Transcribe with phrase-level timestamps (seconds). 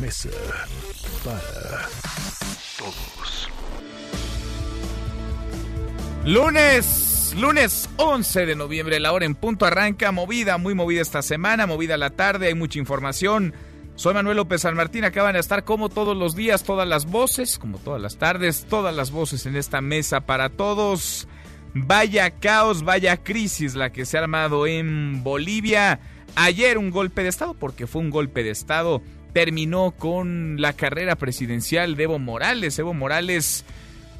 [0.00, 0.30] Mesa
[1.24, 1.88] para
[2.78, 3.48] Todos.
[6.24, 11.66] Lunes, lunes 11 de noviembre, la hora en punto arranca, movida, muy movida esta semana,
[11.66, 13.54] movida la tarde, hay mucha información.
[13.94, 17.58] Soy Manuel López San Martín, acaban de estar como todos los días, todas las voces,
[17.58, 21.28] como todas las tardes, todas las voces en esta mesa para todos.
[21.74, 26.00] Vaya caos, vaya crisis la que se ha armado en Bolivia.
[26.34, 29.02] Ayer un golpe de Estado, porque fue un golpe de Estado,
[29.32, 32.78] terminó con la carrera presidencial de Evo Morales.
[32.78, 33.64] Evo Morales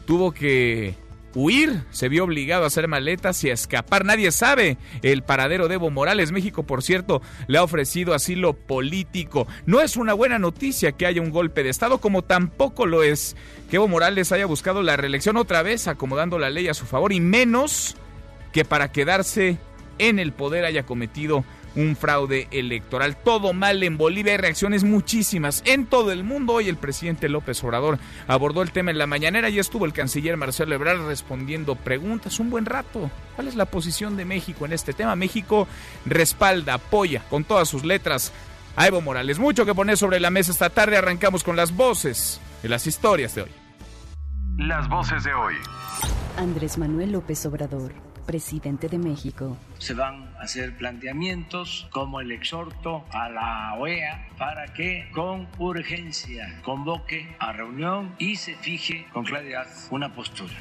[0.07, 0.95] tuvo que
[1.35, 4.05] huir, se vio obligado a hacer maletas y a escapar.
[4.05, 6.33] Nadie sabe el paradero de Evo Morales.
[6.33, 9.47] México, por cierto, le ha ofrecido asilo político.
[9.67, 13.37] No es una buena noticia que haya un golpe de Estado, como tampoco lo es
[13.71, 17.13] que Evo Morales haya buscado la reelección otra vez, acomodando la ley a su favor,
[17.13, 17.97] y menos
[18.53, 19.59] que para quedarse
[19.99, 21.45] en el poder haya cometido
[21.77, 23.17] un fraude electoral.
[23.17, 26.55] Todo mal en Bolivia, hay reacciones muchísimas en todo el mundo.
[26.55, 30.37] Hoy el presidente López Obrador abordó el tema en la mañanera y estuvo el canciller
[30.37, 33.11] Marcelo Ebrard respondiendo preguntas un buen rato.
[33.37, 35.17] ¿Cuál es la posición de México en este tema?
[35.17, 35.67] México
[36.07, 38.33] respalda, apoya con todas sus letras
[38.77, 39.39] a Evo Morales.
[39.39, 40.97] Mucho que poner sobre la mesa esta tarde.
[40.97, 43.51] Arrancamos con las voces de las historias de hoy.
[44.59, 45.55] Las voces de hoy.
[46.37, 47.93] Andrés Manuel López Obrador,
[48.27, 49.57] presidente de México.
[49.79, 57.35] se van hacer planteamientos como el exhorto a la OEA para que con urgencia convoque
[57.39, 60.55] a reunión y se fije con claridad una postura.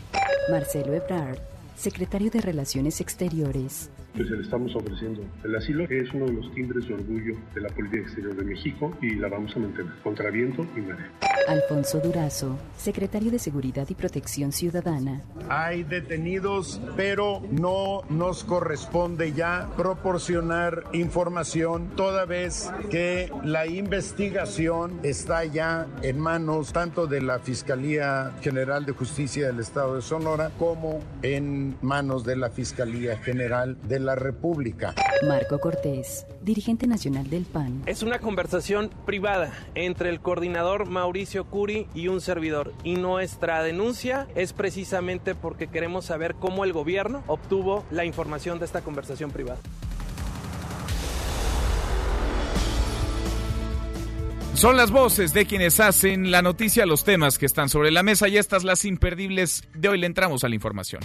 [0.52, 1.40] Marcelo Ebrard,
[1.76, 3.90] secretario de Relaciones Exteriores.
[4.20, 7.62] Pues le estamos ofreciendo el asilo, que es uno de los timbres de orgullo de
[7.62, 11.10] la política exterior de México y la vamos a mantener contra viento y marea.
[11.48, 15.22] Alfonso Durazo, secretario de Seguridad y Protección Ciudadana.
[15.48, 25.46] Hay detenidos, pero no nos corresponde ya proporcionar información toda vez que la investigación está
[25.46, 31.00] ya en manos tanto de la Fiscalía General de Justicia del Estado de Sonora como
[31.22, 34.96] en manos de la Fiscalía General de la República.
[35.28, 37.84] Marco Cortés, dirigente nacional del PAN.
[37.86, 42.74] Es una conversación privada entre el coordinador Mauricio Curi y un servidor.
[42.84, 48.66] Y nuestra denuncia es precisamente porque queremos saber cómo el gobierno obtuvo la información de
[48.66, 49.60] esta conversación privada.
[54.60, 58.28] Son las voces de quienes hacen la noticia, los temas que están sobre la mesa
[58.28, 61.02] y estas las imperdibles de hoy le entramos a la información.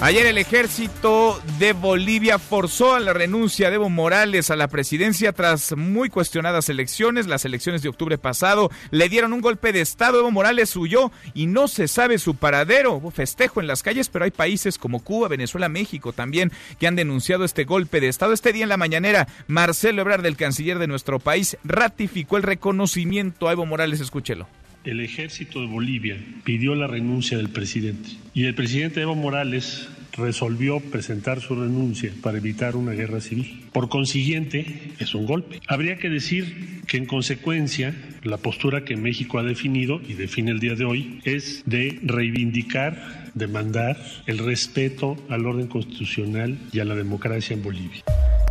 [0.00, 5.32] Ayer el ejército de Bolivia forzó a la renuncia de Evo Morales a la presidencia
[5.32, 7.26] tras muy cuestionadas elecciones.
[7.26, 10.20] Las elecciones de octubre pasado le dieron un golpe de Estado.
[10.20, 13.02] Evo Morales huyó y no se sabe su paradero.
[13.10, 17.44] Festejo en las calles, pero hay países como Cuba, Venezuela, México también que han denunciado
[17.44, 18.32] este golpe de Estado.
[18.32, 23.48] Este día en la mañanera, Marcelo Ebrard, el canciller de nuestro país, ratificó el reconocimiento
[23.48, 23.98] a Evo Morales.
[23.98, 24.46] Escúchelo.
[24.84, 30.80] El ejército de Bolivia pidió la renuncia del presidente y el presidente Evo Morales resolvió
[30.80, 33.64] presentar su renuncia para evitar una guerra civil.
[33.72, 35.60] Por consiguiente, es un golpe.
[35.68, 40.60] Habría que decir que en consecuencia, la postura que México ha definido y define el
[40.60, 43.96] día de hoy es de reivindicar, demandar
[44.26, 48.02] el respeto al orden constitucional y a la democracia en Bolivia.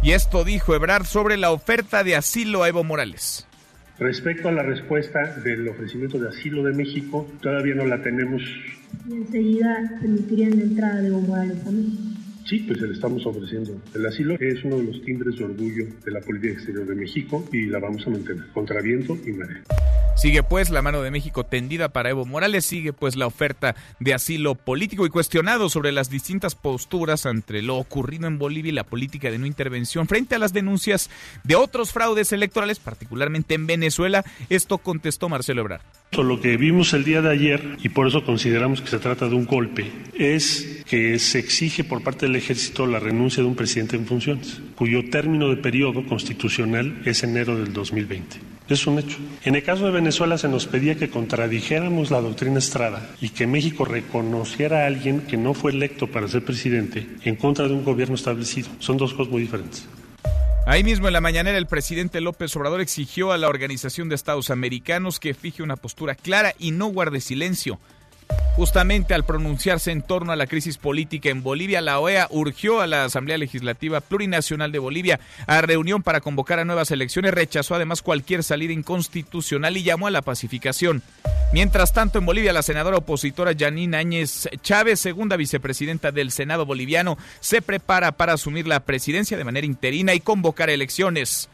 [0.04, 3.47] Y esto dijo Ebrard sobre la oferta de asilo a Evo Morales.
[4.00, 8.44] Respecto a la respuesta del ofrecimiento de asilo de México, todavía no la tenemos.
[9.10, 12.04] Y enseguida permitirían la entrada de Evo Morales a México.
[12.48, 16.12] Sí, pues le estamos ofreciendo el asilo, es uno de los timbres de orgullo de
[16.12, 19.64] la política exterior de México y la vamos a mantener contra viento y marea.
[20.16, 24.14] Sigue pues la mano de México tendida para Evo Morales, sigue pues la oferta de
[24.14, 28.86] asilo político y cuestionado sobre las distintas posturas entre lo ocurrido en Bolivia y la
[28.86, 31.10] política de no intervención frente a las denuncias
[31.44, 34.24] de otros fraudes electorales, particularmente en Venezuela.
[34.50, 35.82] Esto contestó Marcelo Ebrard.
[36.14, 39.36] Lo que vimos el día de ayer, y por eso consideramos que se trata de
[39.36, 43.96] un golpe, es que se exige por parte del ejército la renuncia de un presidente
[43.96, 48.38] en funciones, cuyo término de periodo constitucional es enero del 2020.
[48.70, 49.18] Es un hecho.
[49.44, 53.48] En el caso de Venezuela se nos pedía que contradijéramos la doctrina Estrada y que
[53.48, 57.86] México reconociera a alguien que no fue electo para ser presidente en contra de un
[57.86, 58.70] gobierno establecido.
[58.80, 59.88] Son dos cosas muy diferentes.
[60.66, 64.50] Ahí mismo en la mañanera el presidente López Obrador exigió a la Organización de Estados
[64.50, 67.80] Americanos que fije una postura clara y no guarde silencio
[68.56, 72.88] Justamente al pronunciarse en torno a la crisis política en Bolivia, la OEA urgió a
[72.88, 78.02] la Asamblea Legislativa Plurinacional de Bolivia a reunión para convocar a nuevas elecciones, rechazó además
[78.02, 81.04] cualquier salida inconstitucional y llamó a la pacificación.
[81.54, 87.18] Mientras tanto, en Bolivia, la senadora opositora Janine Áñez Chávez, segunda vicepresidenta del Senado boliviano,
[87.40, 91.48] se prepara para asumir la presidencia de manera interina y convocar elecciones.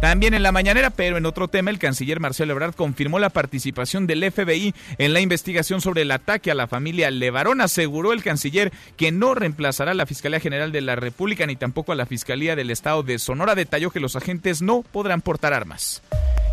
[0.00, 4.06] También en la mañanera, pero en otro tema, el canciller Marcelo Ebrard confirmó la participación
[4.06, 7.60] del FBI en la investigación sobre el ataque a la familia Levarón.
[7.60, 11.92] Aseguró el canciller que no reemplazará a la Fiscalía General de la República ni tampoco
[11.92, 13.54] a la Fiscalía del Estado de Sonora.
[13.54, 16.02] Detalló que los agentes no podrán portar armas.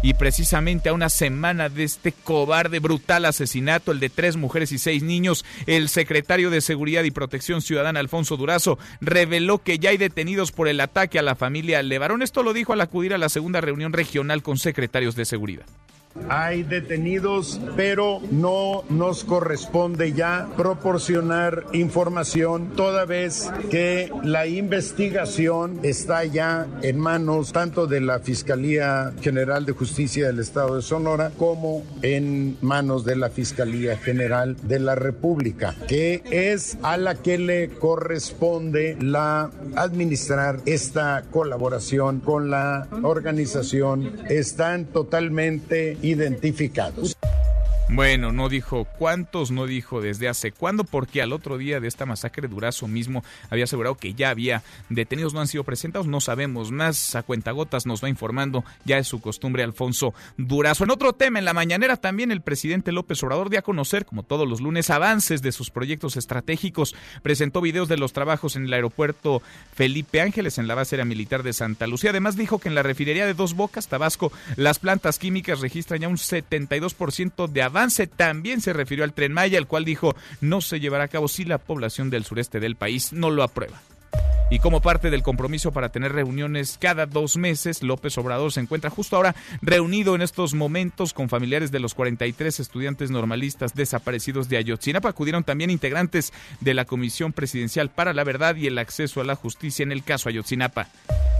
[0.03, 4.77] Y precisamente a una semana de este cobarde, brutal asesinato, el de tres mujeres y
[4.77, 9.97] seis niños, el secretario de Seguridad y Protección Ciudadana, Alfonso Durazo, reveló que ya hay
[9.97, 12.21] detenidos por el ataque a la familia Levarón.
[12.21, 15.65] Esto lo dijo al acudir a la segunda reunión regional con secretarios de seguridad.
[16.29, 26.25] Hay detenidos, pero no nos corresponde ya proporcionar información toda vez que la investigación está
[26.25, 31.83] ya en manos tanto de la Fiscalía General de Justicia del Estado de Sonora como
[32.01, 37.69] en manos de la Fiscalía General de la República, que es a la que le
[37.69, 44.11] corresponde la administrar esta colaboración con la organización.
[44.29, 47.15] Están totalmente identificados.
[47.87, 52.07] Bueno, no dijo cuántos, no dijo desde hace cuándo, porque al otro día de esta
[52.07, 56.71] masacre Durazo mismo había asegurado que ya había detenidos, no han sido presentados, no sabemos
[56.71, 60.83] más, a cuentagotas nos va informando, ya es su costumbre Alfonso Durazo.
[60.83, 64.23] En otro tema, en la mañanera también el presidente López Obrador dio a conocer, como
[64.23, 68.73] todos los lunes, avances de sus proyectos estratégicos, presentó videos de los trabajos en el
[68.73, 69.43] aeropuerto
[69.75, 72.83] Felipe Ángeles, en la base aérea militar de Santa Lucía, además dijo que en la
[72.83, 78.07] refinería de Dos Bocas, Tabasco, las plantas químicas registran ya un 72% de avance.
[78.07, 81.45] También se refirió al tren Maya, el cual dijo no se llevará a cabo si
[81.45, 83.81] la población del sureste del país no lo aprueba.
[84.51, 88.91] Y como parte del compromiso para tener reuniones cada dos meses, López Obrador se encuentra
[88.91, 94.57] justo ahora reunido en estos momentos con familiares de los 43 estudiantes normalistas desaparecidos de
[94.57, 95.09] Ayotzinapa.
[95.09, 96.31] Acudieron también integrantes
[96.61, 100.03] de la Comisión Presidencial para la Verdad y el Acceso a la Justicia en el
[100.03, 100.89] caso Ayotzinapa.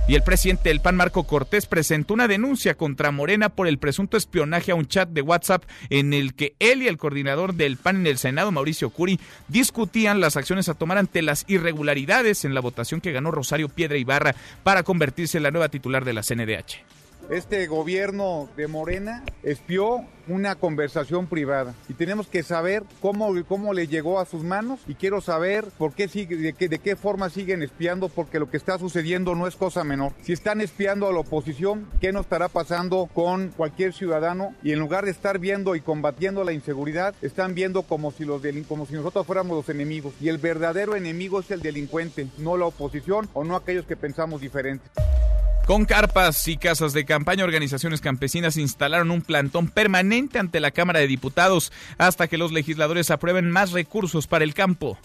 [0.08, 4.18] Y el presidente del PAN, Marco Cortés, presentó una denuncia contra Morena por el presunto
[4.18, 7.96] espionaje a un chat de WhatsApp en el que él y el coordinador del PAN
[7.98, 12.62] en el Senado, Mauricio Curi, discutían las acciones a tomar ante las irregularidades en la
[12.62, 17.05] votación que ganó Rosario Piedra Ibarra para convertirse en la nueva titular de la CNDH.
[17.30, 23.88] Este gobierno de Morena espió una conversación privada y tenemos que saber cómo, cómo le
[23.88, 27.32] llegó a sus manos y quiero saber por qué sigue, de, qué, de qué forma
[27.32, 30.14] siguen espiando porque lo que está sucediendo no es cosa menor.
[30.22, 34.54] Si están espiando a la oposición, ¿qué nos estará pasando con cualquier ciudadano?
[34.62, 38.44] Y en lugar de estar viendo y combatiendo la inseguridad, están viendo como si, los
[38.68, 40.14] como si nosotros fuéramos los enemigos.
[40.22, 44.42] Y el verdadero enemigo es el delincuente, no la oposición o no aquellos que pensamos
[44.42, 44.86] diferente.
[45.66, 51.00] Con carpas y casas de campaña, organizaciones campesinas instalaron un plantón permanente ante la Cámara
[51.00, 55.00] de Diputados hasta que los legisladores aprueben más recursos para el campo.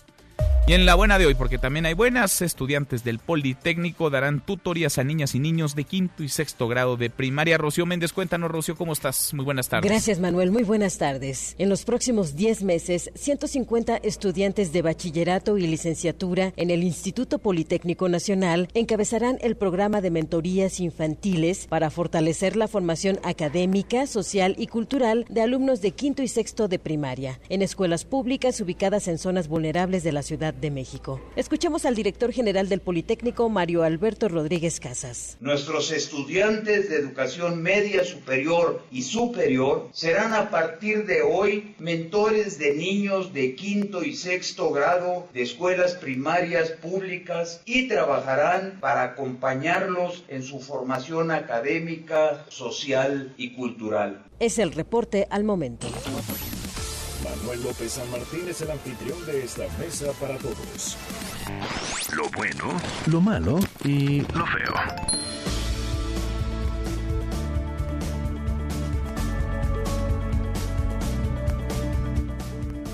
[0.70, 4.98] Y en la buena de hoy, porque también hay buenas, estudiantes del Politécnico darán tutorías
[4.98, 7.58] a niñas y niños de quinto y sexto grado de primaria.
[7.58, 9.34] Rocío Méndez, cuéntanos, Rocío, ¿cómo estás?
[9.34, 9.90] Muy buenas tardes.
[9.90, 10.52] Gracias, Manuel.
[10.52, 11.56] Muy buenas tardes.
[11.58, 18.08] En los próximos 10 meses, 150 estudiantes de bachillerato y licenciatura en el Instituto Politécnico
[18.08, 25.26] Nacional encabezarán el programa de mentorías infantiles para fortalecer la formación académica, social y cultural
[25.28, 30.04] de alumnos de quinto y sexto de primaria en escuelas públicas ubicadas en zonas vulnerables
[30.04, 31.20] de la Ciudad de México.
[31.36, 35.36] Escuchemos al director general del Politécnico, Mario Alberto Rodríguez Casas.
[35.40, 42.74] Nuestros estudiantes de educación media, superior y superior serán a partir de hoy mentores de
[42.74, 50.42] niños de quinto y sexto grado de escuelas primarias públicas y trabajarán para acompañarlos en
[50.42, 54.24] su formación académica, social y cultural.
[54.38, 55.88] Es el reporte al momento.
[57.24, 60.96] Manuel López San Martín es el anfitrión de esta mesa para todos.
[62.14, 64.74] Lo bueno, lo malo y lo feo.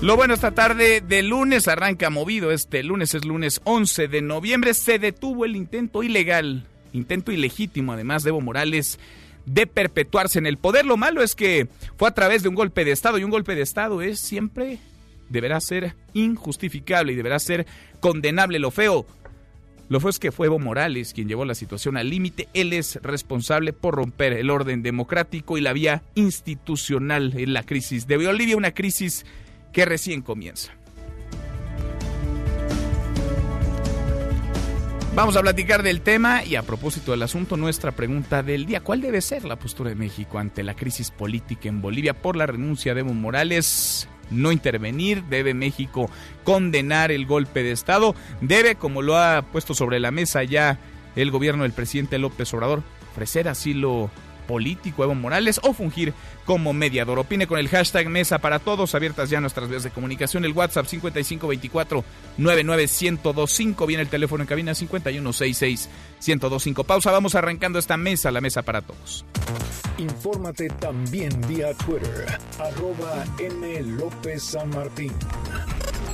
[0.01, 2.51] Lo bueno esta tarde de lunes arranca movido.
[2.51, 4.73] Este lunes es lunes 11 de noviembre.
[4.73, 8.99] Se detuvo el intento ilegal, intento ilegítimo además de Evo Morales
[9.47, 10.85] de perpetuarse en el poder.
[10.85, 13.55] Lo malo es que fue a través de un golpe de Estado y un golpe
[13.55, 14.77] de Estado es siempre,
[15.29, 17.65] deberá ser injustificable y deberá ser
[17.99, 18.59] condenable.
[18.59, 19.07] Lo feo,
[19.89, 22.49] Lo fue es que fue Evo Morales quien llevó la situación al límite.
[22.53, 28.05] Él es responsable por romper el orden democrático y la vía institucional en la crisis
[28.05, 29.25] de Bolivia, una crisis
[29.71, 30.76] que recién comienza.
[35.17, 38.81] Vamos a platicar del tema y a propósito del asunto, nuestra pregunta del día.
[38.81, 42.45] ¿Cuál debe ser la postura de México ante la crisis política en Bolivia por la
[42.45, 44.07] renuncia de Evo Morales?
[44.29, 46.11] No intervenir, debe México
[46.43, 50.77] condenar el golpe de Estado, debe, como lo ha puesto sobre la mesa ya
[51.15, 54.11] el gobierno del presidente López Obrador, ofrecer asilo
[54.47, 56.13] político Evo Morales o fungir
[56.47, 57.19] como mediador.
[57.19, 60.87] Opine con el hashtag Mesa para Todos, abiertas ya nuestras vías de comunicación, el WhatsApp
[60.87, 62.03] 5524
[62.37, 65.89] 99125, viene el teléfono en cabina 5166
[66.25, 66.85] 1025.
[66.85, 69.25] Pausa, vamos arrancando esta mesa, la Mesa para Todos.
[69.97, 72.25] Infórmate también vía Twitter,
[72.59, 73.81] arroba M.
[73.83, 75.11] López San Martín.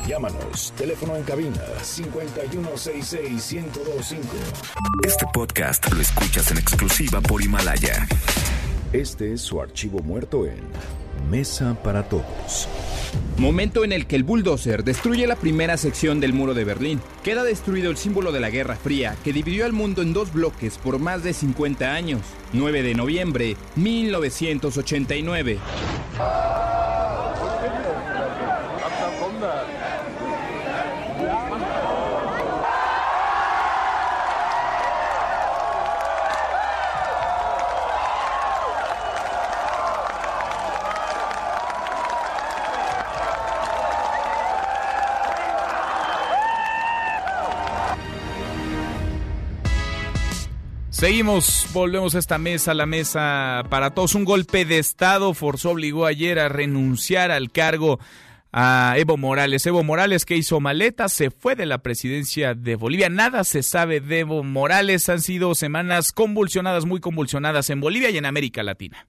[0.07, 4.17] Llámanos, teléfono en cabina 5166-1025.
[5.05, 8.05] Este podcast lo escuchas en exclusiva por Himalaya.
[8.93, 10.61] Este es su archivo muerto en
[11.27, 12.67] Mesa para Todos.
[13.37, 17.01] Momento en el que el bulldozer destruye la primera sección del muro de Berlín.
[17.23, 20.77] Queda destruido el símbolo de la Guerra Fría que dividió al mundo en dos bloques
[20.77, 22.21] por más de 50 años.
[22.53, 25.57] 9 de noviembre 1989.
[51.03, 54.15] Seguimos, volvemos a esta mesa, la mesa para todos.
[54.15, 57.99] Un golpe de Estado forzó, obligó ayer a renunciar al cargo
[58.53, 59.65] a Evo Morales.
[59.65, 63.09] Evo Morales que hizo maleta, se fue de la presidencia de Bolivia.
[63.09, 65.09] Nada se sabe de Evo Morales.
[65.09, 69.05] Han sido semanas convulsionadas, muy convulsionadas en Bolivia y en América Latina.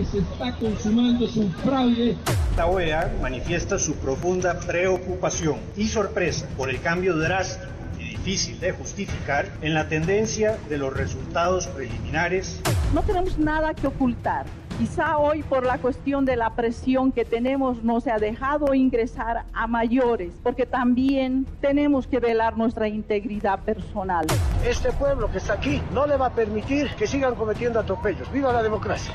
[0.00, 2.16] Que se está consumando es un fraude.
[2.56, 8.72] La OEA manifiesta su profunda preocupación y sorpresa por el cambio drástico y difícil de
[8.72, 12.62] justificar en la tendencia de los resultados preliminares.
[12.94, 14.46] No tenemos nada que ocultar.
[14.78, 19.44] Quizá hoy por la cuestión de la presión que tenemos no se ha dejado ingresar
[19.52, 24.24] a mayores, porque también tenemos que velar nuestra integridad personal.
[24.66, 28.32] Este pueblo que está aquí no le va a permitir que sigan cometiendo atropellos.
[28.32, 29.14] ¡Viva la democracia!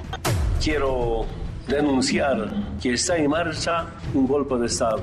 [0.65, 1.27] Quiero
[1.67, 2.50] denunciar
[2.81, 5.00] que está en marcha un golpe de Estado.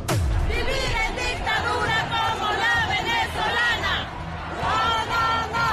[0.49, 3.95] ¡Vivir en dictadura como la venezolana!
[4.59, 4.75] ¡No,
[5.13, 5.23] no,
[5.55, 5.67] no!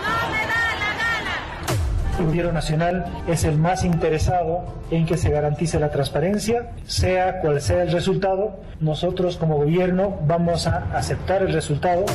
[0.00, 2.18] ¡No me da la gana!
[2.18, 7.60] El gobierno nacional es el más interesado en que se garantice la transparencia, sea cual
[7.60, 8.56] sea el resultado.
[8.80, 12.06] Nosotros como gobierno vamos a aceptar el resultado.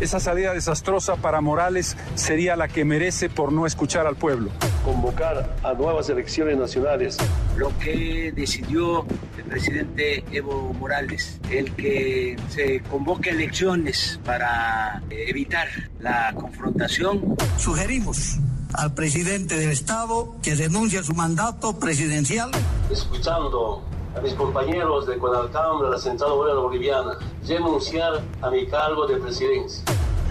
[0.00, 4.50] Esa salida desastrosa para Morales sería la que merece por no escuchar al pueblo.
[4.84, 7.16] Convocar a nuevas elecciones nacionales.
[7.56, 9.06] Lo que decidió
[9.38, 15.68] el presidente Evo Morales, el que se convoque elecciones para evitar
[16.00, 17.36] la confrontación.
[17.56, 18.38] Sugerimos
[18.72, 22.50] al presidente del Estado que renuncie a su mandato presidencial.
[22.90, 23.84] Escuchando
[24.16, 29.16] a mis compañeros de Guadalcanal, de la Central Obrera Boliviana, renunciar a mi cargo de
[29.16, 29.84] presidencia.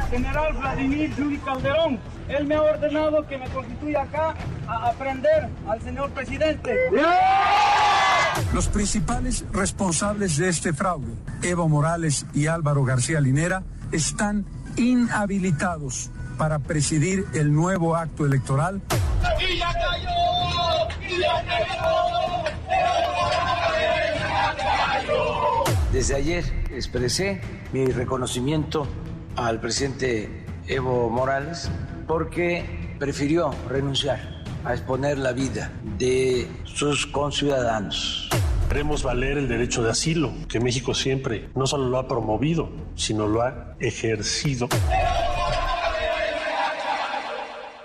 [0.09, 1.99] General Vladimir Yuri Calderón,
[2.29, 4.35] él me ha ordenado que me constituya acá
[4.67, 6.77] a aprender al señor presidente.
[8.53, 14.45] Los principales responsables de este fraude, Evo Morales y Álvaro García Linera, están
[14.77, 18.81] inhabilitados para presidir el nuevo acto electoral.
[19.39, 21.15] ¡Y ya cayó!
[21.15, 22.03] ¡Y ya cayó!
[25.93, 27.39] Desde ayer expresé
[27.71, 28.87] mi reconocimiento
[29.35, 31.69] al presidente Evo Morales
[32.07, 32.65] porque
[32.97, 38.27] prefirió renunciar a exponer la vida de sus conciudadanos.
[38.69, 43.27] Queremos valer el derecho de asilo, que México siempre no solo lo ha promovido, sino
[43.27, 44.69] lo ha ejercido.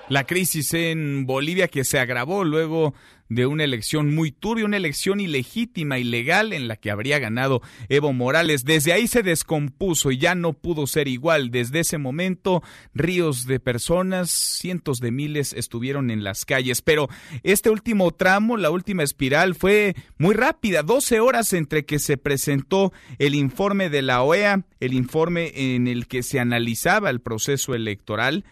[0.09, 2.95] La crisis en Bolivia que se agravó luego
[3.29, 8.13] de una elección muy turbia, una elección ilegítima, ilegal, en la que habría ganado Evo
[8.13, 8.65] Morales.
[8.65, 11.51] Desde ahí se descompuso y ya no pudo ser igual.
[11.51, 12.63] Desde ese momento,
[12.95, 16.83] ríos de personas, cientos de miles estuvieron en las calles.
[16.83, 17.09] Pero
[17.43, 20.83] este último tramo, la última espiral, fue muy rápida.
[20.83, 26.07] 12 horas entre que se presentó el informe de la OEA, el informe en el
[26.07, 28.45] que se analizaba el proceso electoral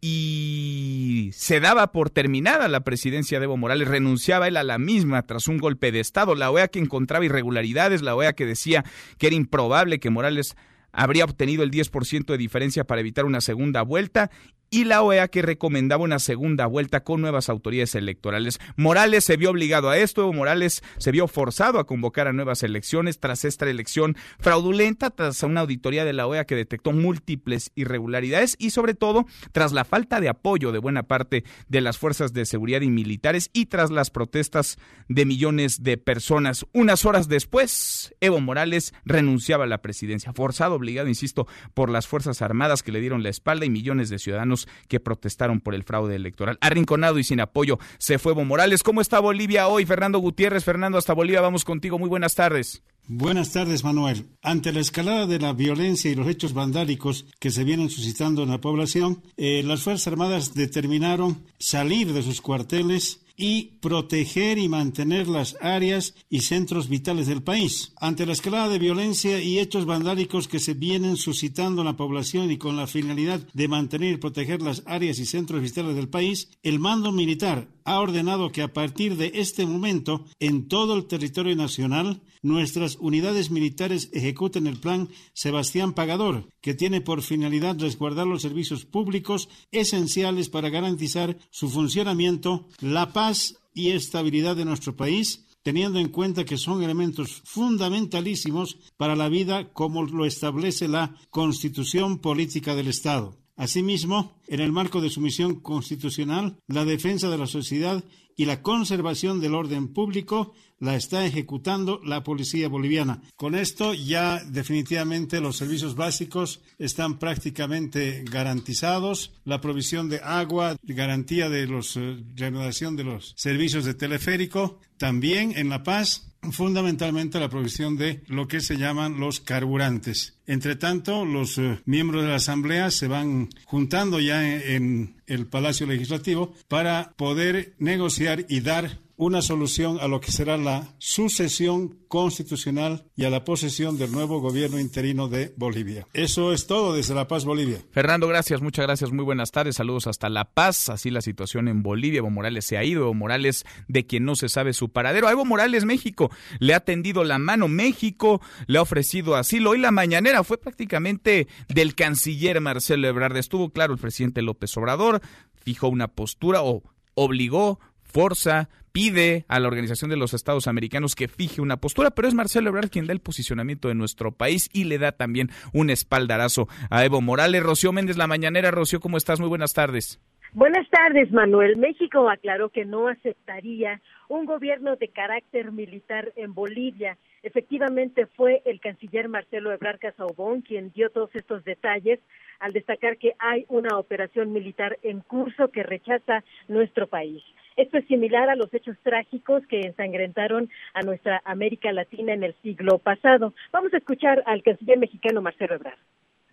[0.00, 5.22] y se daba por terminada la presidencia de Evo Morales, renunciaba él a la misma
[5.22, 8.84] tras un golpe de Estado, la OEA que encontraba irregularidades, la OEA que decía
[9.18, 10.56] que era improbable que Morales
[10.92, 14.30] habría obtenido el 10% de diferencia para evitar una segunda vuelta
[14.70, 18.60] y la OEA que recomendaba una segunda vuelta con nuevas autoridades electorales.
[18.76, 22.62] Morales se vio obligado a esto, Evo Morales se vio forzado a convocar a nuevas
[22.62, 28.54] elecciones tras esta elección fraudulenta, tras una auditoría de la OEA que detectó múltiples irregularidades
[28.58, 32.46] y sobre todo tras la falta de apoyo de buena parte de las fuerzas de
[32.46, 36.64] seguridad y militares y tras las protestas de millones de personas.
[36.72, 42.42] Unas horas después, Evo Morales renunciaba a la presidencia, forzado, obligado, insisto, por las Fuerzas
[42.42, 46.16] Armadas que le dieron la espalda y millones de ciudadanos que protestaron por el fraude
[46.16, 46.58] electoral.
[46.60, 48.82] Arrinconado y sin apoyo se fue Morales.
[48.82, 49.86] ¿Cómo está Bolivia hoy?
[49.86, 51.98] Fernando Gutiérrez, Fernando, hasta Bolivia vamos contigo.
[51.98, 52.82] Muy buenas tardes.
[53.06, 54.26] Buenas tardes, Manuel.
[54.40, 58.50] Ante la escalada de la violencia y los hechos vandálicos que se vienen suscitando en
[58.50, 65.26] la población, eh, las Fuerzas Armadas determinaron salir de sus cuarteles y proteger y mantener
[65.26, 67.94] las áreas y centros vitales del país.
[67.96, 72.50] Ante la escalada de violencia y hechos vandálicos que se vienen suscitando en la población
[72.50, 76.50] y con la finalidad de mantener y proteger las áreas y centros vitales del país,
[76.62, 81.56] el mando militar ha ordenado que a partir de este momento, en todo el territorio
[81.56, 88.42] nacional, nuestras unidades militares ejecuten el plan Sebastián Pagador, que tiene por finalidad resguardar los
[88.42, 95.98] servicios públicos esenciales para garantizar su funcionamiento, la paz y estabilidad de nuestro país, teniendo
[95.98, 102.74] en cuenta que son elementos fundamentalísimos para la vida como lo establece la Constitución Política
[102.74, 103.36] del Estado.
[103.56, 108.02] Asimismo, en el marco de su misión constitucional, la defensa de la sociedad
[108.34, 113.22] y la conservación del orden público la está ejecutando la policía boliviana.
[113.36, 121.48] Con esto ya definitivamente los servicios básicos están prácticamente garantizados, la provisión de agua, garantía
[121.48, 127.50] de la eh, renovación de los servicios de teleférico, también en La Paz fundamentalmente la
[127.50, 130.38] provisión de lo que se llaman los carburantes.
[130.46, 135.86] Entre tanto, los eh, miembros de la Asamblea se van juntando ya en el Palacio
[135.86, 143.04] Legislativo para poder negociar y dar una solución a lo que será la sucesión constitucional
[143.14, 146.06] y a la posesión del nuevo gobierno interino de Bolivia.
[146.14, 147.82] Eso es todo desde La Paz, Bolivia.
[147.90, 151.82] Fernando, gracias, muchas gracias, muy buenas tardes, saludos hasta La Paz, así la situación en
[151.82, 155.28] Bolivia, Evo Morales se ha ido, Evo Morales de quien no se sabe su paradero,
[155.28, 159.78] a Evo Morales México le ha tendido la mano, México le ha ofrecido asilo, hoy
[159.80, 165.20] la mañanera fue prácticamente del canciller Marcelo Ebrard, estuvo claro el presidente López Obrador,
[165.62, 166.82] fijó una postura o
[167.14, 172.28] obligó, forza, pide a la Organización de los Estados Americanos que fije una postura, pero
[172.28, 175.90] es Marcelo Ebrard quien da el posicionamiento de nuestro país y le da también un
[175.90, 177.62] espaldarazo a Evo Morales.
[177.62, 178.70] Rocío Méndez, la mañanera.
[178.70, 179.40] Rocío, ¿cómo estás?
[179.40, 180.20] Muy buenas tardes.
[180.52, 181.76] Buenas tardes, Manuel.
[181.76, 187.18] México aclaró que no aceptaría un gobierno de carácter militar en Bolivia.
[187.44, 192.18] Efectivamente, fue el canciller Marcelo Ebrard Casaubon quien dio todos estos detalles
[192.58, 197.44] al destacar que hay una operación militar en curso que rechaza nuestro país.
[197.76, 202.54] Esto es similar a los hechos trágicos que ensangrentaron a nuestra América Latina en el
[202.62, 203.54] siglo pasado.
[203.72, 205.98] Vamos a escuchar al canciller mexicano Marcelo Ebrard.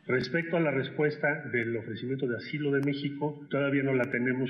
[0.07, 4.49] Respecto a la respuesta del ofrecimiento de asilo de México, todavía no la tenemos.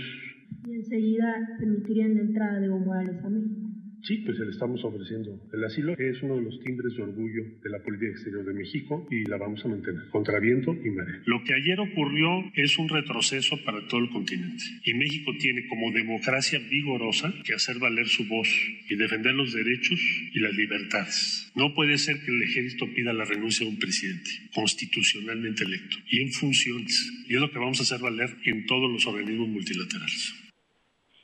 [0.67, 3.67] Y enseguida permitirían la entrada de Evo Morales a México.
[4.07, 5.93] Sí, pues le estamos ofreciendo el asilo.
[5.97, 9.35] Es uno de los timbres de orgullo de la política exterior de México y la
[9.35, 11.21] vamos a mantener contra viento y marea.
[11.25, 15.91] Lo que ayer ocurrió es un retroceso para todo el continente y México tiene como
[15.91, 18.47] democracia vigorosa que hacer valer su voz
[18.89, 19.99] y defender los derechos
[20.33, 21.51] y las libertades.
[21.53, 26.21] No puede ser que el ejército pida la renuncia de un presidente constitucionalmente electo y
[26.21, 27.11] en funciones.
[27.27, 30.33] Y es lo que vamos a hacer valer en todos los organismos multilaterales.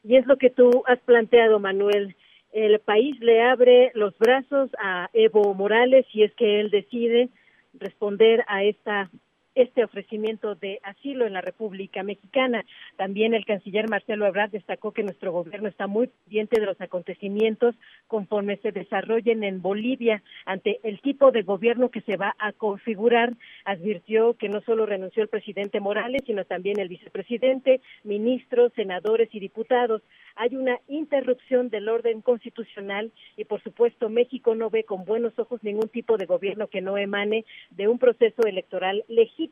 [0.04, 2.14] Y es lo que tú has planteado, Manuel
[2.54, 7.30] el país le abre los brazos a Evo Morales si es que él decide
[7.74, 9.10] responder a esta
[9.56, 12.66] este ofrecimiento de asilo en la República Mexicana.
[12.98, 17.76] También el canciller Marcelo Ebrard destacó que nuestro gobierno está muy pendiente de los acontecimientos
[18.08, 23.34] conforme se desarrollen en Bolivia ante el tipo de gobierno que se va a configurar.
[23.66, 29.40] Advirtió que no solo renunció el presidente Morales, sino también el vicepresidente, ministros, senadores y
[29.40, 30.02] diputados.
[30.36, 35.64] Hay una interrupción del orden constitucional y, por supuesto, México no ve con buenos ojos
[35.64, 39.43] ningún tipo de gobierno que no emane de un proceso electoral legítimo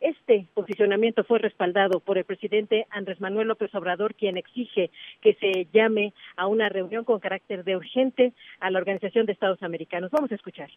[0.00, 4.90] este posicionamiento fue respaldado por el presidente Andrés Manuel López Obrador, quien exige
[5.20, 9.62] que se llame a una reunión con carácter de urgente a la Organización de Estados
[9.62, 10.10] Americanos.
[10.10, 10.70] Vamos a escuchar.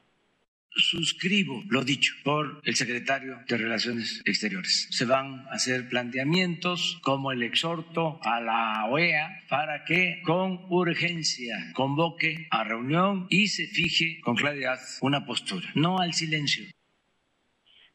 [0.78, 4.88] suscribo lo dicho por el secretario de Relaciones Exteriores.
[4.92, 11.72] Se van a hacer planteamientos como el exhorto a la OEA para que con urgencia
[11.74, 16.66] convoque a reunión y se fije con claridad una postura, no al silencio.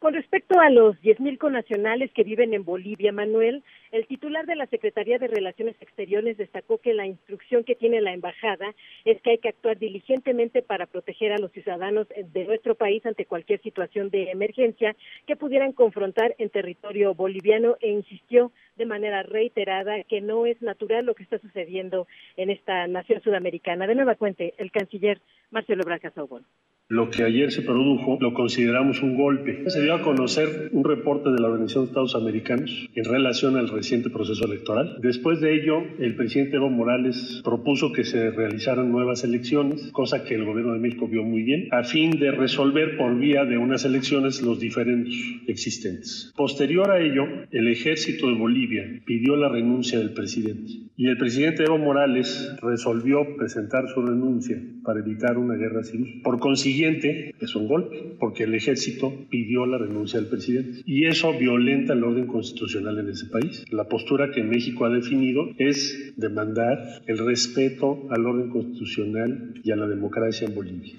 [0.00, 4.64] Con respecto a los 10.000 conacionales que viven en Bolivia, Manuel, el titular de la
[4.64, 9.38] Secretaría de Relaciones Exteriores destacó que la instrucción que tiene la embajada es que hay
[9.38, 14.30] que actuar diligentemente para proteger a los ciudadanos de nuestro país ante cualquier situación de
[14.30, 20.62] emergencia que pudieran confrontar en territorio boliviano e insistió de manera reiterada que no es
[20.62, 22.08] natural lo que está sucediendo
[22.38, 23.86] en esta nación sudamericana.
[23.86, 26.46] De nueva cuenta, el canciller Marcelo Braga Saubón.
[26.90, 29.62] Lo que ayer se produjo lo consideramos un golpe.
[29.70, 33.68] Se dio a conocer un reporte de la Organización de Estados Americanos en relación al
[33.68, 34.96] reciente proceso electoral.
[35.00, 40.34] Después de ello, el presidente Evo Morales propuso que se realizaran nuevas elecciones, cosa que
[40.34, 43.84] el gobierno de México vio muy bien, a fin de resolver por vía de unas
[43.84, 45.14] elecciones los diferentes
[45.46, 46.32] existentes.
[46.36, 47.22] Posterior a ello,
[47.52, 53.36] el ejército de Bolivia pidió la renuncia del presidente y el presidente Evo Morales resolvió
[53.36, 56.20] presentar su renuncia para evitar una guerra civil.
[56.22, 60.82] Por consiguiente, es un golpe, porque el ejército pidió la renuncia del presidente.
[60.86, 63.64] Y eso violenta el orden constitucional en ese país.
[63.70, 69.76] La postura que México ha definido es demandar el respeto al orden constitucional y a
[69.76, 70.94] la democracia en Bolivia.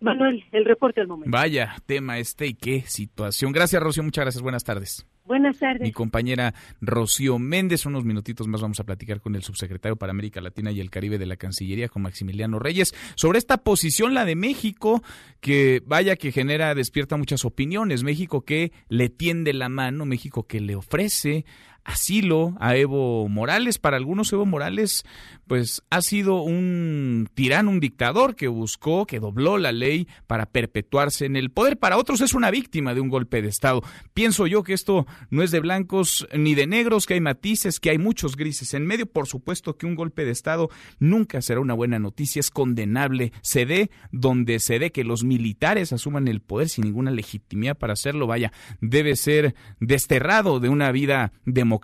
[0.00, 1.30] Manuel, el reporte al momento.
[1.30, 3.52] Vaya tema este y qué situación.
[3.52, 4.02] Gracias, Rocío.
[4.02, 4.42] Muchas gracias.
[4.42, 5.06] Buenas tardes.
[5.28, 5.82] Buenas tardes.
[5.82, 10.40] Mi compañera Rocío Méndez, unos minutitos más vamos a platicar con el subsecretario para América
[10.40, 14.36] Latina y el Caribe de la Cancillería, con Maximiliano Reyes, sobre esta posición, la de
[14.36, 15.02] México,
[15.40, 18.02] que vaya que genera, despierta muchas opiniones.
[18.04, 21.44] México que le tiende la mano, México que le ofrece
[21.88, 23.78] asilo a Evo Morales.
[23.78, 25.04] Para algunos Evo Morales
[25.46, 31.24] pues ha sido un tirano, un dictador que buscó, que dobló la ley para perpetuarse
[31.24, 31.78] en el poder.
[31.78, 33.82] Para otros es una víctima de un golpe de Estado.
[34.12, 37.88] Pienso yo que esto no es de blancos ni de negros, que hay matices, que
[37.88, 39.06] hay muchos grises en medio.
[39.06, 43.32] Por supuesto que un golpe de Estado nunca será una buena noticia, es condenable.
[43.40, 47.94] Se dé donde se dé que los militares asuman el poder sin ninguna legitimidad para
[47.94, 48.26] hacerlo.
[48.26, 51.77] Vaya, debe ser desterrado de una vida democrática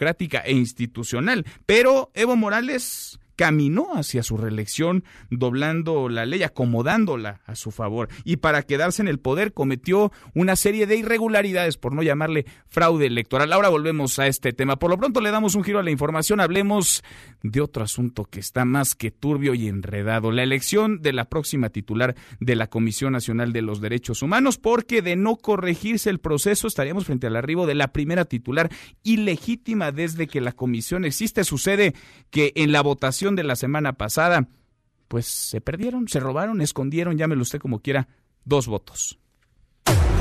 [0.44, 1.44] e institucional.
[1.66, 8.36] Pero Evo Morales caminó hacia su reelección doblando la ley, acomodándola a su favor y
[8.36, 13.52] para quedarse en el poder cometió una serie de irregularidades, por no llamarle fraude electoral.
[13.52, 14.76] Ahora volvemos a este tema.
[14.76, 17.02] Por lo pronto le damos un giro a la información, hablemos
[17.42, 21.70] de otro asunto que está más que turbio y enredado, la elección de la próxima
[21.70, 26.66] titular de la Comisión Nacional de los Derechos Humanos, porque de no corregirse el proceso
[26.66, 28.70] estaríamos frente al arribo de la primera titular
[29.02, 31.44] ilegítima desde que la comisión existe.
[31.44, 31.94] Sucede
[32.30, 34.48] que en la votación de la semana pasada,
[35.08, 38.08] pues se perdieron, se robaron, escondieron, llámelo usted como quiera,
[38.44, 39.18] dos votos.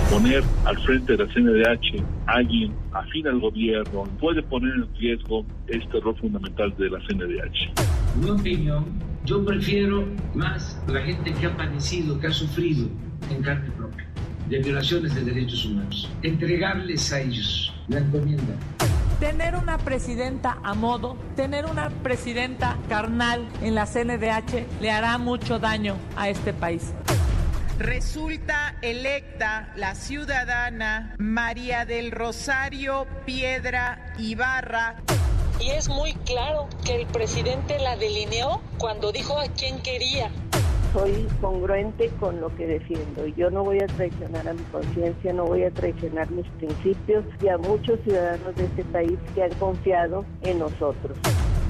[0.10, 5.46] Poner al frente de la CNDH a alguien afín al gobierno puede poner en riesgo
[5.68, 8.22] este rol fundamental de la CNDH.
[8.22, 8.86] Mi opinión,
[9.26, 12.88] yo prefiero más la gente que ha padecido, que ha sufrido
[13.30, 14.08] en carne propia
[14.50, 16.10] de violaciones de derechos humanos.
[16.22, 18.56] Entregarles a ellos la encomienda
[19.20, 25.60] tener una presidenta a modo, tener una presidenta carnal en la CNDH le hará mucho
[25.60, 26.94] daño a este país.
[27.80, 34.96] Resulta electa la ciudadana María del Rosario Piedra Ibarra.
[35.60, 40.30] Y es muy claro que el presidente la delineó cuando dijo a quién quería
[40.94, 43.26] soy congruente con lo que defiendo.
[43.28, 47.48] Yo no voy a traicionar a mi conciencia, no voy a traicionar mis principios y
[47.48, 51.18] a muchos ciudadanos de este país que han confiado en nosotros.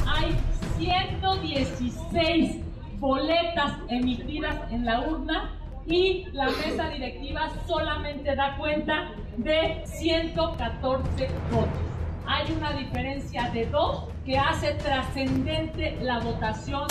[0.05, 0.35] Hay
[0.77, 2.59] 116
[2.99, 11.69] boletas emitidas en la urna y la mesa directiva solamente da cuenta de 114 votos.
[12.25, 16.87] Hay una diferencia de dos que hace trascendente la votación.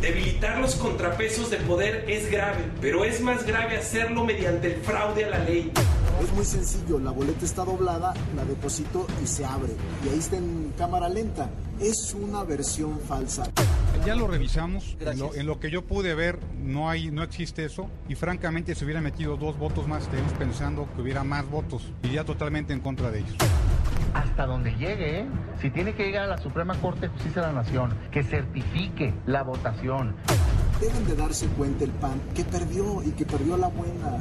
[0.00, 5.26] Debilitar los contrapesos de poder es grave, pero es más grave hacerlo mediante el fraude
[5.26, 5.70] a la ley.
[6.22, 9.72] Es muy sencillo, la boleta está doblada, la deposito y se abre.
[10.04, 11.50] Y ahí está en cámara lenta.
[11.80, 13.44] Es una versión falsa.
[14.06, 17.64] Ya lo revisamos, en lo, en lo, que yo pude ver no hay, no existe
[17.64, 21.82] eso y francamente si hubiera metido dos votos más estaríamos pensando que hubiera más votos.
[22.02, 23.36] Iría totalmente en contra de ellos
[24.14, 25.26] hasta donde llegue, ¿eh?
[25.60, 29.12] si tiene que llegar a la Suprema Corte de Justicia de la Nación, que certifique
[29.26, 30.14] la votación.
[30.80, 34.18] Deben de darse cuenta el PAN que perdió y que perdió la buena.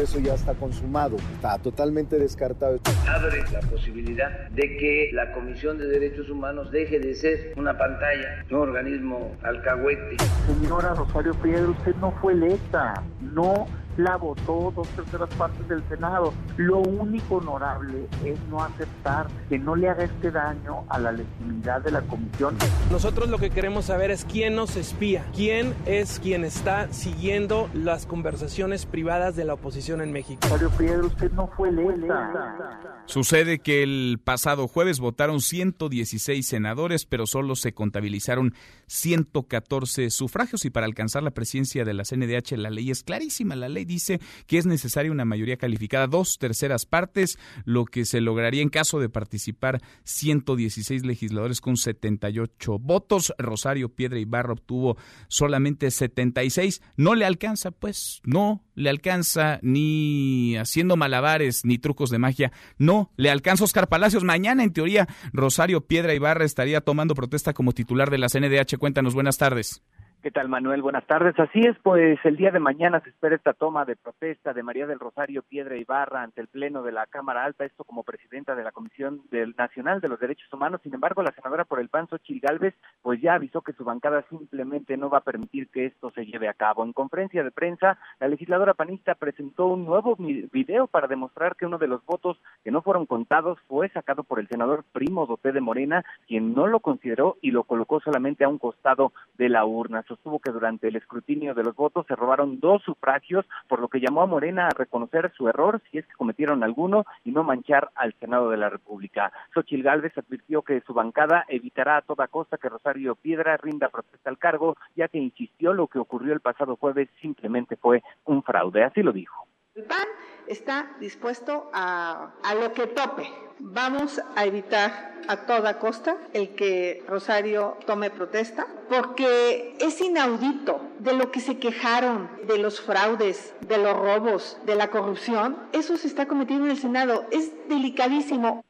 [0.00, 2.78] Eso ya está consumado, está totalmente descartado.
[3.08, 8.44] Abre la posibilidad de que la Comisión de Derechos Humanos deje de ser una pantalla,
[8.50, 10.16] un organismo alcahuete.
[10.46, 13.66] Señora Rosario Piedra, usted no fue electa, no
[13.98, 16.32] la votó dos terceras partes del Senado.
[16.56, 21.82] Lo único honorable es no aceptar que no le haga este daño a la legitimidad
[21.82, 22.56] de la comisión.
[22.90, 28.06] Nosotros lo que queremos saber es quién nos espía, quién es quien está siguiendo las
[28.06, 30.46] conversaciones privadas de la oposición en México.
[30.48, 33.02] Mario Piedra, usted no fue electa.
[33.06, 38.54] Sucede que el pasado jueves votaron 116 senadores, pero solo se contabilizaron
[38.86, 43.56] 114 sufragios y para alcanzar la presidencia de la CNDH la ley es clarísima.
[43.56, 48.20] La ley dice que es necesaria una mayoría calificada, dos terceras partes, lo que se
[48.20, 53.34] lograría en caso de participar 116 legisladores con 78 votos.
[53.38, 54.96] Rosario Piedra Ibarra obtuvo
[55.26, 56.80] solamente 76.
[56.96, 62.52] No le alcanza, pues, no le alcanza ni haciendo malabares ni trucos de magia.
[62.78, 64.22] No le alcanza Oscar Palacios.
[64.24, 68.76] Mañana, en teoría, Rosario Piedra Ibarra estaría tomando protesta como titular de la CNDH.
[68.78, 69.82] Cuéntanos, buenas tardes.
[70.20, 70.82] ¿Qué tal, Manuel?
[70.82, 71.38] Buenas tardes.
[71.38, 74.84] Así es, pues el día de mañana se espera esta toma de protesta de María
[74.88, 78.64] del Rosario Piedra Ibarra ante el Pleno de la Cámara Alta, esto como presidenta de
[78.64, 79.22] la Comisión
[79.56, 80.80] Nacional de los Derechos Humanos.
[80.82, 84.24] Sin embargo, la senadora por el PAN, Xochitl Gálvez, pues ya avisó que su bancada
[84.28, 86.82] simplemente no va a permitir que esto se lleve a cabo.
[86.82, 91.78] En conferencia de prensa, la legisladora panista presentó un nuevo video para demostrar que uno
[91.78, 95.60] de los votos que no fueron contados fue sacado por el senador Primo Doté de
[95.60, 100.02] Morena, quien no lo consideró y lo colocó solamente a un costado de la urna.
[100.18, 104.00] Sostuvo que durante el escrutinio de los votos se robaron dos sufragios, por lo que
[104.00, 107.90] llamó a Morena a reconocer su error si es que cometieron alguno y no manchar
[107.94, 109.32] al Senado de la República.
[109.54, 114.28] Xochil Gálvez advirtió que su bancada evitará a toda costa que Rosario Piedra rinda protesta
[114.28, 118.82] al cargo, ya que insistió lo que ocurrió el pasado jueves simplemente fue un fraude.
[118.82, 119.46] Así lo dijo.
[119.78, 120.08] El PAN
[120.48, 123.30] está dispuesto a, a lo que tope.
[123.60, 131.12] Vamos a evitar a toda costa el que Rosario tome protesta, porque es inaudito de
[131.12, 135.56] lo que se quejaron, de los fraudes, de los robos, de la corrupción.
[135.72, 137.26] Eso se está cometiendo en el Senado.
[137.30, 138.64] Es delicadísimo.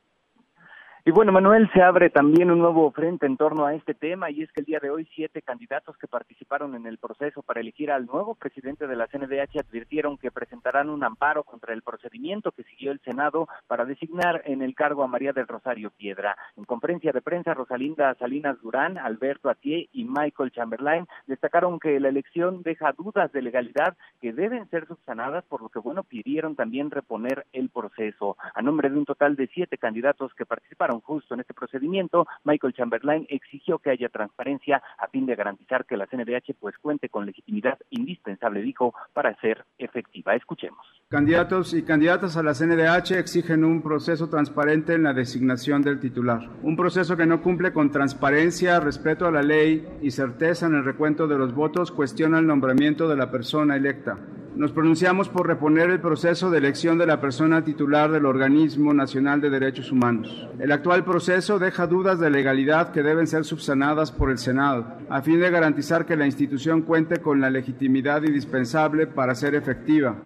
[1.09, 4.43] Y bueno, Manuel, se abre también un nuevo frente en torno a este tema y
[4.43, 7.91] es que el día de hoy siete candidatos que participaron en el proceso para elegir
[7.91, 12.65] al nuevo presidente de la CNDH advirtieron que presentarán un amparo contra el procedimiento que
[12.65, 16.37] siguió el Senado para designar en el cargo a María del Rosario Piedra.
[16.59, 22.11] En conferencia de prensa, Rosalinda Salinas Durán, Alberto Atié y Michael Chamberlain destacaron que la
[22.11, 26.91] elección deja dudas de legalidad que deben ser subsanadas, por lo que, bueno, pidieron también
[26.91, 28.37] reponer el proceso.
[28.55, 32.75] A nombre de un total de siete candidatos que participaron justo en este procedimiento, Michael
[32.75, 37.27] Chamberlain exigió que haya transparencia a fin de garantizar que la CNDH pues cuente con
[37.27, 40.35] legitimidad indispensable, dijo, para ser efectiva.
[40.35, 40.87] Escuchemos.
[41.09, 46.49] Candidatos y candidatas a la CNDH exigen un proceso transparente en la designación del titular.
[46.63, 50.85] Un proceso que no cumple con transparencia, respeto a la ley y certeza en el
[50.85, 54.19] recuento de los votos cuestiona el nombramiento de la persona electa.
[54.59, 59.41] Nos pronunciamos por reponer el proceso de elección de la persona titular del Organismo Nacional
[59.41, 60.49] de Derechos Humanos.
[60.59, 65.23] El actual proceso deja dudas de legalidad que deben ser subsanadas por el Senado, a
[65.23, 70.23] fin de garantizar que la institución cuente con la legitimidad indispensable para ser efectiva.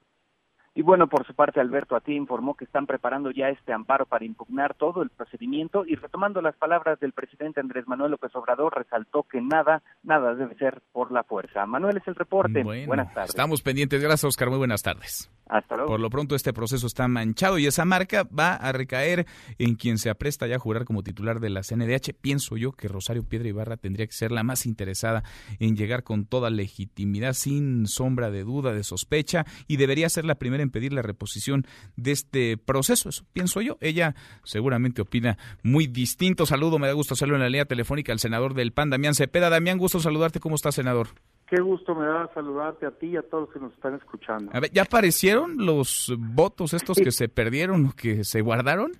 [0.75, 4.25] Y bueno, por su parte, Alberto Atí informó que están preparando ya este amparo para
[4.25, 9.25] impugnar todo el procedimiento y retomando las palabras del presidente Andrés Manuel López Obrador, resaltó
[9.25, 11.67] que nada, nada debe ser por la fuerza.
[11.67, 12.63] Manuel es el reporte.
[12.63, 13.31] buenas tardes.
[13.31, 14.01] Estamos pendientes.
[14.01, 14.49] Gracias, Oscar.
[14.49, 15.31] Muy buenas tardes.
[15.47, 15.91] Hasta luego.
[15.91, 19.27] Por lo pronto, este proceso está manchado y esa marca va a recaer
[19.59, 22.15] en quien se apresta ya a jurar como titular de la CNDH.
[22.19, 25.23] Pienso yo que Rosario Piedra Ibarra tendría que ser la más interesada
[25.59, 30.37] en llegar con toda legitimidad, sin sombra de duda, de sospecha, y debería ser la
[30.37, 33.09] primera en pedir la reposición de este proceso.
[33.09, 33.77] Eso pienso yo.
[33.81, 36.47] Ella seguramente opina muy distinto.
[36.47, 39.51] Saludo, me da gusto hacerlo en la línea telefónica al senador del PAN, Damián Cepeda.
[39.51, 40.41] Damián, gusto saludarte.
[40.41, 41.09] ¿Cómo está, senador?
[41.47, 44.51] Qué gusto me da saludarte a ti y a todos los que nos están escuchando.
[44.55, 48.93] A ver, ¿ya aparecieron los votos estos que se perdieron o que se guardaron?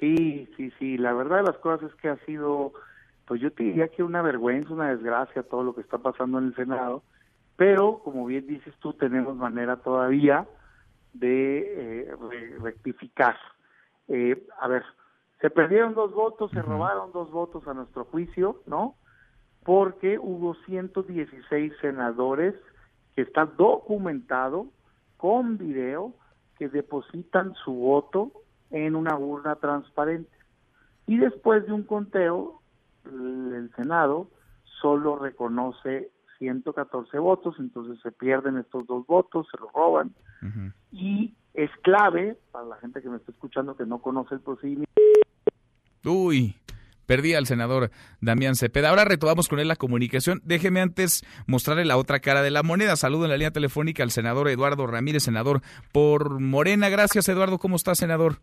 [0.00, 0.96] Sí, sí, sí.
[0.96, 2.72] La verdad de las cosas es que ha sido,
[3.26, 6.46] pues yo te diría que una vergüenza, una desgracia todo lo que está pasando en
[6.46, 7.02] el Senado.
[7.56, 10.46] Pero, como bien dices tú, tenemos manera todavía
[11.18, 12.16] de eh,
[12.60, 13.36] rectificar.
[14.08, 14.84] Eh, a ver,
[15.40, 18.96] se perdieron dos votos, se robaron dos votos a nuestro juicio, ¿no?
[19.64, 22.54] Porque hubo 116 senadores
[23.14, 24.66] que está documentado
[25.16, 26.14] con video
[26.58, 28.32] que depositan su voto
[28.70, 30.36] en una urna transparente.
[31.06, 32.60] Y después de un conteo,
[33.04, 34.28] el Senado
[34.80, 40.14] solo reconoce 114 votos, entonces se pierden estos dos votos, se los roban.
[40.92, 44.92] Y es clave para la gente que me está escuchando que no conoce el procedimiento.
[46.04, 46.54] Uy,
[47.08, 48.90] Perdí al senador Damián Cepeda.
[48.90, 50.42] Ahora retomamos con él la comunicación.
[50.44, 52.96] Déjeme antes mostrarle la otra cara de la moneda.
[52.96, 56.90] Saludo en la línea telefónica al senador Eduardo Ramírez, senador por Morena.
[56.90, 57.56] Gracias, Eduardo.
[57.58, 58.40] ¿Cómo está, senador?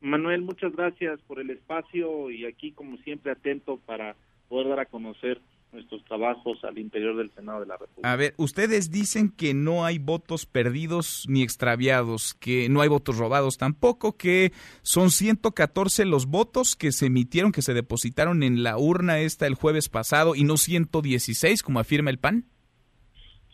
[0.00, 4.14] Manuel, muchas gracias por el espacio y aquí, como siempre, atento para
[4.48, 5.40] poder dar a conocer
[5.72, 8.12] nuestros trabajos al interior del Senado de la República.
[8.12, 13.18] A ver, ustedes dicen que no hay votos perdidos ni extraviados, que no hay votos
[13.18, 14.52] robados tampoco, que
[14.82, 19.54] son 114 los votos que se emitieron, que se depositaron en la urna esta el
[19.54, 22.46] jueves pasado y no 116, como afirma el PAN.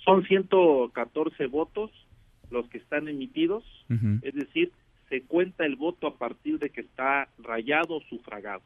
[0.04, 1.90] Son 114 votos
[2.50, 3.64] los que están emitidos,
[4.22, 4.70] es decir,
[5.08, 8.62] se cuenta el voto a partir de que está rayado o sufragado.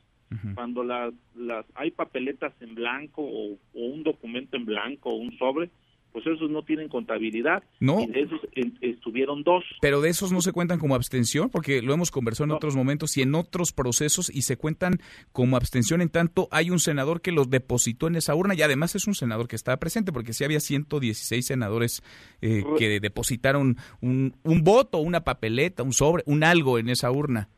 [0.55, 5.71] Cuando las, las hay papeletas en blanco o, un documento en blanco o un sobre,
[6.12, 7.62] pues esos no tienen contabilidad.
[7.81, 8.01] No.
[8.01, 8.41] Y de esos
[8.81, 9.64] estuvieron dos.
[9.81, 13.17] Pero de esos no se cuentan como abstención, porque lo hemos conversado en otros momentos
[13.17, 14.99] y en otros procesos y se cuentan
[15.33, 18.95] como abstención en tanto hay un senador que los depositó en esa urna y además
[18.95, 22.03] es un senador que estaba presente, porque sí había 116 senadores
[22.41, 27.49] eh, que depositaron un, un voto, una papeleta, un sobre, un algo en esa urna.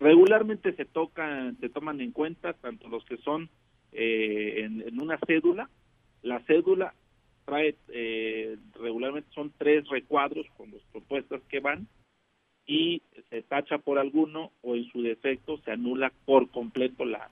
[0.00, 3.50] Regularmente se tocan, se toman en cuenta tanto los que son
[3.92, 5.68] eh, en, una cédula,
[6.22, 6.94] la cédula
[7.44, 11.86] trae eh, regularmente son tres recuadros con las propuestas que van
[12.66, 17.28] y se tacha por alguno o en su defecto se anula por completo la,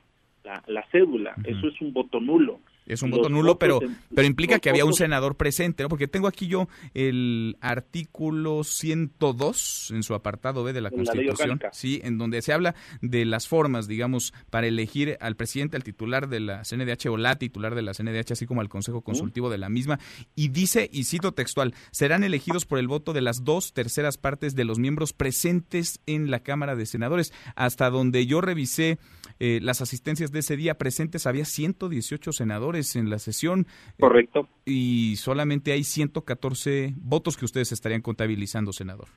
[0.67, 1.37] la, cédula.
[1.45, 2.61] Eso es un voto nulo.
[2.89, 3.81] Es un voto nulo, pero,
[4.15, 5.89] pero implica que había un senador presente, ¿no?
[5.89, 12.01] Porque tengo aquí yo el artículo 102 en su apartado B de la Constitución, sí,
[12.03, 16.41] en donde se habla de las formas, digamos, para elegir al presidente, al titular de
[16.41, 19.69] la CNDH o la titular de la CNDH, así como al Consejo Consultivo de la
[19.69, 19.99] misma,
[20.35, 24.55] y dice, y cito textual, serán elegidos por el voto de las dos terceras partes
[24.55, 27.33] de los miembros presentes en la Cámara de Senadores.
[27.55, 28.99] Hasta donde yo revisé
[29.39, 33.67] eh, las asistencias de ese día presentes, había 118 senadores en la sesión.
[33.99, 34.49] Correcto.
[34.65, 39.09] y solamente hay 114 votos que ustedes estarían contabilizando, senador.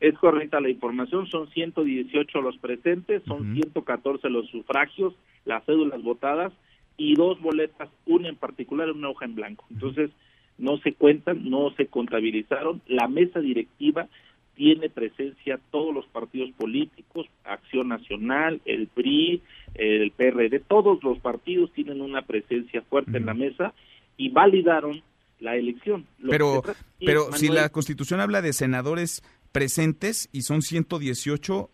[0.00, 6.52] Es correcta la información, son 118 los presentes, son 114 los sufragios, las cédulas votadas
[6.96, 9.64] y dos boletas, una en particular, una hoja en blanco.
[9.70, 10.10] Entonces,
[10.58, 12.82] no se cuentan, no se contabilizaron.
[12.86, 14.08] La mesa directiva
[14.54, 19.42] tiene presencia todos los partidos políticos, Acción Nacional, el PRI,
[19.74, 23.74] el PRD, todos los partidos tienen una presencia fuerte en la mesa
[24.16, 25.02] y validaron
[25.40, 26.06] la elección.
[26.28, 26.62] pero
[26.98, 31.70] pero si la Constitución habla de senadores presentes y son 118,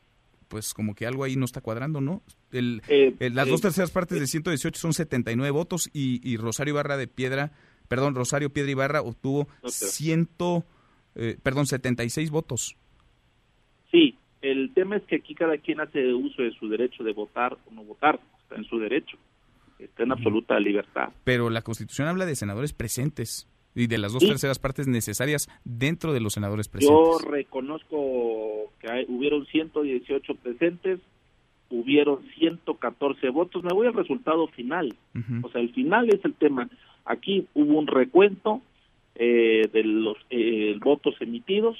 [0.48, 2.22] pues como que algo ahí no está cuadrando, ¿no?
[2.50, 6.96] El, eh, las dos terceras partes de 118 son 79 votos y, y Rosario Ibarra
[6.96, 7.52] de Piedra,
[7.88, 10.26] perdón, Rosario Piedra Ibarra obtuvo 100
[11.14, 12.77] eh, perdón, 76 votos.
[13.90, 17.59] Sí, el tema es que aquí cada quien hace uso de su derecho de votar
[17.66, 19.16] o no votar, está en su derecho,
[19.79, 21.11] está en absoluta libertad.
[21.25, 26.12] Pero la Constitución habla de senadores presentes y de las dos terceras partes necesarias dentro
[26.12, 26.96] de los senadores presentes.
[26.96, 31.01] Yo reconozco que hubieron 118 presentes,
[31.70, 33.62] hubieron 114 votos.
[33.62, 34.94] Me voy al resultado final.
[35.42, 36.68] O sea, el final es el tema.
[37.05, 38.61] Aquí hubo un recuento,
[39.14, 41.77] eh, de los eh, votos emitidos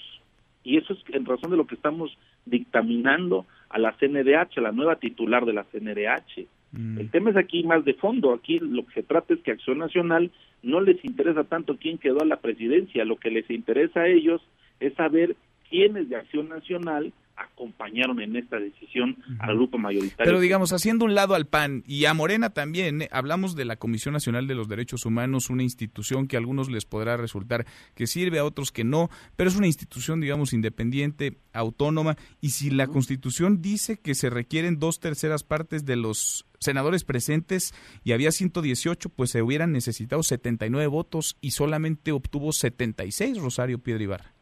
[0.63, 4.73] y eso es en razón de lo que estamos dictaminando a la CNDH, a la
[4.73, 6.47] nueva titular de la CNDH.
[6.73, 6.99] Mm.
[6.99, 9.79] El tema es aquí más de fondo, aquí lo que se trata es que Acción
[9.79, 10.31] Nacional
[10.63, 14.43] no les interesa tanto quién quedó a la presidencia, lo que les interesa a ellos
[14.79, 15.37] es saber
[15.69, 20.25] quiénes de Acción Nacional acompañaron en esta decisión al grupo mayoritario.
[20.25, 23.09] Pero digamos, haciendo un lado al PAN y a Morena también, ¿eh?
[23.13, 26.85] hablamos de la Comisión Nacional de los Derechos Humanos, una institución que a algunos les
[26.85, 32.17] podrá resultar que sirve, a otros que no, pero es una institución, digamos, independiente, autónoma,
[32.41, 37.75] y si la Constitución dice que se requieren dos terceras partes de los senadores presentes
[38.05, 44.05] y había 118, pues se hubieran necesitado 79 votos y solamente obtuvo 76 Rosario Piedra
[44.05, 44.40] Ibarra.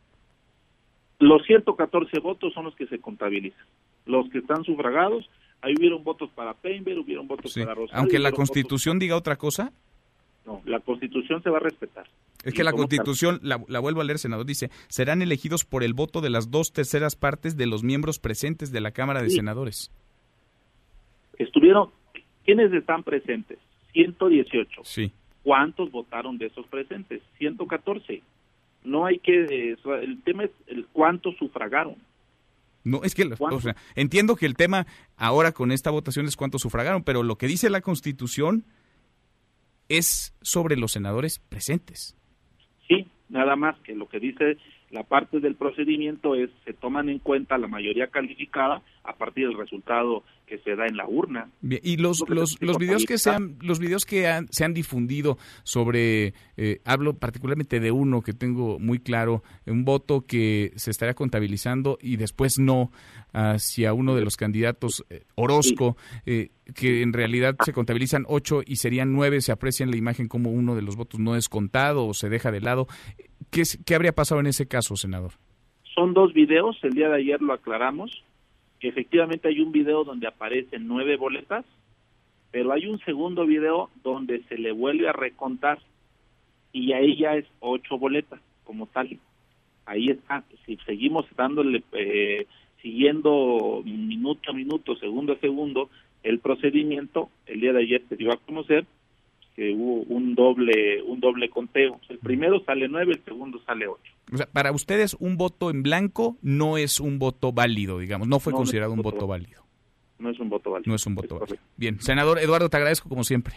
[1.18, 3.66] Los 114 votos son los que se contabilizan.
[4.06, 5.28] Los que están sufragados,
[5.60, 8.00] ahí hubieron votos para Peinberg, hubieron votos para Rosario.
[8.00, 9.72] Aunque la Constitución diga otra cosa.
[10.46, 12.06] No, la Constitución se va a respetar.
[12.44, 16.20] Es que la Constitución, la, vuelvo a leer, senador, dice, serán elegidos por el voto
[16.20, 19.90] de las dos terceras partes de los miembros presentes de la Cámara de Senadores.
[21.36, 21.90] Estuvieron,
[22.44, 23.58] ¿quiénes están presentes?
[23.92, 24.82] 118.
[24.84, 25.12] Sí.
[25.42, 27.22] ¿Cuántos votaron de esos presentes?
[27.38, 28.22] 114
[28.84, 31.96] no hay que, el tema es el cuánto sufragaron.
[32.84, 36.58] No, es que, o sea, entiendo que el tema ahora con esta votación es cuánto
[36.58, 38.64] sufragaron, pero lo que dice la Constitución
[39.88, 42.16] es sobre los senadores presentes.
[42.86, 44.56] Sí, Nada más que lo que dice
[44.90, 49.56] la parte del procedimiento es se toman en cuenta la mayoría calificada a partir del
[49.56, 51.50] resultado que se da en la urna.
[51.62, 56.32] y los los, los videos que se han los videos que se han difundido sobre
[56.56, 61.98] eh, hablo particularmente de uno que tengo muy claro un voto que se estaría contabilizando
[62.00, 62.90] y después no
[63.32, 68.76] hacia uno de los candidatos eh, Orozco eh, que en realidad se contabilizan ocho y
[68.76, 72.06] serían nueve se aprecia en la imagen como uno de los votos no es contado
[72.06, 72.88] o se deja de lado
[73.50, 75.32] qué habría pasado en ese caso senador
[75.94, 78.22] son dos videos el día de ayer lo aclaramos
[78.80, 81.64] efectivamente hay un video donde aparecen nueve boletas,
[82.50, 85.78] pero hay un segundo video donde se le vuelve a recontar
[86.72, 89.18] y ahí ya es ocho boletas como tal.
[89.86, 92.46] Ahí está, si seguimos dándole, eh,
[92.82, 95.88] siguiendo minuto a minuto, segundo a segundo,
[96.22, 98.86] el procedimiento, el día de ayer se dio a conocer
[99.58, 102.00] que hubo un doble un doble conteo.
[102.08, 104.12] El primero sale nueve, el segundo sale ocho.
[104.32, 108.38] O sea, para ustedes un voto en blanco no es un voto válido, digamos, no
[108.38, 109.64] fue considerado un voto válido.
[110.20, 110.88] No es un voto válido.
[110.88, 111.58] No es un voto válido.
[111.76, 113.56] Bien, senador Eduardo, te agradezco como siempre.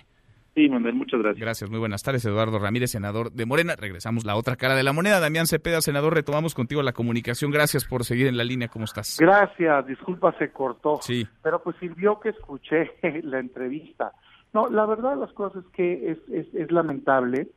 [0.56, 1.40] Sí, Manuel, muchas gracias.
[1.40, 2.26] Gracias, muy buenas tardes.
[2.26, 3.76] Eduardo Ramírez, senador de Morena.
[3.76, 5.20] Regresamos la otra cara de la moneda.
[5.20, 7.52] Damián Cepeda, senador, retomamos contigo la comunicación.
[7.52, 8.68] Gracias por seguir en la línea.
[8.68, 9.18] ¿Cómo estás?
[9.20, 11.00] Gracias, disculpa, se cortó.
[11.02, 11.26] Sí.
[11.42, 12.92] Pero pues sirvió que escuché
[13.24, 14.12] la entrevista.
[14.54, 17.48] No, la verdad de las cosas es que es, es, es lamentable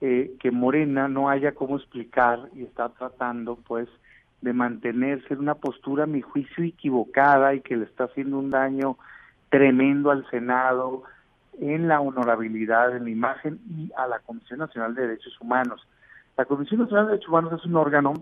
[0.00, 3.88] eh, que Morena no haya cómo explicar y está tratando pues
[4.40, 8.50] de mantenerse en una postura, a mi juicio, equivocada y que le está haciendo un
[8.50, 8.96] daño
[9.50, 11.02] tremendo al Senado,
[11.60, 15.86] en la honorabilidad, en la imagen y a la Comisión Nacional de Derechos Humanos.
[16.36, 18.14] La Comisión Nacional de Derechos Humanos es un órgano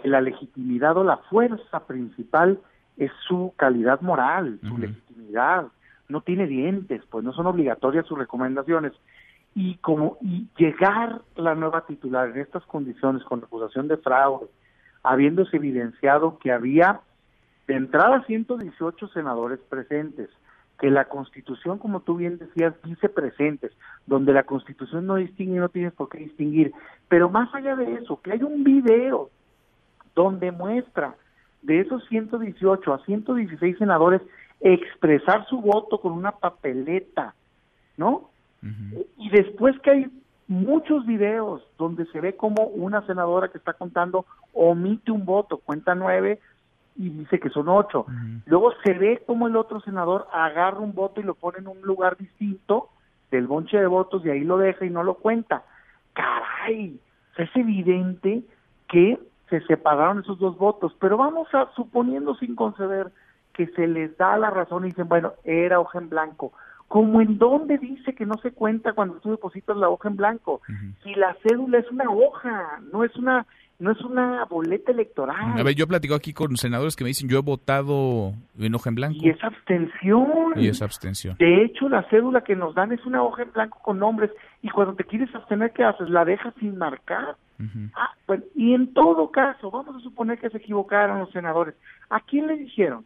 [0.00, 2.60] que la legitimidad o la fuerza principal
[2.96, 5.66] es su calidad moral, su legitimidad,
[6.08, 8.92] no tiene dientes, pues no son obligatorias sus recomendaciones.
[9.54, 14.46] Y como y llegar la nueva titular en estas condiciones con acusación de fraude,
[15.02, 17.00] habiéndose evidenciado que había
[17.66, 20.30] de entrada 118 senadores presentes,
[20.78, 23.72] que la Constitución, como tú bien decías, dice presentes,
[24.06, 26.72] donde la Constitución no distingue, no tienes por qué distinguir,
[27.08, 29.28] pero más allá de eso, que hay un video
[30.14, 31.16] donde muestra
[31.62, 34.22] de esos 118 a 116 senadores
[34.60, 37.34] expresar su voto con una papeleta,
[37.96, 38.30] ¿no?
[39.16, 40.06] Y después que hay
[40.48, 45.94] muchos videos donde se ve como una senadora que está contando omite un voto, cuenta
[45.94, 46.40] nueve
[46.96, 48.06] y dice que son ocho.
[48.46, 51.80] Luego se ve como el otro senador agarra un voto y lo pone en un
[51.82, 52.88] lugar distinto
[53.30, 55.62] del bonche de votos y ahí lo deja y no lo cuenta.
[56.14, 56.98] Caray,
[57.36, 58.42] es evidente
[58.88, 63.12] que se separaron esos dos votos, pero vamos a suponiendo sin conceder
[63.58, 66.52] que se les da la razón y dicen, bueno, era hoja en blanco.
[66.86, 70.62] Como en dónde dice que no se cuenta cuando tú depositas la hoja en blanco.
[71.02, 73.44] Si la cédula es una hoja, no es una
[73.80, 75.58] no es una boleta electoral.
[75.58, 78.90] A ver, yo platico aquí con senadores que me dicen, yo he votado en hoja
[78.90, 79.18] en blanco.
[79.20, 80.54] Y es abstención.
[80.56, 81.36] Y es abstención.
[81.38, 84.30] De hecho, la cédula que nos dan es una hoja en blanco con nombres.
[84.62, 86.08] Y cuando te quieres abstener, ¿qué haces?
[86.10, 87.36] La dejas sin marcar.
[87.94, 91.74] ah, bueno, y en todo caso, vamos a suponer que se equivocaron los senadores.
[92.10, 93.04] ¿A quién le dijeron?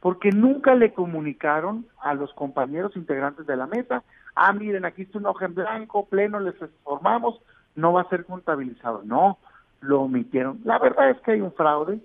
[0.00, 4.02] Porque nunca le comunicaron a los compañeros integrantes de la mesa,
[4.34, 7.40] ah, miren, aquí está una hoja en blanco, pleno, les informamos,
[7.74, 9.02] no va a ser contabilizado.
[9.04, 9.38] No,
[9.80, 10.60] lo omitieron.
[10.64, 12.00] La verdad es que hay un fraude,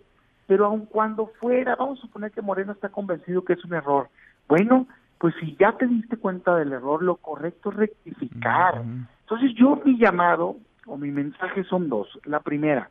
[0.47, 4.09] pero aun cuando fuera, vamos a suponer que Moreno está convencido que es un error.
[4.47, 4.87] Bueno,
[5.17, 8.83] pues si ya te diste cuenta del error, lo correcto es rectificar.
[9.21, 12.19] Entonces yo mi llamado o mi mensaje son dos.
[12.25, 12.89] La primera,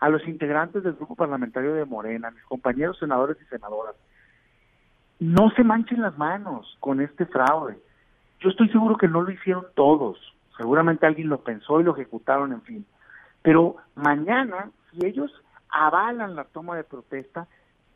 [0.00, 3.96] a los integrantes del grupo parlamentario de Morena, mis compañeros senadores y senadoras,
[5.24, 7.78] no se manchen las manos con este fraude.
[8.40, 10.18] Yo estoy seguro que no lo hicieron todos.
[10.58, 12.86] Seguramente alguien lo pensó y lo ejecutaron, en fin.
[13.40, 15.32] Pero mañana, si ellos
[15.70, 17.46] avalan la toma de protesta,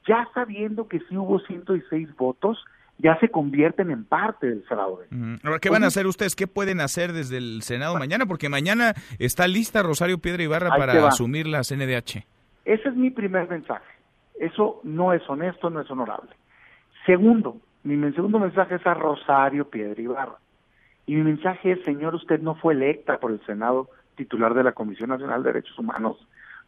[0.06, 2.64] ya sabiendo que sí hubo 106 votos,
[2.96, 5.06] ya se convierten en parte del fraude.
[5.44, 6.34] Ahora, ¿qué van a hacer ustedes?
[6.34, 8.24] ¿Qué pueden hacer desde el Senado mañana?
[8.24, 12.24] Porque mañana está lista Rosario Piedra Ibarra para asumir la CNDH.
[12.64, 13.84] Ese es mi primer mensaje.
[14.40, 16.30] Eso no es honesto, no es honorable.
[17.08, 20.36] Segundo, mi segundo mensaje es a Rosario Piedra Ibarra.
[21.06, 24.72] Y mi mensaje es, señor, usted no fue electa por el Senado titular de la
[24.72, 26.18] Comisión Nacional de Derechos Humanos.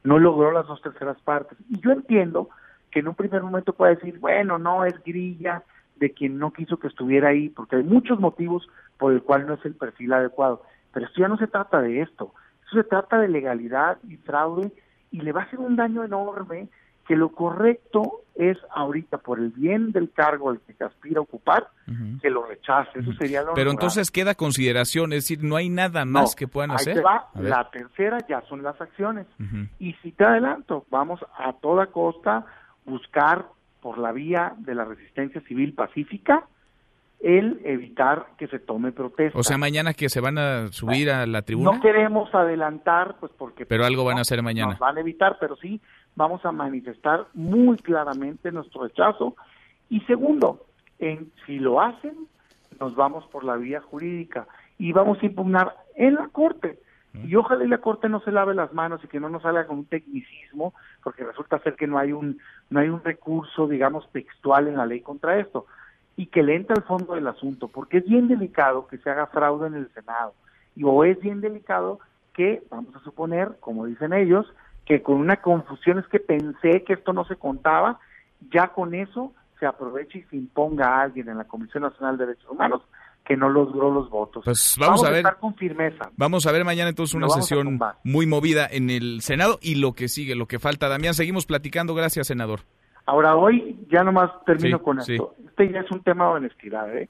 [0.02, 1.58] No logró las dos terceras partes.
[1.68, 2.48] Y yo entiendo
[2.90, 5.62] que en un primer momento pueda decir, bueno, no es grilla
[5.96, 8.66] de quien no quiso que estuviera ahí, porque hay muchos motivos
[8.96, 10.62] por el cual no es el perfil adecuado.
[10.94, 12.32] Pero esto ya no se trata de esto.
[12.64, 14.72] Esto se trata de legalidad y fraude
[15.10, 16.70] y le va a hacer un daño enorme
[17.10, 21.66] que lo correcto es ahorita por el bien del cargo al que aspira a ocupar
[22.22, 23.00] que lo rechace.
[23.00, 26.70] Eso sería lo Pero entonces queda consideración, es decir, no hay nada más que puedan
[26.70, 26.98] hacer.
[26.98, 27.28] Ahí va.
[27.34, 29.26] La tercera ya son las acciones.
[29.80, 32.46] Y si te adelanto, vamos a toda costa
[32.84, 33.46] buscar
[33.80, 36.46] por la vía de la resistencia civil pacífica
[37.20, 39.38] el evitar que se tome protesta.
[39.38, 41.72] O sea, mañana que se van a subir a la tribuna.
[41.72, 43.66] No queremos adelantar, pues porque...
[43.66, 44.70] Pero algo van a hacer mañana.
[44.70, 45.80] Nos van a evitar, pero sí
[46.16, 49.36] vamos a manifestar muy claramente nuestro rechazo.
[49.90, 50.64] Y segundo,
[50.98, 52.14] en, si lo hacen,
[52.78, 54.46] nos vamos por la vía jurídica
[54.78, 56.78] y vamos a impugnar en la Corte.
[57.12, 59.66] Y ojalá y la Corte no se lave las manos y que no nos salga
[59.66, 62.38] con un tecnicismo, porque resulta ser que no hay un
[62.70, 65.66] no hay un recurso, digamos, textual en la ley contra esto
[66.20, 69.28] y que le entre al fondo del asunto, porque es bien delicado que se haga
[69.28, 70.34] fraude en el Senado
[70.76, 71.98] y o es bien delicado
[72.34, 74.44] que, vamos a suponer, como dicen ellos,
[74.84, 78.00] que con una confusión es que pensé que esto no se contaba,
[78.52, 82.26] ya con eso se aproveche y se imponga a alguien en la Comisión Nacional de
[82.26, 82.82] Derechos Humanos
[83.24, 84.44] que no logró los votos.
[84.44, 85.20] Pues vamos, a ver.
[85.20, 86.10] estar con firmeza.
[86.18, 90.08] Vamos a ver mañana entonces una sesión muy movida en el Senado y lo que
[90.08, 90.88] sigue, lo que falta.
[90.88, 91.94] Damián, seguimos platicando.
[91.94, 92.60] Gracias, senador.
[93.10, 95.34] Ahora, hoy ya nomás termino con esto.
[95.44, 97.08] Este ya es un tema de honestidad, ¿eh?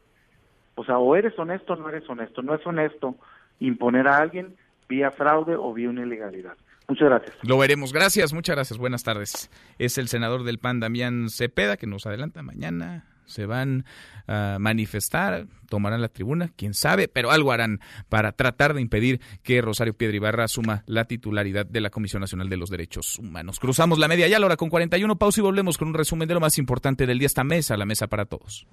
[0.74, 2.40] O sea, o eres honesto o no eres honesto.
[2.40, 3.16] No es honesto
[3.58, 4.56] imponer a alguien
[4.88, 6.56] vía fraude o vía una ilegalidad.
[6.88, 7.36] Muchas gracias.
[7.42, 7.92] Lo veremos.
[7.92, 8.78] Gracias, muchas gracias.
[8.78, 9.50] Buenas tardes.
[9.78, 13.04] Es el senador del PAN, Damián Cepeda, que nos adelanta mañana.
[13.30, 13.84] Se van
[14.26, 19.62] a manifestar, tomarán la tribuna, quién sabe, pero algo harán para tratar de impedir que
[19.62, 23.58] Rosario Piedra Ibarra asuma la titularidad de la Comisión Nacional de los Derechos Humanos.
[23.58, 26.34] Cruzamos la media ya, la hora con 41, pausa y volvemos con un resumen de
[26.34, 27.26] lo más importante del día.
[27.26, 28.66] Esta mesa, la mesa para todos.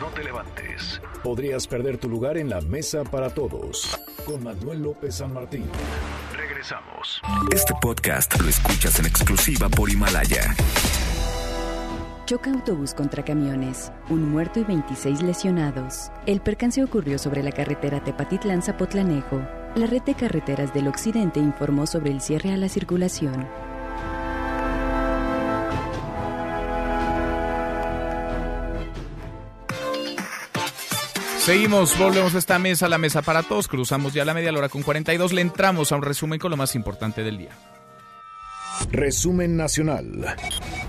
[0.00, 1.00] No te levantes.
[1.22, 3.98] Podrías perder tu lugar en la mesa para todos.
[4.24, 5.64] Con Manuel López San Martín.
[6.36, 7.20] Regresamos.
[7.52, 10.54] Este podcast lo escuchas en exclusiva por Himalaya.
[12.28, 13.90] Choca autobús contra camiones.
[14.10, 16.12] Un muerto y 26 lesionados.
[16.26, 19.48] El percance ocurrió sobre la carretera Tepatitlán-Zapotlanejo.
[19.76, 23.48] La red de carreteras del occidente informó sobre el cierre a la circulación.
[31.38, 33.68] Seguimos, volvemos a esta mesa, la mesa para todos.
[33.68, 35.32] Cruzamos ya la media hora con 42.
[35.32, 37.52] Le entramos a un resumen con lo más importante del día.
[38.90, 40.36] Resumen nacional.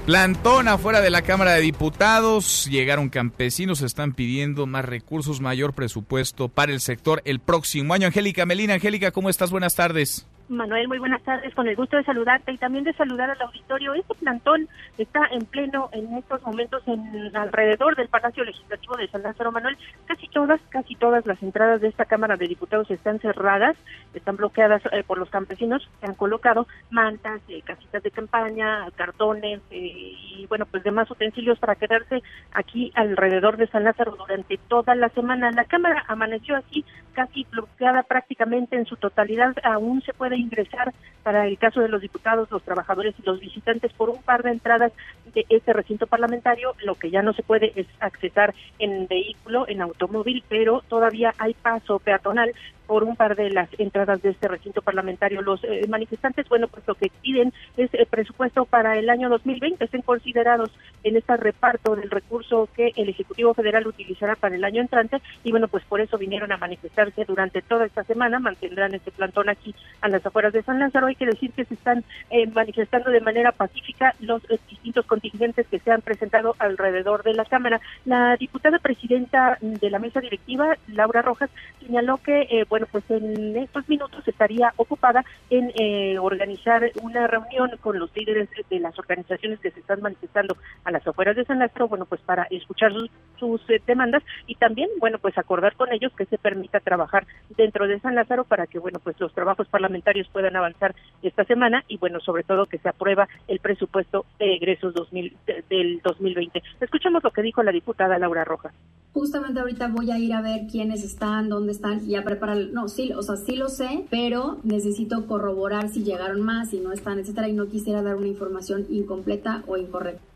[0.05, 2.67] Plantón afuera de la Cámara de Diputados.
[2.69, 8.07] Llegaron campesinos, están pidiendo más recursos, mayor presupuesto para el sector el próximo año.
[8.07, 9.51] Angélica Melina, Angélica, ¿cómo estás?
[9.51, 10.25] Buenas tardes.
[10.49, 11.53] Manuel, muy buenas tardes.
[11.53, 13.93] Con el gusto de saludarte y también de saludar al auditorio.
[13.93, 19.21] Este plantón está en pleno en estos momentos en alrededor del Palacio Legislativo de San
[19.21, 19.77] Lázaro Manuel.
[20.07, 23.77] Casi todas, casi todas las entradas de esta Cámara de Diputados están cerradas,
[24.15, 25.87] están bloqueadas eh, por los campesinos.
[25.99, 31.59] Se han colocado mantas, eh, casitas de campaña, cartones eh, y bueno, pues demás utensilios
[31.59, 32.23] para quedarse
[32.53, 35.51] aquí alrededor de San Lázaro durante toda la semana.
[35.51, 36.83] La Cámara amaneció así,
[37.13, 39.55] casi bloqueada prácticamente en su totalidad.
[39.63, 43.93] Aún se puede ingresar para el caso de los diputados, los trabajadores y los visitantes
[43.93, 44.91] por un par de entradas
[45.33, 46.75] de este recinto parlamentario.
[46.83, 51.53] Lo que ya no se puede es accesar en vehículo, en automóvil, pero todavía hay
[51.53, 52.53] paso peatonal
[52.89, 55.43] por un par de las entradas de este recinto parlamentario.
[55.43, 59.85] Los eh, manifestantes, bueno, pues lo que piden es el presupuesto para el año 2020,
[59.85, 60.71] estén considerados
[61.03, 65.51] en este reparto del recurso que el Ejecutivo Federal utilizará para el año entrante y
[65.51, 69.75] bueno, pues por eso vinieron a manifestarse durante toda esta semana, mantendrán este plantón aquí
[70.01, 71.05] a las afueras de San Lázaro.
[71.05, 75.67] Hay que decir que se están eh, manifestando de manera pacífica los eh, distintos contingentes
[75.67, 77.81] que se han presentado alrededor de la Cámara.
[78.05, 83.57] La diputada presidenta de la mesa directiva, Laura Rojas, señaló que, bueno, bueno, pues en
[83.57, 89.59] estos minutos estaría ocupada en eh, organizar una reunión con los líderes de las organizaciones
[89.59, 90.55] que se están manifestando
[90.85, 92.93] a las afueras de San Lázaro, bueno, pues para escuchar
[93.37, 97.27] sus, eh, demandas y también, bueno, pues acordar con ellos que se permita trabajar
[97.57, 101.83] dentro de San Lázaro para que, bueno, pues los trabajos parlamentarios puedan avanzar esta semana
[101.89, 105.35] y, bueno, sobre todo que se aprueba el presupuesto de egresos 2000,
[105.69, 106.63] del 2020.
[106.79, 108.73] Escuchemos lo que dijo la diputada Laura Rojas.
[109.11, 112.87] Justamente ahorita voy a ir a ver quiénes están, dónde están y a preparar no,
[112.87, 117.19] sí, o sea, sí lo sé, pero necesito corroborar si llegaron más, si no están,
[117.19, 120.28] etcétera, y no quisiera dar una información incompleta o incorrecta.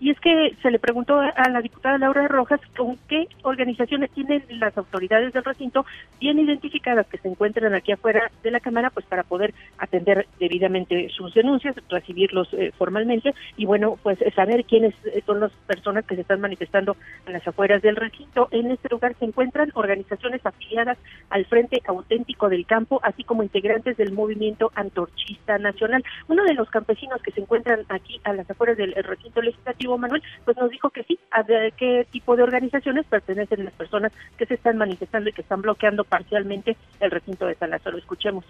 [0.00, 4.44] Y es que se le preguntó a la diputada Laura Rojas con qué organizaciones tienen
[4.60, 5.86] las autoridades del recinto
[6.20, 11.08] bien identificadas que se encuentran aquí afuera de la Cámara, pues para poder atender debidamente
[11.10, 16.14] sus denuncias, recibirlos eh, formalmente y bueno, pues saber quiénes eh, son las personas que
[16.14, 18.48] se están manifestando en las afueras del recinto.
[18.50, 20.98] En este lugar se encuentran organizaciones afiliadas
[21.30, 26.04] al Frente Auténtico del Campo, así como integrantes del movimiento antorchista nacional.
[26.28, 30.22] Uno de los campesinos que se encuentran aquí a las afueras del recinto legislativo, Manuel,
[30.44, 31.44] pues nos dijo que sí, a
[31.76, 36.04] qué tipo de organizaciones pertenecen las personas que se están manifestando y que están bloqueando
[36.04, 37.98] parcialmente el recinto de San Lázaro.
[37.98, 38.44] Escuchemos.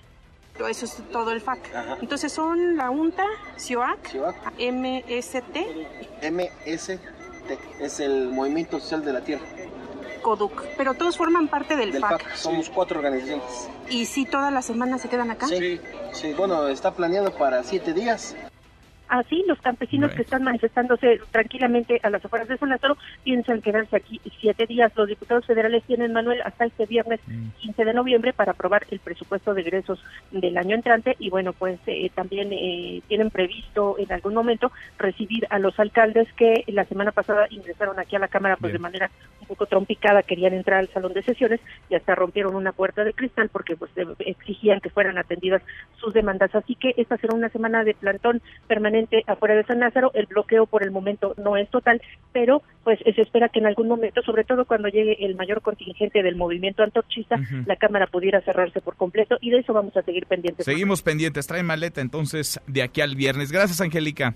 [0.68, 1.58] Eso es todo el FAC.
[2.00, 3.24] Entonces son la UNTA,
[3.58, 4.14] CIOAC,
[4.58, 5.56] MST.
[6.22, 7.00] MST
[7.80, 9.44] es el Movimiento Social de la Tierra.
[10.22, 12.34] CODUC, pero todos forman parte del, FAC.
[12.34, 13.68] Somos cuatro organizaciones.
[13.90, 15.46] ¿Y si todas las semanas se quedan acá?
[15.48, 15.80] Sí,
[16.12, 18.34] sí, bueno, está planeado para siete días.
[19.08, 23.96] Así, los campesinos que están manifestándose tranquilamente a las afueras de San Lázaro piensan quedarse
[23.96, 24.92] aquí siete días.
[24.96, 27.20] Los diputados federales tienen, Manuel, hasta este viernes
[27.60, 27.86] 15 mm.
[27.86, 32.10] de noviembre para aprobar el presupuesto de egresos del año entrante y bueno, pues eh,
[32.14, 37.46] también eh, tienen previsto en algún momento recibir a los alcaldes que la semana pasada
[37.50, 41.12] ingresaron aquí a la Cámara pues de manera un poco trompicada, querían entrar al salón
[41.12, 43.90] de sesiones y hasta rompieron una puerta de cristal porque pues
[44.20, 45.62] exigían que fueran atendidas
[45.96, 46.54] sus demandas.
[46.54, 48.93] Así que esta será una semana de plantón permanente
[49.26, 50.10] afuera de San Lázaro.
[50.14, 52.00] El bloqueo por el momento no es total,
[52.32, 56.22] pero pues se espera que en algún momento, sobre todo cuando llegue el mayor contingente
[56.22, 57.36] del movimiento antorchista,
[57.66, 60.64] la Cámara pudiera cerrarse por completo y de eso vamos a seguir pendientes.
[60.64, 61.46] Seguimos pendientes.
[61.46, 63.52] Trae maleta entonces de aquí al viernes.
[63.52, 64.34] Gracias, Angélica.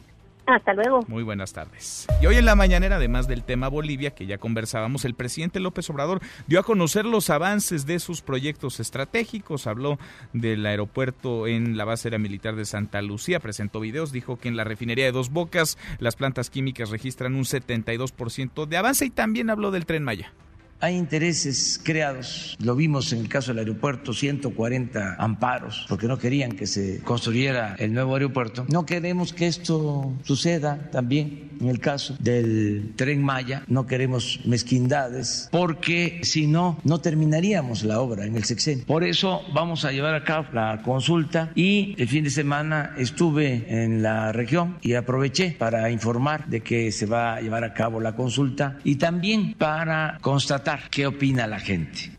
[0.48, 1.02] Hasta luego.
[1.08, 2.06] Muy buenas tardes.
[2.22, 5.88] Y hoy en la mañanera, además del tema Bolivia, que ya conversábamos, el presidente López
[5.90, 9.66] Obrador dio a conocer los avances de sus proyectos estratégicos.
[9.66, 9.98] Habló
[10.32, 14.64] del aeropuerto en la base militar de Santa Lucía, presentó videos, dijo que en la
[14.64, 19.70] refinería de Dos Bocas las plantas químicas registran un 72% de avance y también habló
[19.70, 20.32] del tren Maya.
[20.80, 26.52] Hay intereses creados, lo vimos en el caso del aeropuerto, 140 amparos, porque no querían
[26.52, 28.64] que se construyera el nuevo aeropuerto.
[28.68, 35.48] No queremos que esto suceda también en el caso del tren Maya, no queremos mezquindades,
[35.50, 38.84] porque si no, no terminaríamos la obra en el sexenio.
[38.86, 43.82] Por eso vamos a llevar a cabo la consulta y el fin de semana estuve
[43.82, 48.00] en la región y aproveché para informar de que se va a llevar a cabo
[48.00, 52.10] la consulta y también para constatar qué opina la gente.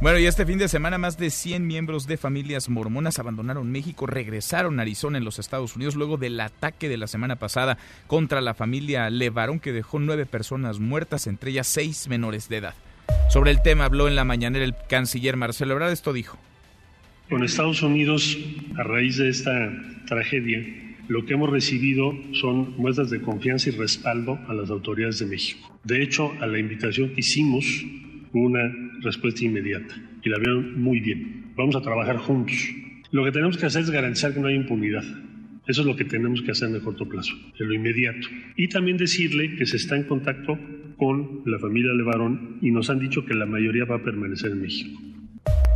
[0.00, 4.06] Bueno, y este fin de semana más de 100 miembros de familias mormonas abandonaron México,
[4.06, 8.40] regresaron a Arizona en los Estados Unidos luego del ataque de la semana pasada contra
[8.40, 12.74] la familia Levarón que dejó nueve personas muertas, entre ellas seis menores de edad.
[13.30, 16.36] Sobre el tema habló en la mañanera el canciller Marcelo Ebrard, esto dijo.
[17.30, 18.36] Con Estados Unidos,
[18.76, 19.72] a raíz de esta
[20.06, 20.58] tragedia,
[21.08, 25.78] lo que hemos recibido son muestras de confianza y respaldo a las autoridades de México.
[25.84, 27.84] De hecho, a la invitación que hicimos,
[28.32, 28.60] una
[29.00, 31.52] respuesta inmediata y la vieron muy bien.
[31.56, 32.56] Vamos a trabajar juntos.
[33.10, 35.04] Lo que tenemos que hacer es garantizar que no hay impunidad.
[35.66, 38.26] Eso es lo que tenemos que hacer en el corto plazo, en lo inmediato.
[38.56, 40.58] Y también decirle que se está en contacto
[40.96, 44.62] con la familia Levarón y nos han dicho que la mayoría va a permanecer en
[44.62, 45.00] México.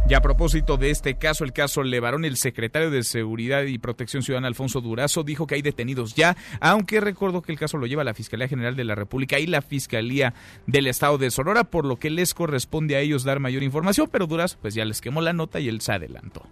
[0.09, 4.23] Y a propósito de este caso, el caso Levarón, el secretario de Seguridad y Protección
[4.23, 8.05] Ciudadana, Alfonso Durazo, dijo que hay detenidos ya, aunque recordó que el caso lo lleva
[8.05, 10.33] la Fiscalía General de la República y la Fiscalía
[10.69, 14.29] del Estado de Sonora, por lo que les corresponde a ellos dar mayor información, pero
[14.29, 16.43] Durazo pues ya les quemó la nota y él se adelantó.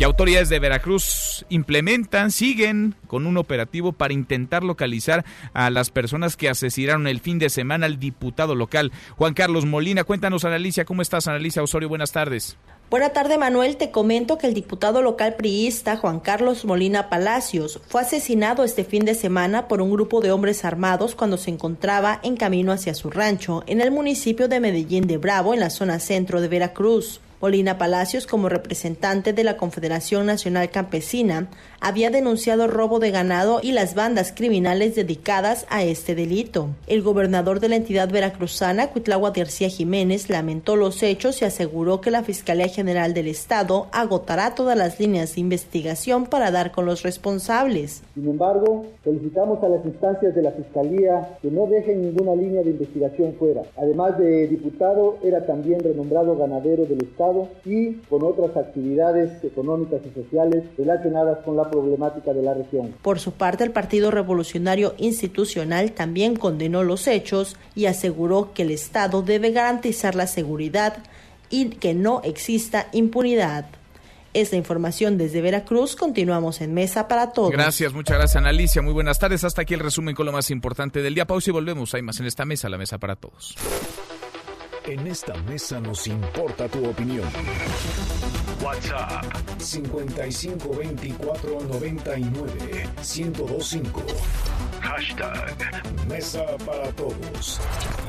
[0.00, 5.24] Y autoridades de Veracruz implementan, siguen con un operativo para intentar localizar
[5.54, 10.04] a las personas que asesinaron el fin de semana al diputado local Juan Carlos Molina.
[10.04, 11.88] Cuéntanos, Analicia, ¿cómo estás, Analicia Osorio?
[11.88, 12.56] Buenas tardes.
[12.90, 13.76] Buenas tardes, Manuel.
[13.76, 19.04] Te comento que el diputado local priista Juan Carlos Molina Palacios fue asesinado este fin
[19.04, 23.10] de semana por un grupo de hombres armados cuando se encontraba en camino hacia su
[23.10, 27.20] rancho en el municipio de Medellín de Bravo, en la zona centro de Veracruz.
[27.40, 31.48] Molina Palacios, como representante de la Confederación Nacional Campesina,
[31.80, 36.68] había denunciado robo de ganado y las bandas criminales dedicadas a este delito.
[36.86, 42.10] El gobernador de la entidad veracruzana, Cuitlagua García Jiménez, lamentó los hechos y aseguró que
[42.10, 47.02] la Fiscalía General del Estado agotará todas las líneas de investigación para dar con los
[47.02, 48.02] responsables.
[48.14, 52.70] Sin embargo, solicitamos a las instancias de la Fiscalía que no dejen ninguna línea de
[52.70, 53.62] investigación fuera.
[53.76, 60.20] Además de diputado, era también renombrado ganadero del Estado y con otras actividades económicas y
[60.20, 62.94] sociales relacionadas con la problemática de la región.
[63.02, 68.70] Por su parte, el Partido Revolucionario Institucional también condenó los hechos y aseguró que el
[68.70, 70.98] Estado debe garantizar la seguridad
[71.50, 73.66] y que no exista impunidad.
[74.34, 75.96] Es la información desde Veracruz.
[75.96, 77.50] Continuamos en Mesa para Todos.
[77.50, 78.82] Gracias, muchas gracias, Analicia.
[78.82, 79.42] Muy buenas tardes.
[79.42, 81.26] Hasta aquí el resumen con lo más importante del día.
[81.26, 81.94] Pausa y volvemos.
[81.94, 83.56] Hay más en esta mesa, la Mesa para Todos.
[84.84, 87.28] En esta mesa nos importa tu opinión.
[88.62, 89.24] WhatsApp
[89.58, 94.02] 5524 99 1025.
[94.80, 95.54] Hashtag
[96.08, 97.60] Mesa para Todos.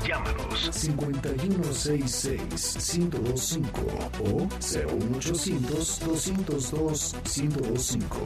[0.07, 3.81] Llámanos 5166 1025
[4.23, 8.17] o 01800 202 1025.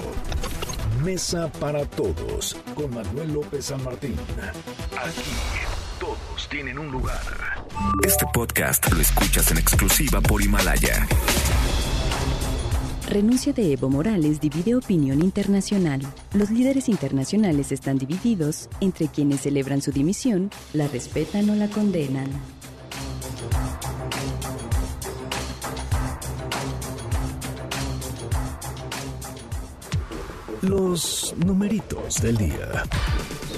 [1.04, 4.16] Mesa para Todos con Manuel López San Martín.
[4.98, 5.32] Aquí
[6.00, 7.66] todos tienen un lugar.
[8.06, 11.06] Este podcast lo escuchas en exclusiva por Himalaya.
[13.08, 16.02] Renuncia de Evo Morales divide opinión internacional.
[16.34, 22.30] Los líderes internacionales están divididos entre quienes celebran su dimisión, la respetan o la condenan.
[30.62, 32.84] Los numeritos del día.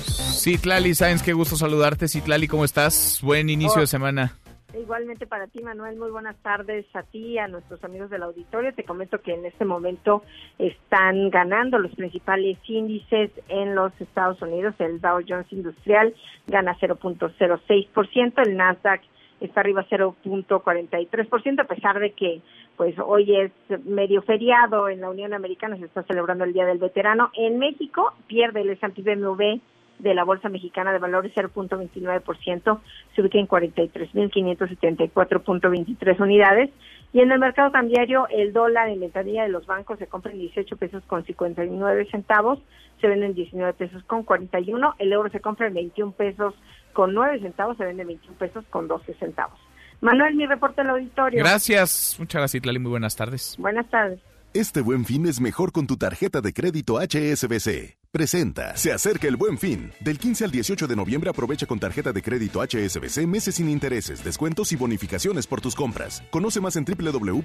[0.05, 2.07] Citlali Sáenz, qué gusto saludarte.
[2.07, 3.19] Citlali, ¿cómo estás?
[3.21, 4.35] Buen inicio de semana.
[4.77, 8.73] Igualmente para ti, Manuel, muy buenas tardes a ti, a nuestros amigos del auditorio.
[8.73, 10.23] Te comento que en este momento
[10.59, 14.75] están ganando los principales índices en los Estados Unidos.
[14.79, 16.13] El Dow Jones Industrial
[16.47, 19.01] gana 0.06%, el Nasdaq
[19.39, 22.41] está arriba 0.43%, a pesar de que
[22.75, 23.51] pues hoy es
[23.85, 27.31] medio feriado en la Unión Americana, se está celebrando el Día del Veterano.
[27.33, 29.61] En México pierde el S&P BMW
[29.99, 32.79] de la Bolsa Mexicana de Valores 0.29%,
[33.15, 36.69] se ubica en 43.574.23 unidades.
[37.13, 40.39] Y en el mercado cambiario, el dólar en ventanilla de los bancos se compra en
[40.39, 42.59] 18 pesos con 59 centavos,
[42.99, 46.53] se vende en 19 pesos con 41, el euro se compra en 21 pesos
[46.91, 49.57] con 9 centavos, se vende en 21 pesos con 12 centavos.
[50.01, 51.39] Manuel, mi reporte al auditorio.
[51.39, 53.55] Gracias, muchas gracias, Lali, muy buenas tardes.
[53.57, 54.19] Buenas tardes.
[54.53, 58.04] Este buen fin es mejor con tu tarjeta de crédito HSBC.
[58.15, 58.77] Presenta.
[58.77, 59.91] Se acerca el buen fin.
[59.99, 64.23] Del 15 al 18 de noviembre aprovecha con tarjeta de crédito HSBC meses sin intereses,
[64.23, 66.23] descuentos y bonificaciones por tus compras.
[66.31, 67.43] Conoce más en www.hsbc.com.mx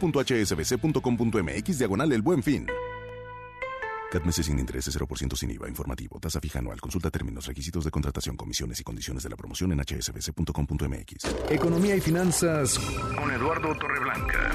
[1.76, 2.68] diagonal el buen fin.
[4.10, 6.18] CAT meses sin intereses 0% sin IVA informativo.
[6.18, 6.80] Tasa fija anual.
[6.80, 11.50] Consulta términos, requisitos de contratación, comisiones y condiciones de la promoción en hsbc.com.mx.
[11.50, 12.78] Economía y finanzas
[13.16, 14.50] con Eduardo Torreblanca.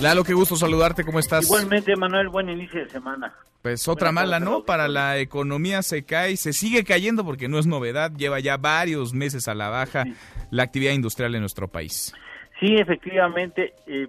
[0.00, 1.04] Lalo, qué gusto saludarte.
[1.04, 1.44] ¿Cómo estás?
[1.44, 3.34] Igualmente, Manuel, buen inicio de semana.
[3.62, 4.64] Pues otra mala, ¿no?
[4.64, 9.12] Para la economía se cae, se sigue cayendo porque no es novedad, lleva ya varios
[9.12, 10.04] meses a la baja
[10.50, 12.14] la actividad industrial en nuestro país.
[12.58, 14.08] Sí, efectivamente, eh,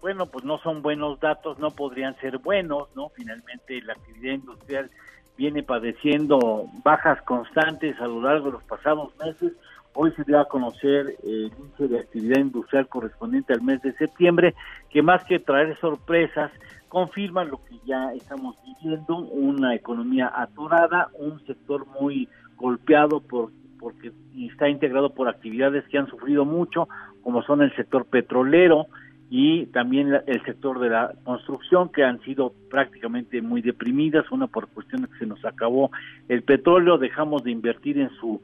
[0.00, 3.10] bueno, pues no son buenos datos, no podrían ser buenos, ¿no?
[3.10, 4.90] Finalmente la actividad industrial
[5.36, 9.52] viene padeciendo bajas constantes a lo largo de los pasados meses.
[9.94, 14.54] Hoy se dio a conocer el índice de actividad industrial correspondiente al mes de septiembre,
[14.88, 16.50] que más que traer sorpresas,
[16.88, 24.12] confirma lo que ya estamos viviendo, una economía atorada, un sector muy golpeado por porque
[24.36, 26.86] está integrado por actividades que han sufrido mucho,
[27.22, 28.86] como son el sector petrolero,
[29.32, 34.66] y también el sector de la construcción que han sido prácticamente muy deprimidas, una por
[34.66, 35.92] cuestión de que se nos acabó
[36.28, 38.42] el petróleo, dejamos de invertir en su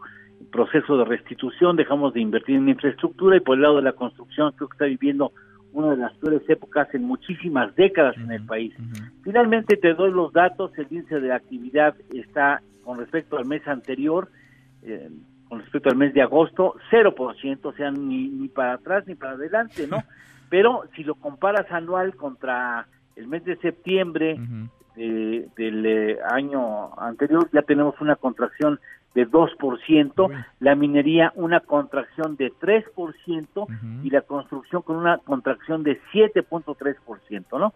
[0.53, 4.53] proceso de restitución, dejamos de invertir en infraestructura y por el lado de la construcción
[4.53, 5.32] creo que está viviendo
[5.72, 8.72] una de las peores épocas en muchísimas décadas en el país.
[9.24, 14.30] Finalmente te doy los datos, el índice de actividad está con respecto al mes anterior,
[14.84, 15.11] eh,
[15.49, 19.32] con respecto al mes de agosto, 0%, o sea, ni, ni para atrás ni para
[19.32, 19.99] adelante, ¿no?
[20.49, 22.86] pero si lo comparas anual contra
[23.16, 24.38] el mes de septiembre
[24.94, 28.80] del eh, año anterior, ya tenemos una contracción
[29.14, 35.99] de 2%, la minería una contracción de 3% y la construcción con una contracción de
[36.12, 37.72] 7.3%, ¿no?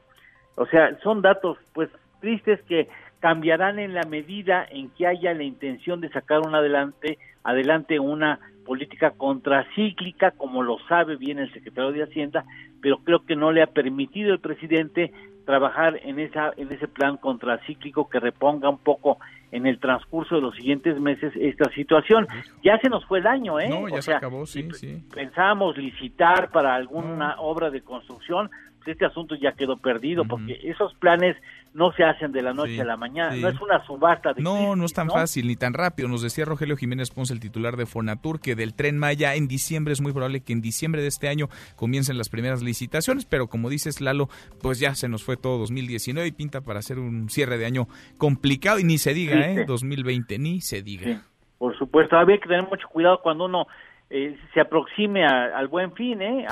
[0.56, 1.88] O sea, son datos pues
[2.20, 2.88] tristes que
[3.20, 8.38] cambiarán en la medida en que haya la intención de sacar un adelante adelante una
[8.66, 12.44] política contracíclica, como lo sabe bien el secretario de Hacienda,
[12.80, 15.12] pero creo que no le ha permitido el presidente
[15.44, 19.18] trabajar en esa en ese plan contracíclico que reponga un poco
[19.50, 22.28] en el transcurso de los siguientes meses esta situación.
[22.62, 23.68] Ya se nos fue el año, ¿eh?
[23.68, 25.02] No, ya se acabó, sí, sí.
[25.12, 28.50] Pensábamos licitar para alguna obra de construcción,
[28.86, 31.36] este asunto ya quedó perdido, porque esos planes
[31.72, 34.74] no se hacen de la noche a la mañana, no es una subasta de No,
[34.74, 36.08] no es tan fácil ni tan rápido.
[36.08, 39.92] Nos decía Rogelio Jiménez Ponce, el titular de Fonatur, que del Tren Maya en diciembre
[39.92, 43.68] es muy probable que en diciembre de este año comiencen las primeras licitaciones, pero como
[43.70, 44.28] dices Lalo,
[44.62, 47.86] pues ya se nos fue todo 2019 y pinta para hacer un cierre de año
[48.18, 49.64] complicado y ni se diga, ¿eh?
[49.66, 51.22] 2020, ni se diga.
[51.58, 53.66] por supuesto, había que tener mucho cuidado cuando uno
[54.10, 56.46] eh, se aproxime al buen fin, ¿eh?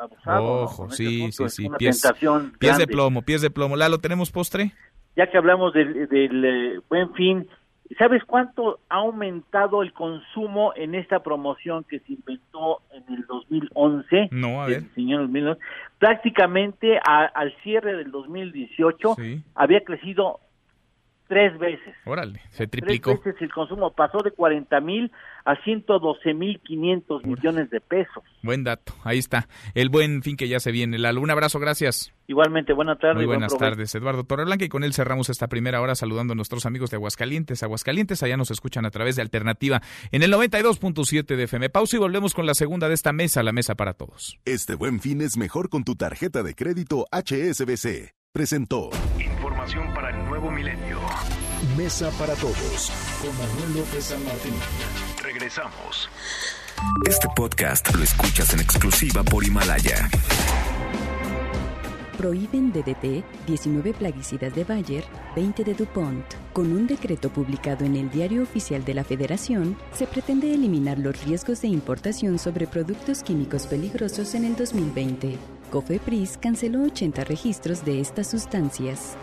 [0.00, 1.68] Abusado, Ojo, sí, sí, sí.
[1.78, 2.02] Pies,
[2.58, 3.76] pies de plomo, pies de plomo.
[3.76, 4.72] Lalo, ¿tenemos postre?
[5.14, 7.46] Ya que hablamos del, del eh, buen fin,
[7.98, 14.28] ¿sabes cuánto ha aumentado el consumo en esta promoción que se inventó en el 2011?
[14.30, 14.84] No, a ver.
[14.94, 15.28] Señor
[15.98, 19.16] Prácticamente al cierre del 2018
[19.54, 20.40] había crecido
[21.32, 21.94] tres veces.
[22.04, 23.12] Órale, se triplicó.
[23.12, 25.10] Tres veces el consumo pasó de 40 mil
[25.46, 28.22] a 112 mil 500 millones de pesos.
[28.42, 29.48] Buen dato, ahí está.
[29.74, 30.98] El buen fin que ya se viene.
[30.98, 32.12] Lalo, un abrazo, gracias.
[32.26, 33.16] Igualmente, buenas tardes.
[33.16, 36.66] Muy buenas tardes, Eduardo Torreblanca, y con él cerramos esta primera hora saludando a nuestros
[36.66, 37.62] amigos de Aguascalientes.
[37.62, 39.80] Aguascalientes, allá nos escuchan a través de Alternativa
[40.10, 41.70] en el 92.7 de FM.
[41.70, 44.38] Pausa y volvemos con la segunda de esta mesa, la mesa para todos.
[44.44, 48.21] Este buen fin es mejor con tu tarjeta de crédito HSBC.
[48.34, 48.88] Presentó.
[49.18, 50.98] Información para el nuevo milenio.
[51.76, 54.54] Mesa para todos con Manuel López San Martín.
[55.22, 56.08] Regresamos.
[57.06, 60.08] Este podcast lo escuchas en exclusiva por Himalaya.
[62.16, 65.04] Prohíben DDT, 19 plaguicidas de Bayer,
[65.36, 66.24] 20 de DuPont.
[66.54, 71.22] Con un decreto publicado en el Diario Oficial de la Federación, se pretende eliminar los
[71.22, 75.36] riesgos de importación sobre productos químicos peligrosos en el 2020.
[75.72, 79.16] COFEPRIS canceló 80 registros de estas sustancias.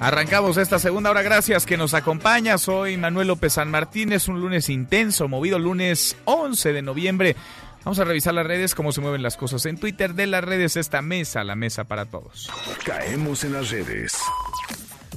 [0.00, 2.56] Arrancamos esta segunda hora, gracias que nos acompaña.
[2.56, 7.36] Soy Manuel López San Martín, es un lunes intenso, movido lunes 11 de noviembre.
[7.84, 10.78] Vamos a revisar las redes, cómo se mueven las cosas en Twitter de las redes,
[10.78, 12.50] esta mesa, la mesa para todos.
[12.82, 14.16] Caemos en las redes.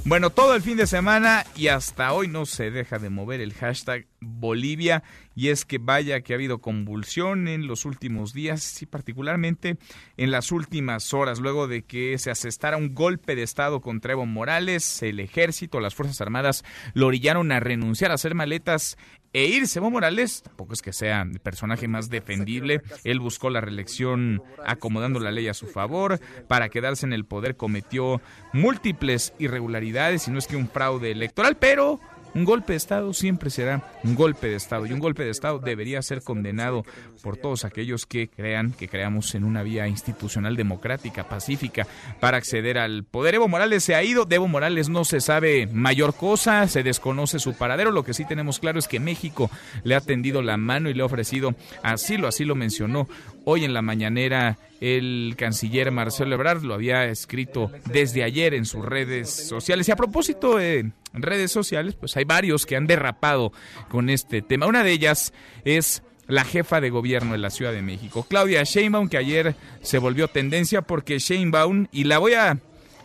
[0.03, 3.53] Bueno, todo el fin de semana y hasta hoy no se deja de mover el
[3.53, 5.01] hashtag Bolivia
[5.35, 9.77] y es que vaya que ha habido convulsión en los últimos días y particularmente
[10.17, 14.25] en las últimas horas luego de que se asestara un golpe de estado contra Evo
[14.25, 16.63] Morales, el ejército, las Fuerzas Armadas
[16.93, 18.97] lo orillaron a renunciar a hacer maletas
[19.33, 19.79] e irse.
[19.79, 22.81] Evo Morales tampoco es que sea el personaje más defendible.
[23.03, 26.19] Él buscó la reelección acomodando la ley a su favor.
[26.47, 28.21] Para quedarse en el poder cometió
[28.53, 31.99] múltiples irregularidades y no es que un fraude electoral, pero
[32.33, 35.59] un golpe de Estado siempre será un golpe de Estado y un golpe de Estado
[35.59, 36.85] debería ser condenado
[37.21, 41.87] por todos aquellos que crean que creamos en una vía institucional democrática, pacífica,
[42.19, 43.35] para acceder al poder.
[43.35, 47.39] Evo Morales se ha ido, de Evo Morales no se sabe mayor cosa, se desconoce
[47.39, 49.49] su paradero, lo que sí tenemos claro es que México
[49.83, 53.07] le ha tendido la mano y le ha ofrecido asilo, así lo mencionó
[53.45, 58.83] hoy en la mañanera el canciller Marcelo Ebrard, lo había escrito desde ayer en sus
[58.83, 59.87] redes sociales.
[59.87, 63.53] Y a propósito de redes sociales, pues hay varios que han derrapado
[63.89, 64.67] con este tema.
[64.67, 65.33] Una de ellas
[65.63, 69.97] es la jefa de gobierno de la Ciudad de México, Claudia Sheinbaum, que ayer se
[69.97, 72.59] volvió tendencia porque Sheinbaum, y la voy a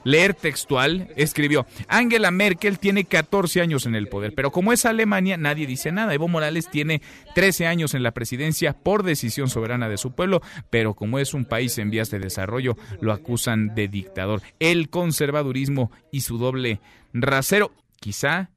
[0.04, 5.36] leer textual, escribió, Angela Merkel tiene 14 años en el poder, pero como es Alemania,
[5.36, 6.14] nadie dice nada.
[6.14, 7.02] Evo Morales tiene
[7.34, 11.44] 13 años en la presidencia por decisión soberana de su pueblo, pero como es un
[11.44, 14.42] país en vías de desarrollo, lo acusan de dictador.
[14.58, 16.80] El conservadurismo y su doble
[17.12, 18.50] rasero, quizá,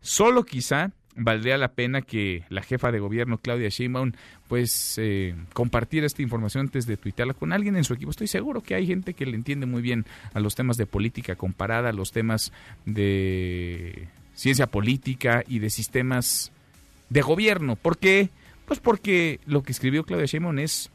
[0.00, 4.12] solo quizá, valdría la pena que la jefa de gobierno, Claudia Sheinbaum,
[4.48, 8.10] pues eh, compartir esta información antes de tuitearla con alguien en su equipo.
[8.10, 10.04] Estoy seguro que hay gente que le entiende muy bien
[10.34, 12.52] a los temas de política comparada, a los temas
[12.84, 16.52] de ciencia política y de sistemas
[17.08, 17.76] de gobierno.
[17.76, 18.28] ¿Por qué?
[18.66, 20.90] Pues porque lo que escribió Claudia Sheinbaum es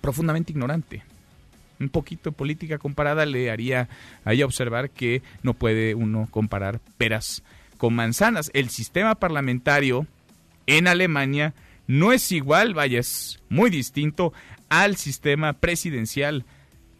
[0.00, 1.02] profundamente ignorante.
[1.78, 3.88] Un poquito de política comparada le haría
[4.24, 7.42] a observar que no puede uno comparar peras
[7.82, 8.48] con manzanas.
[8.54, 10.06] El sistema parlamentario
[10.68, 11.52] en Alemania
[11.88, 14.32] no es igual, vaya, es muy distinto
[14.68, 16.44] al sistema presidencial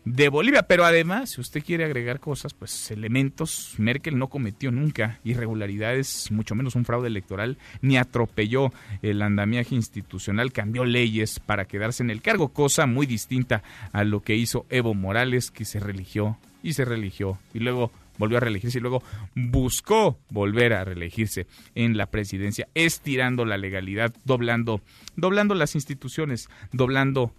[0.04, 0.64] de Bolivia.
[0.64, 6.56] Pero además, si usted quiere agregar cosas, pues elementos, Merkel no cometió nunca irregularidades, mucho
[6.56, 8.72] menos un fraude electoral, ni atropelló
[9.02, 13.62] el andamiaje institucional, cambió leyes para quedarse en el cargo, cosa muy distinta
[13.92, 18.36] a lo que hizo Evo Morales, que se religió y se religió y luego volvió
[18.36, 19.02] a reelegirse y luego
[19.34, 24.80] buscó volver a reelegirse en la presidencia, estirando la legalidad, doblando,
[25.16, 27.34] doblando las instituciones, doblando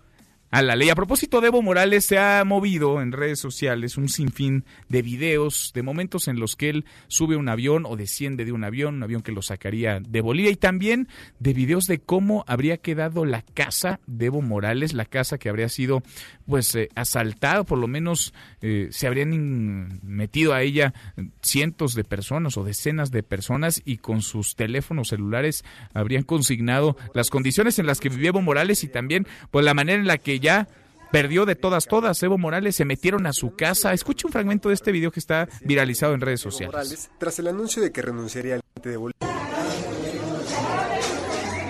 [0.54, 0.92] a la ley.
[0.92, 5.72] A propósito de Evo Morales, se ha movido en redes sociales un sinfín de videos,
[5.74, 9.04] de momentos en los que él sube un avión o desciende de un avión, un
[9.04, 11.08] avión que lo sacaría de Bolivia, y también
[11.40, 15.70] de videos de cómo habría quedado la casa de Evo Morales, la casa que habría
[15.70, 16.04] sido
[16.46, 20.94] pues eh, asaltada, por lo menos eh, se habrían metido a ella
[21.42, 27.32] cientos de personas o decenas de personas y con sus teléfonos celulares habrían consignado las
[27.32, 30.43] condiciones en las que vivía Evo Morales y también pues la manera en la que
[30.44, 30.68] ya
[31.12, 32.22] perdió de todas, todas.
[32.22, 33.94] Evo Morales se metieron a su casa.
[33.94, 36.74] Escuche un fragmento de este video que está viralizado en redes sociales.
[36.74, 39.14] Morales, tras el anuncio de que renunciaría al de Bolivia.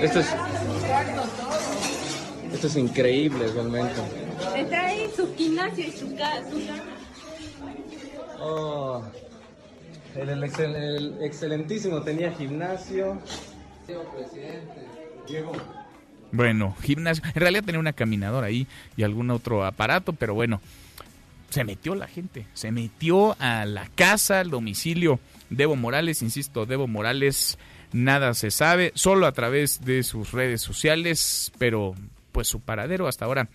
[0.02, 0.28] Esto es,
[2.52, 4.02] esto es increíble realmente.
[4.56, 6.50] Está ahí su gimnasio y su casa.
[8.40, 9.04] Oh,
[10.16, 13.22] el, el, el, excelentísimo tenía gimnasio.
[15.28, 15.52] Diego.
[16.34, 17.24] Bueno, gimnasio.
[17.24, 18.68] En realidad tenía una caminadora ahí
[18.98, 20.62] y algún otro aparato, pero bueno,
[21.50, 22.48] se metió la gente.
[22.56, 25.20] Se metió a la casa, al domicilio
[25.52, 26.24] de Evo Morales.
[26.24, 27.60] Insisto, Debo Morales
[27.92, 31.94] nada se sabe, solo a través de sus redes sociales, pero
[32.32, 33.50] pues su paradero hasta ahora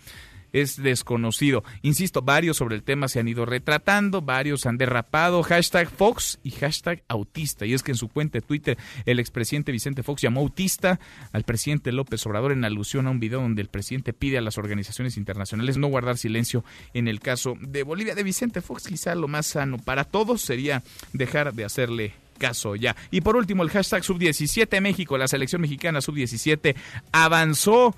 [0.53, 1.64] es desconocido.
[1.82, 6.51] Insisto, varios sobre el tema se han ido retratando, varios han derrapado, hashtag Fox y
[6.51, 7.66] hashtag autista.
[7.66, 10.99] Y es que en su cuenta de Twitter el expresidente Vicente Fox llamó autista
[11.32, 14.59] al presidente López Obrador en alusión a un video donde el presidente pide a las
[14.59, 18.14] organizaciones internacionales no guardar silencio en el caso de Bolivia.
[18.14, 20.82] De Vicente Fox quizá lo más sano para todos sería
[21.12, 22.96] dejar de hacerle caso ya.
[23.11, 26.74] Y por último, el hashtag sub-17 México, la selección mexicana sub-17
[27.12, 27.94] avanzó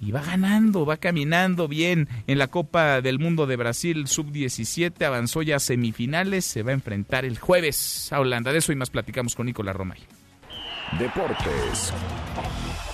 [0.00, 5.42] y va ganando, va caminando bien en la Copa del Mundo de Brasil sub-17, avanzó
[5.42, 8.52] ya a semifinales, se va a enfrentar el jueves a Holanda.
[8.52, 10.00] De eso y más platicamos con Nicolás Romay.
[10.98, 11.92] Deportes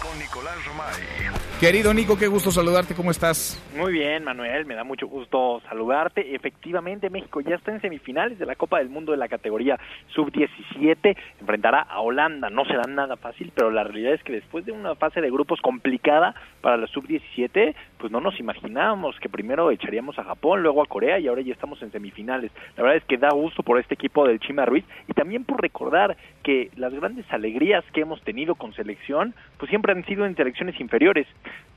[0.00, 1.39] con Nicolás Romay.
[1.60, 3.62] Querido Nico, qué gusto saludarte, ¿cómo estás?
[3.76, 6.34] Muy bien, Manuel, me da mucho gusto saludarte.
[6.34, 9.78] Efectivamente, México ya está en semifinales de la Copa del Mundo de la categoría
[10.14, 14.72] sub-17, enfrentará a Holanda, no será nada fácil, pero la realidad es que después de
[14.72, 20.18] una fase de grupos complicada para la sub-17, pues no nos imaginábamos que primero echaríamos
[20.18, 22.52] a Japón, luego a Corea y ahora ya estamos en semifinales.
[22.78, 25.60] La verdad es que da gusto por este equipo del Chima Ruiz y también por
[25.60, 30.36] recordar que las grandes alegrías que hemos tenido con selección, pues siempre han sido en
[30.36, 31.26] selecciones inferiores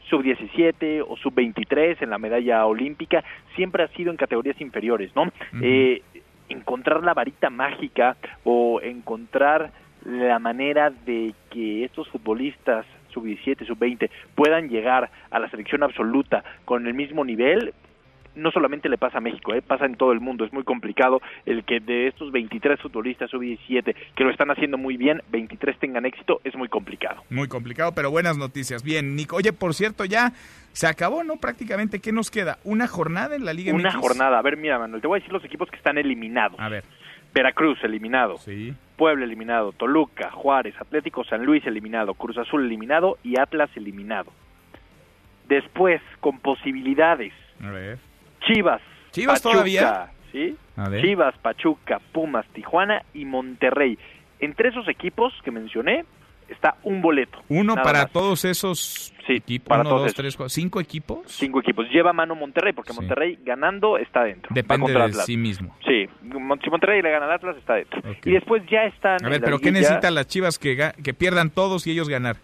[0.10, 3.24] sub-17 o sub-23 en la medalla olímpica,
[3.56, 5.32] siempre ha sido en categorías inferiores, ¿no?
[5.62, 6.02] eh,
[6.50, 9.72] encontrar la varita mágica o encontrar
[10.06, 16.86] la manera de que estos futbolistas sub-17, sub-20 puedan llegar a la selección absoluta con
[16.88, 17.74] el mismo nivel,
[18.36, 19.62] no solamente le pasa a México, ¿eh?
[19.62, 20.46] pasa en todo el mundo.
[20.46, 24.98] Es muy complicado el que de estos 23 futbolistas sub-17 que lo están haciendo muy
[24.98, 27.24] bien, 23 tengan éxito, es muy complicado.
[27.30, 28.84] Muy complicado, pero buenas noticias.
[28.84, 29.36] Bien, Nico.
[29.36, 30.34] Oye, por cierto, ya
[30.72, 31.38] se acabó, ¿no?
[31.38, 32.58] Prácticamente, ¿qué nos queda?
[32.64, 34.40] ¿Una jornada en la Liga Una jornada.
[34.40, 36.60] A ver, mira, Manuel, te voy a decir los equipos que están eliminados.
[36.60, 36.84] A ver.
[37.34, 38.38] Veracruz eliminado.
[38.38, 38.74] Sí.
[38.96, 39.72] Puebla eliminado.
[39.72, 42.14] Toluca, Juárez, Atlético San Luis eliminado.
[42.14, 44.32] Cruz Azul eliminado y Atlas eliminado.
[45.48, 47.34] Después, con posibilidades.
[47.62, 48.13] A ver
[48.46, 48.82] Chivas.
[49.12, 50.12] Chivas todavía.
[50.32, 50.56] ¿sí?
[51.02, 53.98] Chivas, Pachuca, Pumas, Tijuana y Monterrey.
[54.40, 56.06] Entre esos equipos que mencioné
[56.50, 57.40] está un boleto.
[57.50, 59.68] Uno para todos esos sí, equipos.
[59.68, 61.20] Para uno, todos dos, tres, cuatro, cinco equipos.
[61.28, 61.90] Cinco equipos.
[61.90, 64.54] Lleva mano Monterrey porque Monterrey ganando está dentro.
[64.54, 65.76] Depende de sí mismo.
[65.86, 66.08] Sí,
[66.64, 68.02] si Monterrey le gana al Atlas está dentro.
[68.26, 69.24] Y después ya están.
[69.24, 72.38] A ver, pero ¿qué necesitan las Chivas que, que pierdan todos y ellos ganar?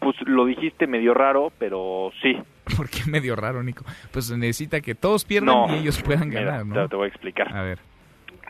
[0.00, 2.36] Pues lo dijiste medio raro, pero sí.
[2.76, 3.84] ¿Por qué medio raro, Nico?
[4.12, 6.88] Pues necesita que todos pierdan y ellos puedan ganar, ¿no?
[6.88, 7.54] Te voy a explicar.
[7.54, 7.78] A ver.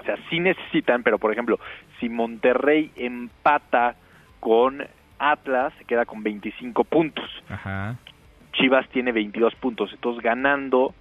[0.01, 1.59] O sea, sí necesitan, pero por ejemplo,
[1.99, 3.97] si Monterrey empata
[4.41, 4.87] con
[5.19, 7.29] Atlas, se queda con 25 puntos.
[7.49, 7.97] Ajá.
[8.53, 9.91] Chivas tiene 22 puntos.
[9.93, 10.95] Entonces, ganando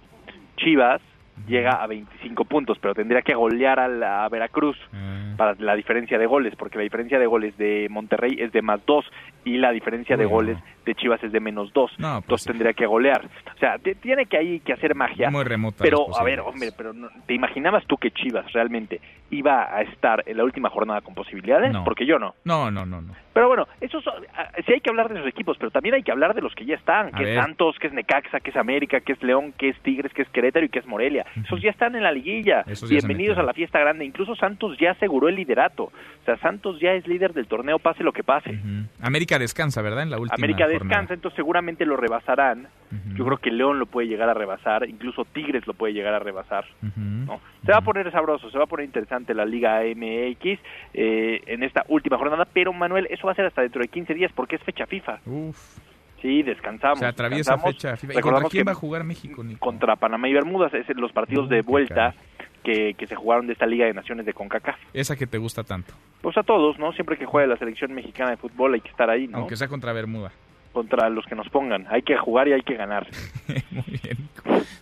[0.56, 1.00] Chivas,
[1.46, 5.34] llega a 25 puntos, pero tendría que golear a, la, Veracruz ah.
[5.36, 8.84] para la diferencia de goles, porque la diferencia de goles de Monterrey es de más
[8.86, 9.04] 2
[9.44, 11.92] y la diferencia de goles de Chivas es de menos 2.
[11.98, 13.24] No, pues entonces tendría que golear.
[13.54, 15.30] O sea, tiene que ahí que hacer magia.
[15.30, 15.78] Muy remota.
[15.84, 16.92] Pero, a ver, hombre, pero
[17.26, 21.72] ¿te imaginabas tú que Chivas realmente iba a estar en la última jornada con posibilidades?
[21.72, 21.84] No.
[21.84, 22.34] Porque yo no.
[22.44, 23.14] No, no, no, no.
[23.34, 26.34] Pero bueno, eso sí hay que hablar de esos equipos, pero también hay que hablar
[26.34, 27.38] de los que ya están, A que ver.
[27.38, 30.22] es Santos, que es Necaxa, que es América, que es León, que es Tigres, que
[30.22, 31.24] es Querétaro y que es Morelia.
[31.44, 32.64] Esos ya están en la liguilla.
[32.88, 34.04] Bienvenidos a la fiesta grande.
[34.04, 35.84] Incluso Santos ya aseguró el liderato.
[35.84, 38.58] O sea, Santos ya es líder del torneo, pase lo que pase.
[39.00, 40.04] América descansa, ¿verdad?
[40.04, 40.78] En la última América jornada.
[40.84, 42.68] descansa, entonces seguramente lo rebasarán.
[43.14, 46.20] Yo creo que León lo puede llegar a rebasar, incluso Tigres lo puede llegar a
[46.20, 46.64] rebasar.
[46.82, 47.00] Ujú.
[47.00, 47.40] ¿no?
[47.66, 50.58] Se va a poner sabroso, se va a poner interesante la Liga MX
[50.94, 54.14] eh, en esta última jornada, pero Manuel, eso va a ser hasta dentro de 15
[54.14, 55.18] días porque es fecha FIFA.
[55.26, 55.78] Uf.
[56.22, 56.98] Sí, descansamos.
[56.98, 57.74] Se atraviesa descansamos.
[57.76, 58.12] fecha FIFA.
[58.18, 59.60] ¿Y contra quién va a jugar México, Nico?
[59.60, 62.14] Contra Panamá y Bermudas, es los partidos de vuelta
[62.62, 64.76] que, que se jugaron de esta Liga de Naciones de CONCACAF.
[64.92, 65.94] Esa que te gusta tanto.
[66.20, 66.92] Pues a todos, ¿no?
[66.92, 69.38] Siempre que juegue la selección mexicana de fútbol hay que estar ahí, ¿no?
[69.38, 70.32] Aunque sea contra Bermuda.
[70.72, 71.86] Contra los que nos pongan.
[71.90, 73.06] Hay que jugar y hay que ganar.
[73.70, 74.28] Muy bien.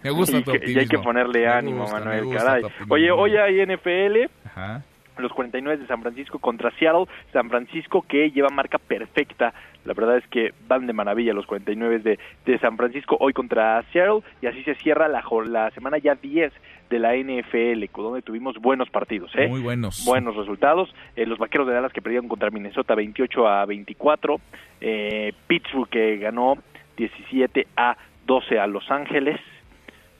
[0.02, 0.80] Me gusta y, tu optimismo.
[0.80, 2.62] y hay que ponerle Me ánimo, gusta, Manuel, caray.
[2.88, 4.30] Oye, hoy hay NFL.
[4.46, 4.82] Ajá.
[5.18, 7.06] Los 49 de San Francisco contra Seattle.
[7.32, 9.54] San Francisco que lleva marca perfecta.
[9.84, 13.82] La verdad es que van de maravilla los 49 de, de San Francisco hoy contra
[13.92, 14.22] Seattle.
[14.42, 16.52] Y así se cierra la, la semana ya 10
[16.90, 19.30] de la NFL, donde tuvimos buenos partidos.
[19.34, 19.48] ¿eh?
[19.48, 20.04] Muy buenos.
[20.04, 20.94] Buenos resultados.
[21.16, 24.40] Eh, los vaqueros de Dallas que perdieron contra Minnesota 28 a 24.
[24.80, 26.58] Eh, Pittsburgh que ganó
[26.96, 29.40] 17 a 12 a Los Ángeles.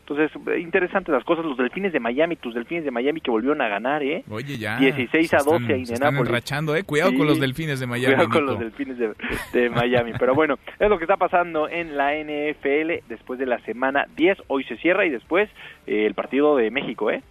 [0.09, 1.45] Entonces, eh, interesantes las cosas.
[1.45, 4.23] Los delfines de Miami, tus delfines de Miami que volvieron a ganar, ¿eh?
[4.31, 4.77] Oye, ya.
[4.79, 6.85] 16 a se están- 12 a se están enrachando, ¿eh?
[6.85, 7.17] Cuidado Sí.
[7.17, 9.13] con los delfines de Miami, Cuidado con los delfines de,
[9.53, 10.13] de Miami.
[10.19, 14.39] Pero bueno, es lo que está pasando en la NFL después de la semana 10.
[14.47, 15.51] Hoy se cierra y después
[15.89, 17.23] eh, el partido de México, ¿eh?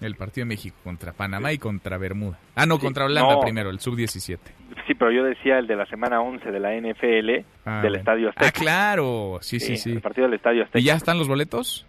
[0.00, 2.38] El partido de México contra Panamá y contra Bermuda.
[2.54, 3.40] Ah, no, contra Holanda no.
[3.40, 4.38] primero, el sub-17.
[4.86, 7.96] Sí, pero yo decía el de la semana 11 de la NFL Ah, del.
[7.96, 8.46] Estadio Azteca.
[8.48, 9.38] Ah, claro.
[9.42, 9.92] Sí, sí, sí.
[9.92, 10.78] El partido del Estadio Azteca.
[10.78, 11.86] ¿Y ya están los boletos?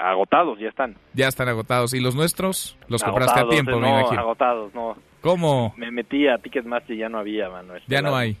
[0.00, 0.96] Agotados, ya están.
[1.14, 1.94] Ya están agotados.
[1.94, 2.76] ¿Y los nuestros?
[2.88, 4.20] Los compraste a Agotados, tiempo, me no, imagino.
[4.20, 4.96] agotados, no.
[5.20, 5.74] ¿Cómo?
[5.76, 7.82] Me metí a Ticketmaster y ya no había, Manuel.
[7.86, 8.36] Ya no hay.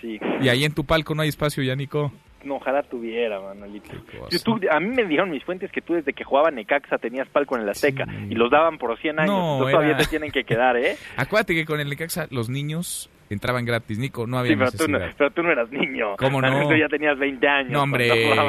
[0.00, 0.18] Sí.
[0.40, 2.12] ¿Y ahí en tu palco no hay espacio ya, Nico?
[2.44, 3.90] No, ojalá tuviera, Manuelito.
[4.30, 7.28] Yo- tú- a mí me dijeron mis fuentes que tú desde que jugaba Necaxa tenías
[7.28, 9.34] palco en el Azteca y los daban por 100 años.
[9.34, 10.96] No, todavía te tienen que quedar, ¿eh?
[11.16, 14.26] Acuérdate que con el Necaxa los niños entraban gratis, Nico.
[14.26, 15.14] No había Sí, pero tú, no, necesidad.
[15.18, 16.16] pero tú no eras niño.
[16.16, 16.68] ¿Cómo no?
[16.68, 17.70] Tú ya tenías 20 años.
[17.72, 18.08] No, hombre,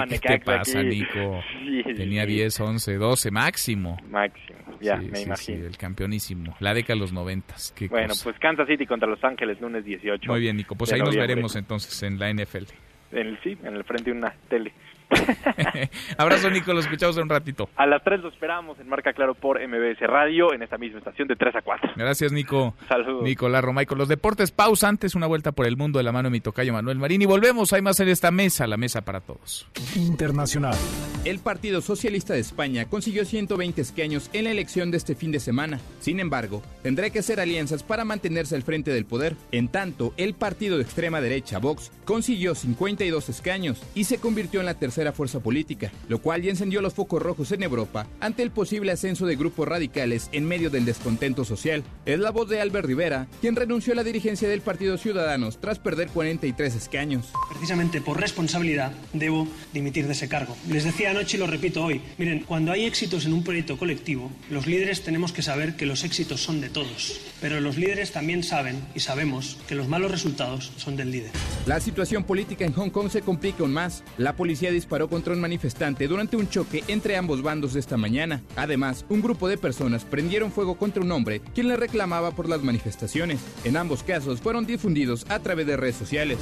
[0.09, 0.87] ¿qué te pasa, aquí.
[0.89, 1.41] Nico?
[1.63, 2.33] Sí, Tenía sí.
[2.33, 3.97] 10, 11, 12 máximo.
[4.09, 5.35] Máximo, ya, Sí, me imagino.
[5.35, 6.55] sí, el campeonísimo.
[6.59, 7.73] La década de los noventas.
[7.77, 8.23] Qué Bueno, cosa.
[8.25, 10.31] pues Kansas City contra Los Ángeles, lunes 18.
[10.31, 10.75] Muy bien, Nico.
[10.75, 11.27] Pues ahí nos noviembre.
[11.33, 12.65] veremos entonces en la NFL.
[13.11, 14.71] En el, sí, en el frente de una tele.
[16.17, 16.73] Abrazo, Nico.
[16.73, 17.69] Lo escuchamos en un ratito.
[17.75, 21.27] A las 3 lo esperamos en Marca Claro por MBS Radio, en esta misma estación
[21.27, 21.91] de 3 a 4.
[21.95, 22.75] Gracias, Nico.
[22.87, 23.23] Saludos.
[23.23, 24.51] Nicolás Romay con los deportes.
[24.51, 27.21] Pausa antes, una vuelta por el mundo de la mano de mi tocayo Manuel Marín.
[27.21, 27.73] Y volvemos.
[27.73, 29.67] Hay más en esta mesa, la mesa para todos.
[29.95, 30.75] Internacional.
[31.25, 35.39] El Partido Socialista de España consiguió 120 escaños en la elección de este fin de
[35.39, 35.79] semana.
[35.99, 39.35] Sin embargo, tendrá que hacer alianzas para mantenerse al frente del poder.
[39.51, 44.65] En tanto, el partido de extrema derecha, Vox, consiguió 52 escaños y se convirtió en
[44.65, 48.51] la tercera fuerza política, lo cual ya encendió los focos rojos en Europa ante el
[48.51, 51.83] posible ascenso de grupos radicales en medio del descontento social.
[52.05, 55.79] Es la voz de Albert Rivera, quien renunció a la dirigencia del Partido Ciudadanos tras
[55.79, 57.27] perder 43 escaños.
[57.49, 60.55] Precisamente por responsabilidad debo dimitir de ese cargo.
[60.69, 62.01] Les decía anoche y lo repito hoy.
[62.17, 66.03] Miren, cuando hay éxitos en un proyecto colectivo, los líderes tenemos que saber que los
[66.03, 67.19] éxitos son de todos.
[67.41, 71.31] Pero los líderes también saben y sabemos que los malos resultados son del líder.
[71.65, 74.03] La situación política en Hong Kong se complica aún más.
[74.17, 78.41] La policía disparó contra un manifestante durante un choque entre ambos bandos esta mañana.
[78.55, 82.63] Además, un grupo de personas prendieron fuego contra un hombre quien le reclamaba por las
[82.63, 83.39] manifestaciones.
[83.63, 86.39] En ambos casos fueron difundidos a través de redes sociales.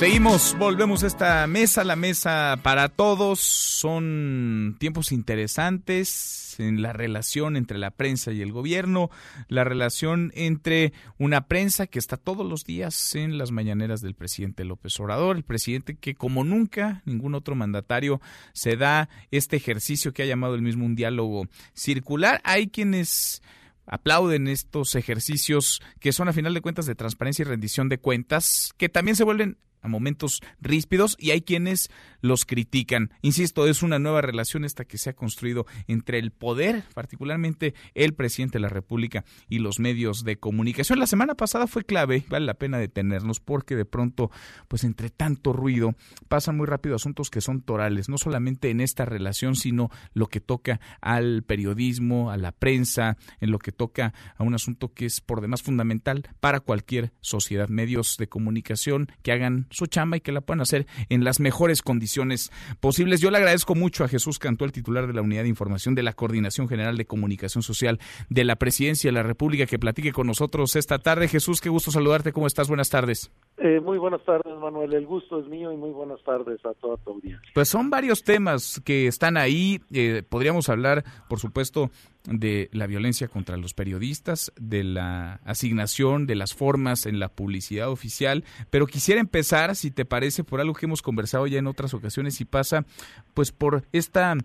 [0.01, 3.39] Seguimos, volvemos a esta mesa, la mesa para todos.
[3.39, 9.11] Son tiempos interesantes en la relación entre la prensa y el gobierno,
[9.47, 14.65] la relación entre una prensa que está todos los días en las mañaneras del presidente
[14.65, 18.21] López Obrador, el presidente que como nunca ningún otro mandatario
[18.53, 21.45] se da este ejercicio que ha llamado el mismo un diálogo
[21.75, 22.41] circular.
[22.43, 23.43] Hay quienes
[23.85, 28.73] aplauden estos ejercicios que son a final de cuentas de transparencia y rendición de cuentas,
[28.77, 31.89] que también se vuelven a momentos ríspidos y hay quienes
[32.21, 33.11] los critican.
[33.21, 38.13] Insisto, es una nueva relación esta que se ha construido entre el poder, particularmente el
[38.13, 40.99] presidente de la República y los medios de comunicación.
[40.99, 44.31] La semana pasada fue clave, vale la pena detenernos porque de pronto,
[44.67, 45.95] pues entre tanto ruido,
[46.27, 50.41] pasan muy rápido asuntos que son torales, no solamente en esta relación, sino lo que
[50.41, 55.21] toca al periodismo, a la prensa, en lo que toca a un asunto que es
[55.21, 60.31] por demás fundamental para cualquier sociedad, medios de comunicación que hagan su chamba y que
[60.31, 63.21] la puedan hacer en las mejores condiciones posibles.
[63.21, 66.03] Yo le agradezco mucho a Jesús Cantó, el titular de la Unidad de Información de
[66.03, 67.99] la Coordinación General de Comunicación Social
[68.29, 71.27] de la Presidencia de la República, que platique con nosotros esta tarde.
[71.27, 72.31] Jesús, qué gusto saludarte.
[72.31, 72.67] ¿Cómo estás?
[72.67, 73.31] Buenas tardes.
[73.57, 74.93] Eh, muy buenas tardes, Manuel.
[74.93, 77.51] El gusto es mío y muy buenas tardes a toda tu audiencia.
[77.53, 79.79] Pues son varios temas que están ahí.
[79.93, 81.91] Eh, podríamos hablar, por supuesto,
[82.25, 87.89] de la violencia contra los periodistas, de la asignación de las formas en la publicidad
[87.89, 91.93] oficial, pero quisiera empezar, si te parece, por algo que hemos conversado ya en otras
[91.93, 92.85] ocasiones y pasa
[93.33, 94.35] pues por esta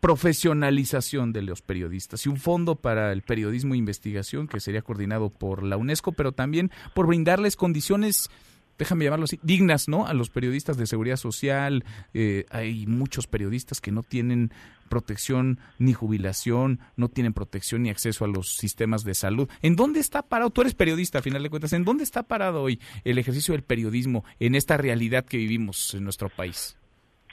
[0.00, 5.30] profesionalización de los periodistas y un fondo para el periodismo e investigación que sería coordinado
[5.30, 8.30] por la UNESCO, pero también por brindarles condiciones
[8.78, 10.06] déjame llamarlo así, dignas, ¿no?
[10.06, 11.84] A los periodistas de seguridad social.
[12.14, 14.52] Eh, hay muchos periodistas que no tienen
[14.88, 19.48] protección ni jubilación, no tienen protección ni acceso a los sistemas de salud.
[19.62, 20.50] ¿En dónde está parado?
[20.50, 21.72] Tú eres periodista, a final de cuentas.
[21.72, 26.04] ¿En dónde está parado hoy el ejercicio del periodismo en esta realidad que vivimos en
[26.04, 26.76] nuestro país?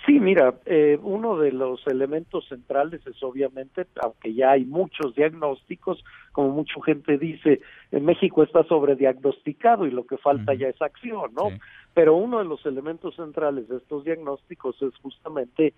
[0.05, 6.03] Sí, mira, eh, uno de los elementos centrales es obviamente, aunque ya hay muchos diagnósticos,
[6.33, 7.61] como mucha gente dice,
[7.91, 11.51] en México está sobrediagnosticado y lo que falta ya es acción, ¿no?
[11.93, 15.73] Pero uno de los elementos centrales de estos diagnósticos es justamente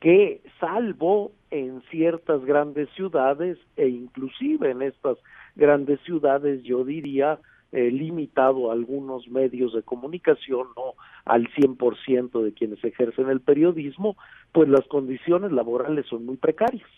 [0.00, 5.18] que salvo en ciertas grandes ciudades e inclusive en estas
[5.54, 7.38] grandes ciudades, yo diría,
[7.72, 14.16] eh, limitado a algunos medios de comunicación, no al 100% de quienes ejercen el periodismo,
[14.52, 16.88] pues las condiciones laborales son muy precarias.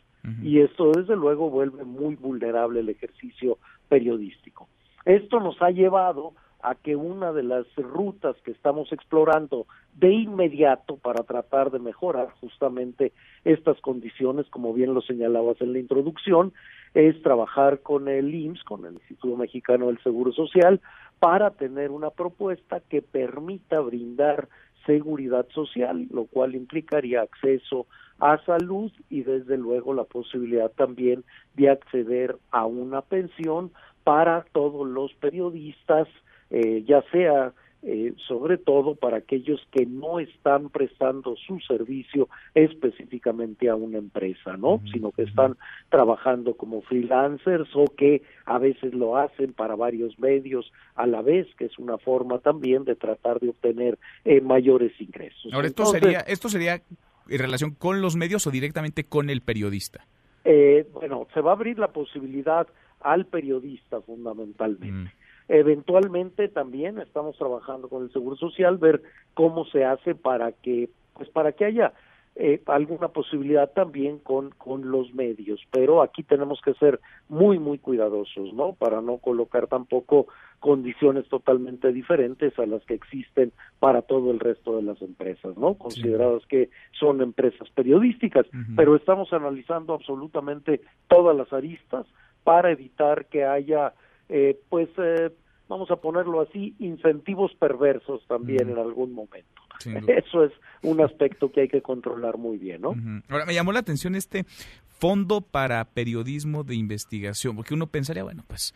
[0.42, 3.56] Y esto desde luego vuelve muy vulnerable el ejercicio
[3.88, 4.68] periodístico.
[5.06, 10.96] Esto nos ha llevado a que una de las rutas que estamos explorando de inmediato
[10.96, 13.12] para tratar de mejorar justamente
[13.44, 16.52] estas condiciones, como bien lo señalabas en la introducción,
[16.94, 20.80] es trabajar con el IMSS, con el Instituto Mexicano del Seguro Social,
[21.18, 24.48] para tener una propuesta que permita brindar
[24.86, 27.86] seguridad social, lo cual implicaría acceso
[28.18, 31.24] a salud y desde luego la posibilidad también
[31.54, 33.70] de acceder a una pensión
[34.04, 36.08] para todos los periodistas,
[36.50, 37.52] eh, ya sea
[37.82, 44.58] eh, sobre todo para aquellos que no están prestando su servicio específicamente a una empresa,
[44.58, 44.82] ¿no?
[44.92, 45.56] Sino que están
[45.88, 51.46] trabajando como freelancers o que a veces lo hacen para varios medios a la vez,
[51.56, 55.50] que es una forma también de tratar de obtener eh, mayores ingresos.
[55.50, 56.82] Ahora, esto sería, esto sería
[57.30, 60.04] en relación con los medios o directamente con el periodista.
[60.44, 62.66] Eh, bueno, se va a abrir la posibilidad
[63.00, 65.12] al periodista fundamentalmente.
[65.52, 69.02] Eventualmente también estamos trabajando con el Seguro Social, ver
[69.34, 71.92] cómo se hace para que, pues para que haya
[72.36, 77.78] eh, alguna posibilidad también con, con los medios, pero aquí tenemos que ser muy, muy
[77.78, 78.74] cuidadosos, ¿no?
[78.74, 80.28] Para no colocar tampoco
[80.60, 83.50] condiciones totalmente diferentes a las que existen
[83.80, 85.74] para todo el resto de las empresas, ¿no?
[85.74, 88.46] Consideradas que son empresas periodísticas,
[88.76, 92.06] pero estamos analizando absolutamente todas las aristas
[92.44, 93.94] para evitar que haya
[94.30, 95.30] eh, pues eh,
[95.68, 99.60] vamos a ponerlo así, incentivos perversos también en algún momento.
[100.08, 100.52] Eso es
[100.82, 102.94] un aspecto que hay que controlar muy bien, ¿no?
[103.28, 104.44] Ahora, me llamó la atención este
[104.86, 108.74] fondo para periodismo de investigación, porque uno pensaría, bueno, pues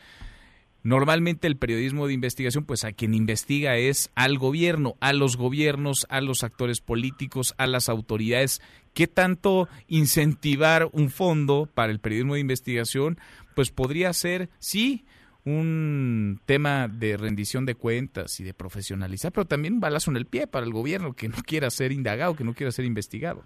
[0.82, 6.06] normalmente el periodismo de investigación, pues a quien investiga es al gobierno, a los gobiernos,
[6.09, 8.60] a los actores políticos, a las autoridades.
[8.93, 13.18] ¿Qué tanto incentivar un fondo para el periodismo de investigación?
[13.55, 15.05] Pues podría ser, sí,
[15.44, 20.26] un tema de rendición de cuentas y de profesionalizar, pero también un balazo en el
[20.26, 23.44] pie para el gobierno que no quiera ser indagado, que no quiera ser investigado.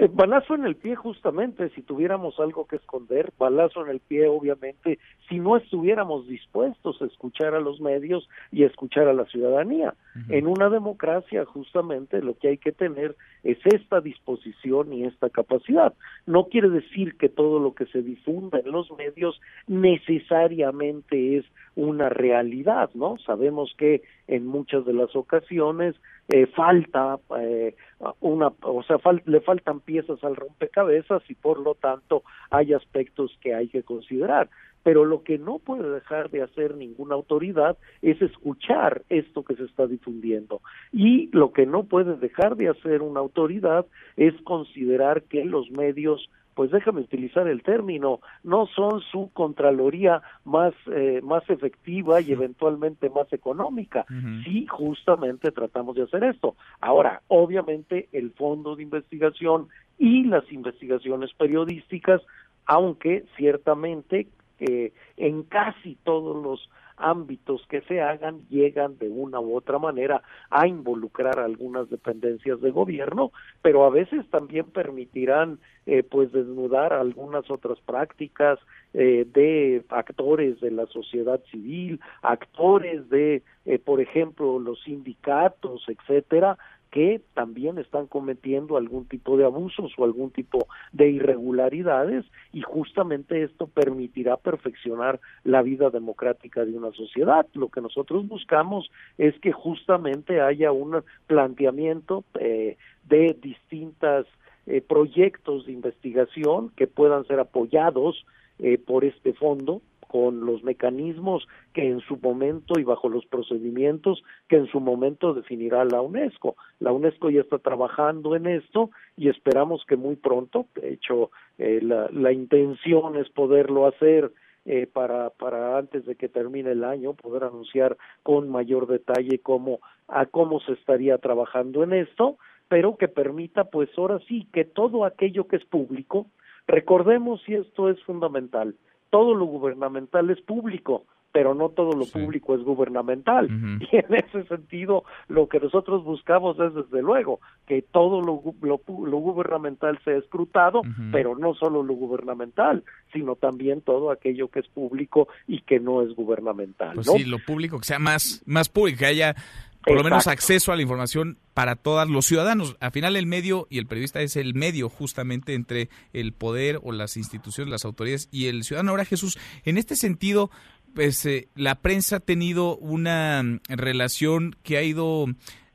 [0.00, 4.28] Eh, balazo en el pie justamente, si tuviéramos algo que esconder, balazo en el pie
[4.28, 9.24] obviamente, si no estuviéramos dispuestos a escuchar a los medios y a escuchar a la
[9.24, 9.94] ciudadanía.
[10.28, 15.94] En una democracia justamente lo que hay que tener es esta disposición y esta capacidad.
[16.26, 21.44] No quiere decir que todo lo que se difunda en los medios necesariamente es
[21.78, 23.18] una realidad, ¿no?
[23.18, 25.94] Sabemos que en muchas de las ocasiones
[26.28, 27.76] eh, falta eh,
[28.18, 33.54] una, o sea, le faltan piezas al rompecabezas y por lo tanto hay aspectos que
[33.54, 34.50] hay que considerar.
[34.84, 39.64] pero lo que no puede dejar de hacer ninguna autoridad es escuchar esto que se
[39.64, 40.62] está difundiendo.
[40.92, 43.84] Y lo que no puede dejar de hacer una autoridad
[44.16, 50.74] es considerar que los medios pues déjame utilizar el término, no son su contraloría más,
[50.92, 54.04] eh, más efectiva y eventualmente más económica.
[54.42, 56.56] Sí, justamente tratamos de hacer esto.
[56.80, 59.68] Ahora, obviamente, el fondo de investigación
[60.00, 62.22] y las investigaciones periodísticas,
[62.66, 64.26] aunque ciertamente
[64.58, 66.68] eh, en casi todos los
[66.98, 72.70] ámbitos que se hagan llegan de una u otra manera a involucrar algunas dependencias de
[72.70, 78.58] gobierno, pero a veces también permitirán eh, pues desnudar algunas otras prácticas
[78.92, 86.58] eh, de actores de la sociedad civil, actores de, eh, por ejemplo, los sindicatos, etcétera,
[86.90, 93.42] que también están cometiendo algún tipo de abusos o algún tipo de irregularidades y justamente
[93.42, 97.46] esto permitirá perfeccionar la vida democrática de una sociedad.
[97.54, 102.76] Lo que nosotros buscamos es que justamente haya un planteamiento eh,
[103.08, 104.26] de distintas
[104.66, 108.24] eh, proyectos de investigación que puedan ser apoyados
[108.58, 114.24] eh, por este fondo con los mecanismos que en su momento y bajo los procedimientos
[114.48, 116.56] que en su momento definirá la UNESCO.
[116.80, 121.80] La UNESCO ya está trabajando en esto y esperamos que muy pronto, de hecho, eh,
[121.82, 124.32] la, la intención es poderlo hacer
[124.70, 129.80] eh, para, para antes de que termine el año poder anunciar con mayor detalle cómo
[130.08, 132.36] a cómo se estaría trabajando en esto,
[132.68, 136.26] pero que permita pues ahora sí que todo aquello que es público,
[136.66, 138.74] recordemos y esto es fundamental,
[139.10, 143.48] todo lo gubernamental es público, pero no todo lo público es gubernamental.
[143.90, 149.18] Y en ese sentido, lo que nosotros buscamos es, desde luego, que todo lo, lo,
[149.18, 150.82] gubernamental sea escrutado,
[151.12, 152.82] pero no solo lo gubernamental,
[153.12, 156.96] sino también todo aquello que es público y que no es gubernamental.
[156.96, 159.36] Pues sí, lo público que sea más, más público, que haya
[159.84, 162.76] por lo menos acceso a la información para todos los ciudadanos.
[162.80, 166.92] Al final el medio y el periodista es el medio justamente entre el poder o
[166.92, 168.90] las instituciones, las autoridades y el ciudadano.
[168.90, 170.50] Ahora Jesús, en este sentido,
[170.94, 175.26] pues eh, la prensa ha tenido una mm, relación que ha ido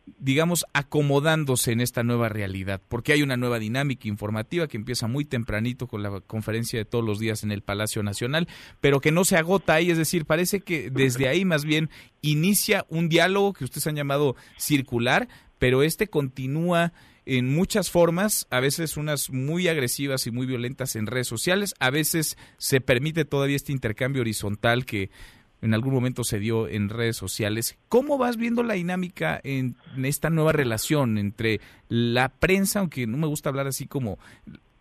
[0.06, 5.24] digamos, acomodándose en esta nueva realidad, porque hay una nueva dinámica informativa que empieza muy
[5.24, 8.48] tempranito con la conferencia de todos los días en el Palacio Nacional,
[8.82, 11.90] pero que no se agota ahí, es decir, parece que desde ahí más bien
[12.22, 16.92] inicia un diálogo que ustedes han llamado circular, pero este continúa
[17.26, 21.90] en muchas formas, a veces unas muy agresivas y muy violentas en redes sociales, a
[21.90, 25.10] veces se permite todavía este intercambio horizontal que
[25.64, 27.78] en algún momento se dio en redes sociales.
[27.88, 33.28] ¿Cómo vas viendo la dinámica en, esta nueva relación entre la prensa, aunque no me
[33.28, 34.20] gusta hablar así como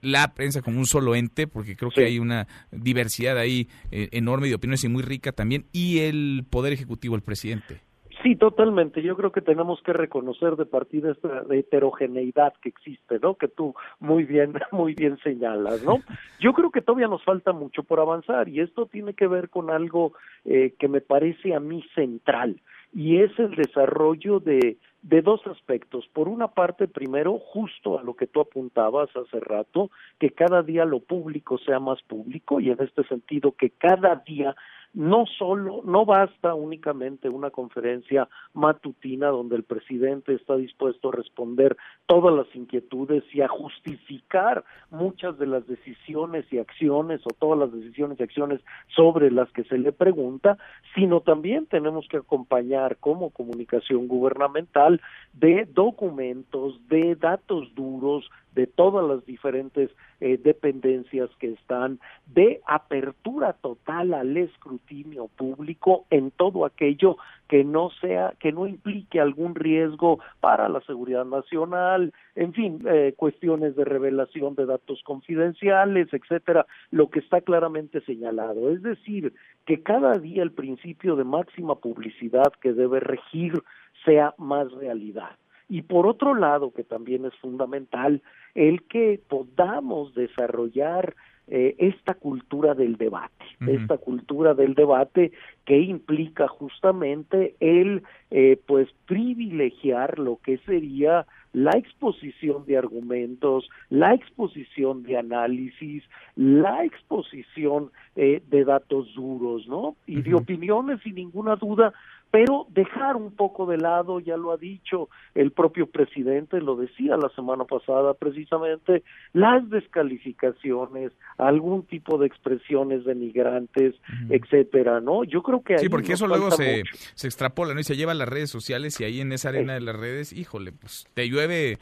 [0.00, 4.48] la prensa como un solo ente, porque creo que hay una diversidad ahí eh, enorme
[4.48, 7.80] de opiniones y muy rica también, y el Poder Ejecutivo, el presidente?
[8.22, 9.02] Sí, totalmente.
[9.02, 13.34] Yo creo que tenemos que reconocer de partida esta heterogeneidad que existe, ¿no?
[13.34, 15.96] Que tú muy bien, muy bien señalas, ¿no?
[16.38, 19.70] Yo creo que todavía nos falta mucho por avanzar y esto tiene que ver con
[19.70, 20.12] algo
[20.44, 22.60] eh, que me parece a mí central
[22.94, 26.06] y es el desarrollo de, de dos aspectos.
[26.12, 29.90] Por una parte, primero, justo a lo que tú apuntabas hace rato,
[30.20, 34.54] que cada día lo público sea más público y en este sentido que cada día
[34.94, 41.76] no solo, no basta únicamente una conferencia matutina donde el presidente está dispuesto a responder
[42.06, 47.72] todas las inquietudes y a justificar muchas de las decisiones y acciones o todas las
[47.72, 48.60] decisiones y acciones
[48.94, 50.58] sobre las que se le pregunta,
[50.94, 55.00] sino también tenemos que acompañar como comunicación gubernamental
[55.32, 63.54] de documentos, de datos duros, de todas las diferentes eh, dependencias que están, de apertura
[63.54, 67.16] total al escrutinio público en todo aquello
[67.48, 73.14] que no sea, que no implique algún riesgo para la seguridad nacional, en fin, eh,
[73.16, 78.70] cuestiones de revelación de datos confidenciales, etcétera, lo que está claramente señalado.
[78.70, 79.34] Es decir,
[79.66, 83.62] que cada día el principio de máxima publicidad que debe regir
[84.04, 85.36] sea más realidad.
[85.72, 88.20] Y por otro lado, que también es fundamental,
[88.54, 91.14] el que podamos desarrollar
[91.48, 95.32] eh, esta cultura del debate, esta cultura del debate
[95.64, 104.14] que implica justamente el eh, pues privilegiar lo que sería la exposición de argumentos, la
[104.14, 106.04] exposición de análisis,
[106.36, 109.96] la exposición eh, de datos duros, ¿no?
[110.06, 111.92] Y de opiniones, sin ninguna duda,
[112.32, 117.18] pero dejar un poco de lado, ya lo ha dicho el propio presidente, lo decía
[117.18, 119.04] la semana pasada precisamente,
[119.34, 123.94] las descalificaciones, algún tipo de expresiones denigrantes,
[124.30, 125.24] etcétera, ¿no?
[125.24, 126.84] Yo creo que Sí, porque eso luego se,
[127.14, 127.80] se, extrapola, ¿no?
[127.80, 130.32] Y se lleva a las redes sociales y ahí en esa arena de las redes,
[130.32, 131.76] híjole, pues te llueve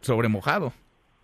[0.00, 0.72] sobre mojado.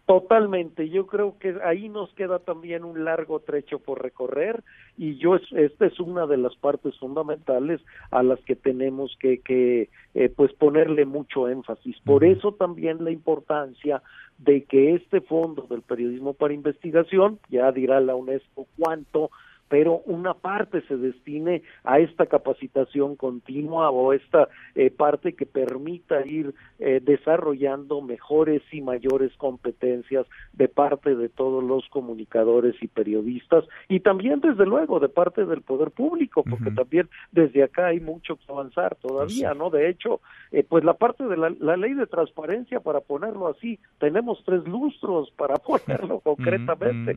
[0.07, 4.63] Totalmente, yo creo que ahí nos queda también un largo trecho por recorrer
[4.99, 9.89] y yo esta es una de las partes fundamentales a las que tenemos que, que
[10.13, 11.97] eh, pues ponerle mucho énfasis.
[12.05, 14.03] Por eso también la importancia
[14.37, 19.31] de que este fondo del periodismo para investigación, ya dirá la UNESCO cuánto,
[19.69, 26.25] pero una parte se destine a esta capacitación continua o esta eh, parte que permita
[26.27, 33.65] ir eh, desarrollando mejores y mayores competencias de parte de todos los comunicadores y periodistas
[33.89, 38.37] y también desde luego de parte del poder público porque también desde acá hay mucho
[38.37, 40.21] que avanzar todavía no de hecho
[40.53, 45.31] eh, pues la parte de la, ley de transparencia para ponerlo así tenemos tres lustros
[45.33, 47.17] para ponerlo concretamente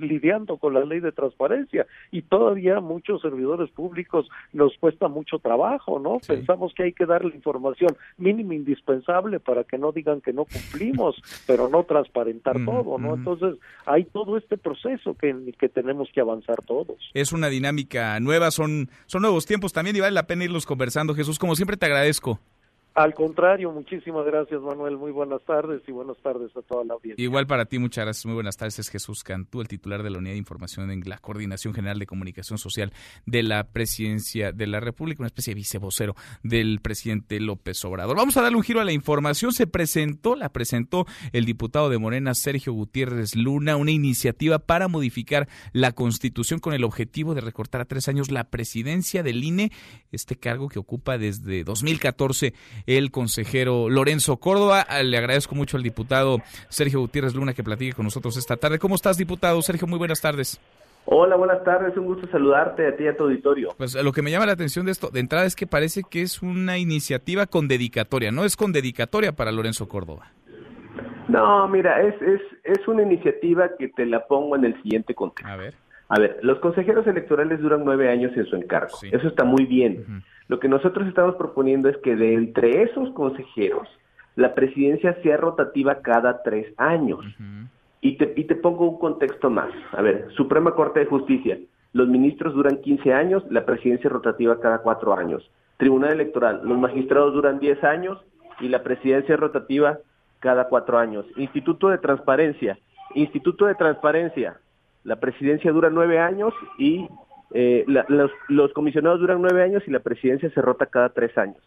[0.00, 1.79] lidiando con la ley de transparencia
[2.10, 6.18] y todavía muchos servidores públicos nos cuesta mucho trabajo, ¿no?
[6.26, 11.16] Pensamos que hay que darle información mínima indispensable para que no digan que no cumplimos,
[11.46, 13.14] pero no transparentar todo, ¿no?
[13.14, 17.10] Entonces, hay todo este proceso que, que tenemos que avanzar todos.
[17.14, 21.14] Es una dinámica nueva, son, son nuevos tiempos también y vale la pena irlos conversando.
[21.14, 22.38] Jesús, como siempre te agradezco.
[23.00, 27.24] Al contrario, muchísimas gracias Manuel, muy buenas tardes y buenas tardes a toda la audiencia.
[27.24, 28.78] Igual para ti, muchas gracias, muy buenas tardes.
[28.78, 32.04] Es Jesús Cantú, el titular de la Unidad de Información en la Coordinación General de
[32.04, 32.92] Comunicación Social
[33.24, 38.18] de la Presidencia de la República, una especie de vicevocero del presidente López Obrador.
[38.18, 39.52] Vamos a darle un giro a la información.
[39.52, 45.48] Se presentó, la presentó el diputado de Morena, Sergio Gutiérrez Luna, una iniciativa para modificar
[45.72, 49.72] la Constitución con el objetivo de recortar a tres años la presidencia del INE,
[50.12, 52.52] este cargo que ocupa desde 2014
[52.96, 54.84] el consejero Lorenzo Córdoba.
[54.88, 56.38] Ah, le agradezco mucho al diputado
[56.68, 58.78] Sergio Gutiérrez Luna que platique con nosotros esta tarde.
[58.78, 59.62] ¿Cómo estás, diputado?
[59.62, 60.60] Sergio, muy buenas tardes.
[61.06, 63.74] Hola, buenas tardes, un gusto saludarte a ti y a tu auditorio.
[63.76, 66.22] Pues lo que me llama la atención de esto, de entrada, es que parece que
[66.22, 70.32] es una iniciativa con dedicatoria, no es con dedicatoria para Lorenzo Córdoba.
[71.28, 75.50] No, mira, es, es, es una iniciativa que te la pongo en el siguiente contexto.
[75.50, 75.74] A ver.
[76.08, 78.98] A ver, los consejeros electorales duran nueve años en su encargo.
[79.10, 80.24] Eso está muy bien.
[80.50, 83.86] Lo que nosotros estamos proponiendo es que de entre esos consejeros,
[84.34, 87.24] la presidencia sea rotativa cada tres años.
[88.00, 89.70] y, te, y te pongo un contexto más.
[89.92, 91.56] A ver, Suprema Corte de Justicia,
[91.92, 95.48] los ministros duran 15 años, la presidencia rotativa cada cuatro años.
[95.76, 98.18] Tribunal Electoral, los magistrados duran 10 años
[98.58, 100.00] y la presidencia rotativa
[100.40, 101.26] cada cuatro años.
[101.36, 102.76] Instituto de Transparencia,
[103.14, 104.58] Instituto de Transparencia,
[105.04, 107.06] la presidencia dura nueve años y
[107.52, 107.84] eh,
[108.48, 111.58] los, comisionados duran nueve años y la presidencia se rota cada tres años.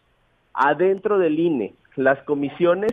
[0.54, 2.92] Adentro del INE, las comisiones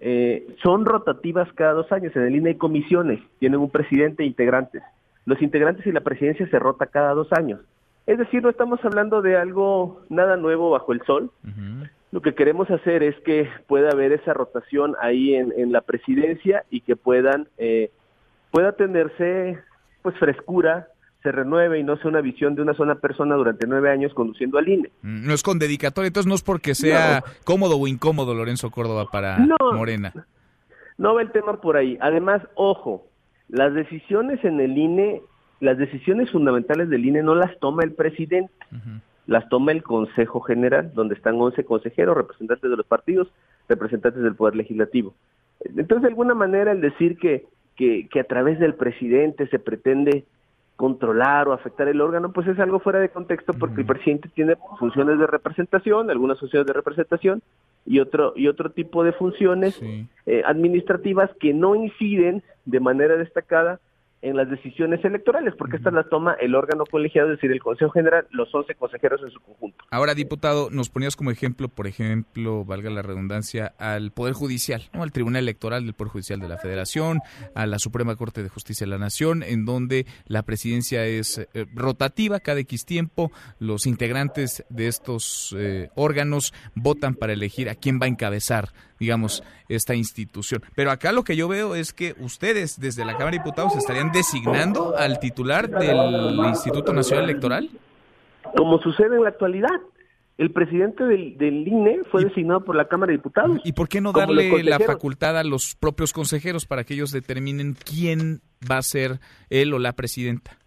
[0.00, 2.14] eh, son rotativas cada dos años.
[2.16, 4.82] En el INE hay comisiones, tienen un presidente e integrantes.
[5.26, 7.60] Los integrantes y la presidencia se rota cada dos años.
[8.06, 11.30] Es decir, no estamos hablando de algo nada nuevo bajo el sol.
[12.12, 16.82] Lo que queremos hacer es que pueda haber esa rotación ahí en, la presidencia y
[16.82, 17.90] que puedan eh,
[18.50, 19.58] pueda tenerse
[20.02, 20.88] pues frescura
[21.24, 24.58] se renueve y no sea una visión de una sola persona durante nueve años conduciendo
[24.58, 24.90] al INE.
[25.00, 29.06] Mm, no es con dedicatoria, entonces no es porque sea cómodo o incómodo Lorenzo Córdoba
[29.10, 29.38] para
[29.72, 30.12] Morena.
[30.98, 31.96] No va el tema por ahí.
[32.02, 33.06] Además, ojo,
[33.48, 35.22] las decisiones en el INE,
[35.60, 38.52] las decisiones fundamentales del INE no las toma el presidente,
[39.26, 43.28] las toma el Consejo General, donde están 11 consejeros, representantes de los partidos,
[43.66, 45.14] representantes del Poder Legislativo.
[45.64, 47.46] Entonces, de alguna manera, el decir que,
[47.76, 50.26] que, que a través del presidente se pretende
[50.76, 54.56] controlar o afectar el órgano, pues es algo fuera de contexto porque el presidente tiene
[54.78, 57.42] funciones de representación, algunas funciones de representación
[57.86, 59.80] y otro y otro tipo de funciones
[60.26, 63.78] eh, administrativas que no inciden de manera destacada
[64.24, 67.90] en las decisiones electorales, porque estas las toma el órgano colegiado, es decir, el Consejo
[67.90, 69.84] General, los 11 consejeros en su conjunto.
[69.90, 75.02] Ahora, diputado, nos ponías como ejemplo, por ejemplo, valga la redundancia, al Poder Judicial, ¿no?
[75.02, 77.20] al Tribunal Electoral del Poder Judicial de la Federación,
[77.54, 81.66] a la Suprema Corte de Justicia de la Nación, en donde la presidencia es eh,
[81.74, 88.00] rotativa cada X tiempo, los integrantes de estos eh, órganos votan para elegir a quién
[88.00, 90.62] va a encabezar digamos, esta institución.
[90.74, 94.12] Pero acá lo que yo veo es que ustedes desde la Cámara de Diputados estarían
[94.14, 97.68] designando al titular del Instituto Nacional Electoral.
[98.56, 99.80] Como sucede en la actualidad.
[100.36, 103.60] El presidente del, INE fue designado por la Cámara de Diputados.
[103.62, 107.74] ¿Y por qué no darle la facultad a los propios consejeros para que ellos determinen
[107.74, 110.58] quién va a ser él o la presidenta?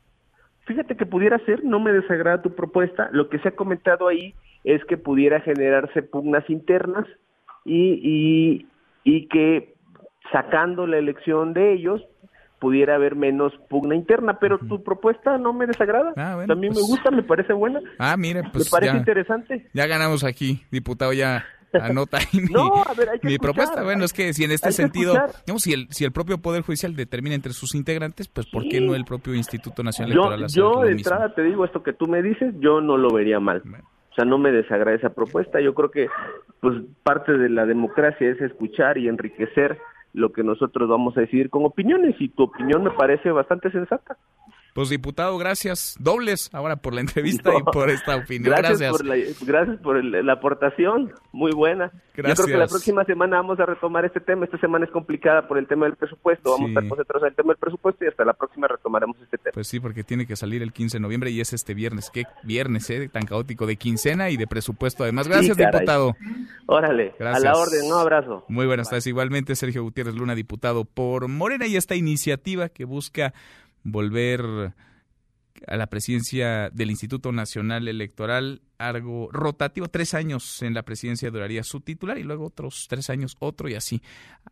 [0.68, 3.10] Fíjate que pudiera ser, no me desagrada tu propuesta.
[3.12, 7.06] Lo que se ha comentado ahí es que pudiera generarse pugnas internas
[7.66, 8.68] y, y,
[9.04, 9.76] y que
[10.32, 12.02] sacando la elección de ellos
[12.60, 16.14] pudiera haber menos pugna interna, pero tu propuesta no me desagrada.
[16.18, 17.80] Ah, También pues me gusta, me parece buena.
[18.00, 19.68] Ah, mire, pues me parece ya, interesante.
[19.74, 23.54] ya ganamos aquí, diputado, ya anota ahí mi, No, a ver, hay que mi escuchar,
[23.56, 23.84] propuesta.
[23.84, 25.14] Bueno, es que si en este sentido,
[25.46, 28.80] digamos, si el, si el propio Poder Judicial determina entre sus integrantes, pues ¿por qué
[28.80, 28.86] Sí.
[28.88, 31.10] no el propio Instituto Nacional Yo, Electoral yo de mismo?
[31.14, 33.62] entrada te digo esto que tú me dices, yo no lo vería mal.
[34.12, 35.62] O sea, no me desagrada esa propuesta.
[35.62, 36.08] Yo creo que
[36.60, 36.74] pues
[37.04, 39.78] parte de la democracia es escuchar y enriquecer
[40.18, 44.18] lo que nosotros vamos a decidir con opiniones y tu opinión me parece bastante sensata.
[44.78, 45.96] Pues diputado, gracias.
[46.00, 48.54] Dobles ahora por la entrevista y por esta opinión.
[48.56, 48.92] Gracias, Gracias.
[48.92, 49.16] por, la,
[49.48, 51.92] gracias por el- la aportación, muy buena.
[52.16, 52.70] Yo creo que la Gracias.
[52.70, 54.46] próxima semana vamos a retomar este tema.
[54.46, 56.52] Esta semana es complicada por el tema del presupuesto.
[56.52, 56.76] Vamos Sí.
[56.76, 59.52] a estar concentrados en el tema del presupuesto y hasta la próxima retomaremos este tema.
[59.54, 62.12] Pues sí, porque tiene que salir el 15 de noviembre y es este viernes.
[62.12, 63.10] Qué viernes, ¿eh?
[63.12, 65.02] Tan caótico de quincena y de presupuesto.
[65.04, 66.16] Además, gracias, Sí, diputado.
[66.68, 67.44] Órale, Gracias.
[67.46, 68.46] a la orden, un abrazo.
[68.48, 69.08] Muy buenas tardes.
[69.08, 73.34] Igualmente, Sergio Gutiérrez Luna, diputado por Morena, y esta iniciativa que busca
[73.88, 74.74] volver
[75.66, 81.64] a la presidencia del Instituto Nacional Electoral, algo rotativo, tres años en la presidencia duraría
[81.64, 84.02] su titular y luego otros tres años otro y así.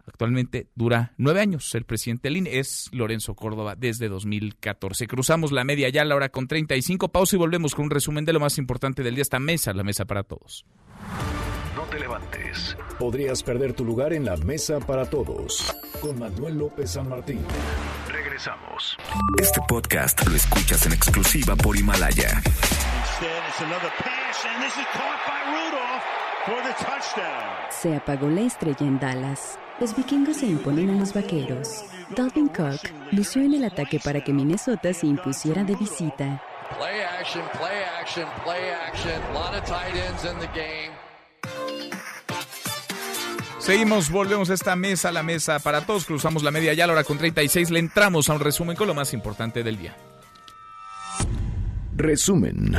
[0.07, 1.75] Actualmente dura nueve años.
[1.75, 5.07] El presidente del INE es Lorenzo Córdoba desde 2014.
[5.07, 7.09] Cruzamos la media ya a la hora con 35.
[7.09, 9.21] Pausa y volvemos con un resumen de lo más importante del día.
[9.21, 10.65] Esta mesa, la mesa para todos.
[11.75, 12.77] No te levantes.
[12.97, 15.75] Podrías perder tu lugar en la mesa para todos.
[16.01, 17.45] Con Manuel López San Martín.
[18.07, 18.95] Regresamos.
[19.41, 22.41] Este podcast lo escuchas en exclusiva por Himalaya.
[27.69, 29.59] Se apagó la estrella en Dallas.
[29.81, 31.83] Los vikingos se imponen a los vaqueros.
[32.15, 32.79] Dalvin Cook
[33.11, 36.41] lució en el ataque para que Minnesota se impusiera de visita.
[36.77, 39.21] Play action, play action, play action.
[39.29, 40.94] A lot of tight ends in the game.
[43.65, 46.05] Seguimos, volvemos a esta mesa, la mesa para todos.
[46.05, 47.71] Cruzamos la media ya a la hora con 36.
[47.71, 49.95] Le entramos a un resumen con lo más importante del día.
[51.95, 52.75] Resumen.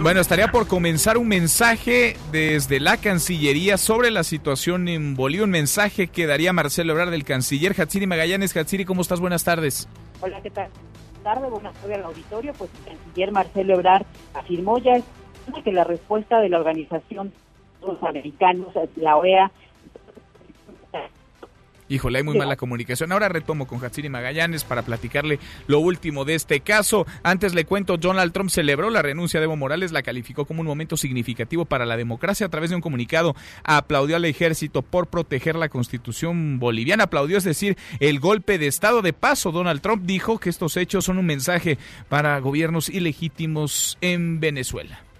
[0.00, 5.42] Bueno, estaría por comenzar un mensaje desde la Cancillería sobre la situación en Bolivia.
[5.42, 8.56] Un mensaje que daría Marcelo Ebrard del canciller Hatsiri Magallanes.
[8.56, 9.18] Hatsiri, ¿cómo estás?
[9.18, 9.88] Buenas tardes.
[10.20, 10.68] Hola, ¿qué tal?
[11.14, 12.52] Buenas tardes, buenas tardes al auditorio.
[12.52, 15.02] Pues el canciller Marcelo Ebrard afirmó ya
[15.64, 17.32] que la respuesta de la organización
[17.80, 19.50] de los americanos, la OEA,
[21.92, 23.12] Híjole, hay muy mala comunicación.
[23.12, 27.06] Ahora retomo con Hatsiri Magallanes para platicarle lo último de este caso.
[27.22, 30.66] Antes le cuento, Donald Trump celebró la renuncia de Evo Morales, la calificó como un
[30.66, 33.36] momento significativo para la democracia a través de un comunicado.
[33.62, 37.04] Aplaudió al ejército por proteger la constitución boliviana.
[37.04, 39.52] Aplaudió, es decir, el golpe de estado de paso.
[39.52, 41.76] Donald Trump dijo que estos hechos son un mensaje
[42.08, 45.11] para gobiernos ilegítimos en Venezuela.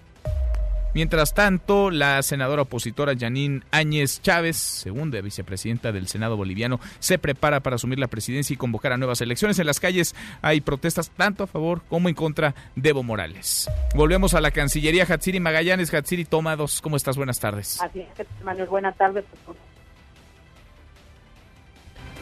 [0.93, 7.61] Mientras tanto, la senadora opositora Janine Áñez Chávez, segunda vicepresidenta del Senado boliviano, se prepara
[7.61, 9.57] para asumir la presidencia y convocar a nuevas elecciones.
[9.57, 13.69] En las calles hay protestas tanto a favor como en contra de Evo Morales.
[13.95, 15.93] Volvemos a la Cancillería Hatsiri Magallanes.
[15.93, 16.81] Hatsiri, toma dos.
[16.81, 17.17] ¿Cómo estás?
[17.17, 17.81] Buenas tardes.
[17.81, 19.25] así es, Manuel, buenas tardes.
[19.45, 19.57] Pues,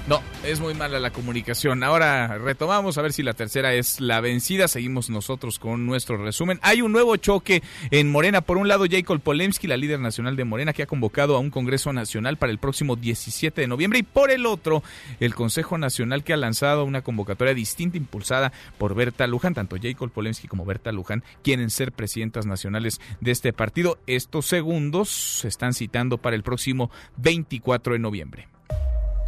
[0.07, 1.83] No, es muy mala la comunicación.
[1.83, 4.67] Ahora retomamos a ver si la tercera es la vencida.
[4.67, 6.59] Seguimos nosotros con nuestro resumen.
[6.63, 7.61] Hay un nuevo choque
[7.91, 8.41] en Morena.
[8.41, 11.51] Por un lado, Jacob Polemski, la líder nacional de Morena, que ha convocado a un
[11.51, 13.99] Congreso Nacional para el próximo 17 de noviembre.
[13.99, 14.81] Y por el otro,
[15.19, 19.53] el Consejo Nacional, que ha lanzado una convocatoria distinta impulsada por Berta Luján.
[19.53, 23.99] Tanto Jacob Polemski como Berta Luján quieren ser presidentas nacionales de este partido.
[24.07, 25.09] Estos segundos
[25.41, 28.47] se están citando para el próximo 24 de noviembre.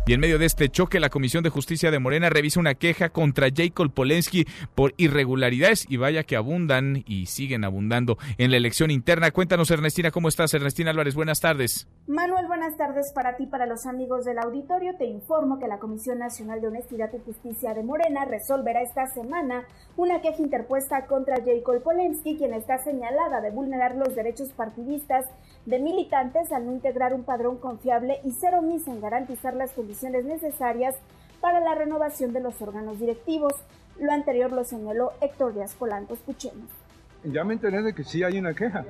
[0.06, 3.08] Y en medio de este choque, la Comisión de Justicia de Morena revisa una queja
[3.08, 8.92] contra Jacob Polensky por irregularidades y vaya que abundan y siguen abundando en la elección
[8.92, 9.32] interna.
[9.32, 10.54] Cuéntanos, Ernestina, ¿cómo estás?
[10.54, 11.88] Ernestina Álvarez, buenas tardes.
[12.06, 14.94] Manuel, buenas tardes para ti, para los amigos del auditorio.
[14.98, 19.66] Te informo que la Comisión Nacional de Honestidad y Justicia de Morena resolverá esta semana
[19.96, 25.28] una queja interpuesta contra Jacob Polensky, quien está señalada de vulnerar los derechos partidistas
[25.66, 30.26] de militantes al no integrar un padrón confiable y ser omiso en garantizar las condiciones
[30.26, 30.96] necesarias
[31.40, 33.54] para la renovación de los órganos directivos.
[34.00, 36.14] Lo anterior lo señaló Héctor Díaz Polanco.
[36.14, 36.70] Escuchemos.
[37.24, 38.86] Ya me enteré de que sí hay una queja.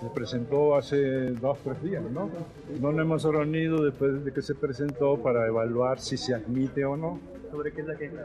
[0.00, 2.30] Se presentó hace dos, tres días, ¿no?
[2.80, 6.96] No nos hemos reunido después de que se presentó para evaluar si se admite o
[6.96, 7.18] no.
[7.50, 8.22] ¿Sobre qué es la queja?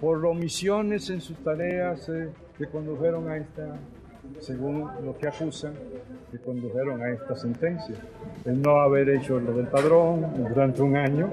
[0.00, 3.76] Por omisiones en sus tareas eh, que condujeron a esta,
[4.40, 5.74] según lo que acusan,
[6.30, 7.96] que condujeron a esta sentencia.
[8.44, 11.30] El no haber hecho lo del padrón durante un año,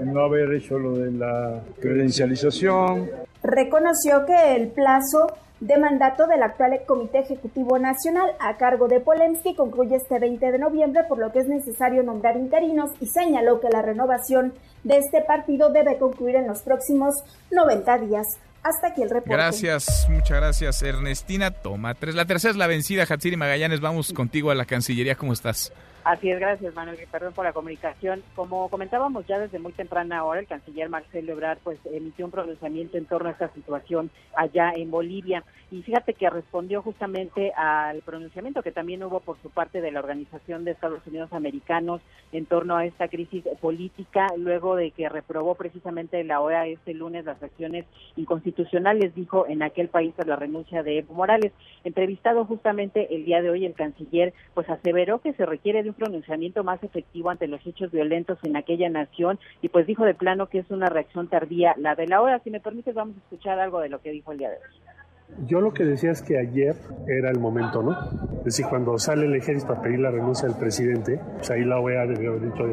[0.00, 3.08] el no haber hecho lo de la credencialización,
[3.42, 5.28] Reconoció que el plazo
[5.60, 10.58] de mandato del actual Comité Ejecutivo Nacional a cargo de Polemski concluye este 20 de
[10.58, 15.20] noviembre, por lo que es necesario nombrar interinos y señaló que la renovación de este
[15.22, 17.14] partido debe concluir en los próximos
[17.52, 18.26] 90 días.
[18.68, 19.32] Hasta aquí el reporte.
[19.32, 21.50] Gracias, muchas gracias, Ernestina.
[21.50, 22.14] Toma tres.
[22.14, 23.80] La tercera es la vencida, Hatsiri Magallanes.
[23.80, 25.14] Vamos contigo a la Cancillería.
[25.14, 25.72] ¿Cómo estás?
[26.08, 28.22] Así es, gracias Manuel, perdón por la comunicación.
[28.34, 32.96] Como comentábamos ya desde muy temprana hora, el canciller Marcelo Ebrard pues emitió un pronunciamiento
[32.96, 38.62] en torno a esta situación allá en Bolivia y fíjate que respondió justamente al pronunciamiento
[38.62, 42.00] que también hubo por su parte de la Organización de Estados Unidos Americanos
[42.32, 47.26] en torno a esta crisis política, luego de que reprobó precisamente la OEA este lunes
[47.26, 47.84] las acciones
[48.16, 51.52] inconstitucionales, dijo en aquel país a la renuncia de Evo Morales.
[51.84, 55.97] Entrevistado justamente el día de hoy, el canciller pues aseveró que se requiere de un
[55.98, 60.46] pronunciamiento más efectivo ante los hechos violentos en aquella nación y pues dijo de plano
[60.46, 62.38] que es una reacción tardía la de la OEA.
[62.40, 64.97] Si me permites, vamos a escuchar algo de lo que dijo el día de hoy.
[65.46, 66.74] Yo lo que decía es que ayer
[67.06, 67.92] era el momento, ¿no?
[68.38, 71.78] Es decir, cuando sale el ejército a pedir la renuncia del presidente, pues ahí la
[71.78, 72.64] OEA debió haber dicho,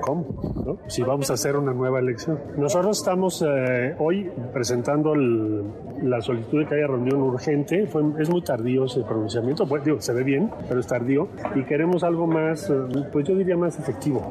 [0.00, 0.54] ¿cómo?
[0.64, 0.78] ¿No?
[0.88, 2.38] Si vamos a hacer una nueva elección.
[2.56, 7.86] Nosotros estamos eh, hoy presentando la solicitud de que haya reunión urgente.
[7.86, 11.28] Fue, es muy tardío ese pronunciamiento, pues digo, se ve bien, pero es tardío.
[11.54, 12.74] Y queremos algo más, eh,
[13.12, 14.22] pues yo diría más efectivo,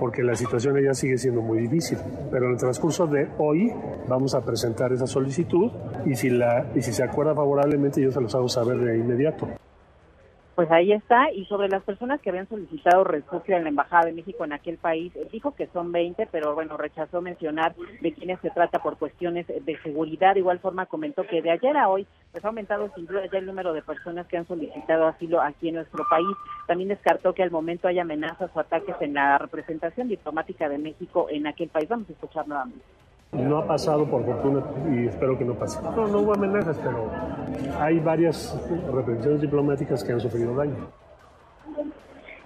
[0.00, 1.98] porque la situación allá sigue siendo muy difícil.
[2.30, 3.70] Pero en el transcurso de hoy
[4.08, 5.70] vamos a presentar esa solicitud
[6.06, 9.48] y si, la, y si se acuerda favorablemente, yo se los hago saber de inmediato.
[10.54, 14.12] Pues ahí está, y sobre las personas que habían solicitado refugio en la Embajada de
[14.12, 18.50] México en aquel país, dijo que son 20, pero bueno, rechazó mencionar de quiénes se
[18.50, 20.34] trata por cuestiones de seguridad.
[20.34, 23.38] De igual forma comentó que de ayer a hoy pues ha aumentado sin duda ya
[23.38, 26.36] el número de personas que han solicitado asilo aquí en nuestro país.
[26.66, 31.28] También descartó que al momento haya amenazas o ataques en la representación diplomática de México
[31.30, 31.88] en aquel país.
[31.88, 32.84] Vamos a escuchar nuevamente.
[33.32, 34.62] No ha pasado por fortuna
[34.94, 35.80] y espero que no pase.
[35.82, 37.10] No, no hubo amenazas, pero
[37.78, 38.54] hay varias
[38.86, 40.86] representaciones diplomáticas que han sufrido daño.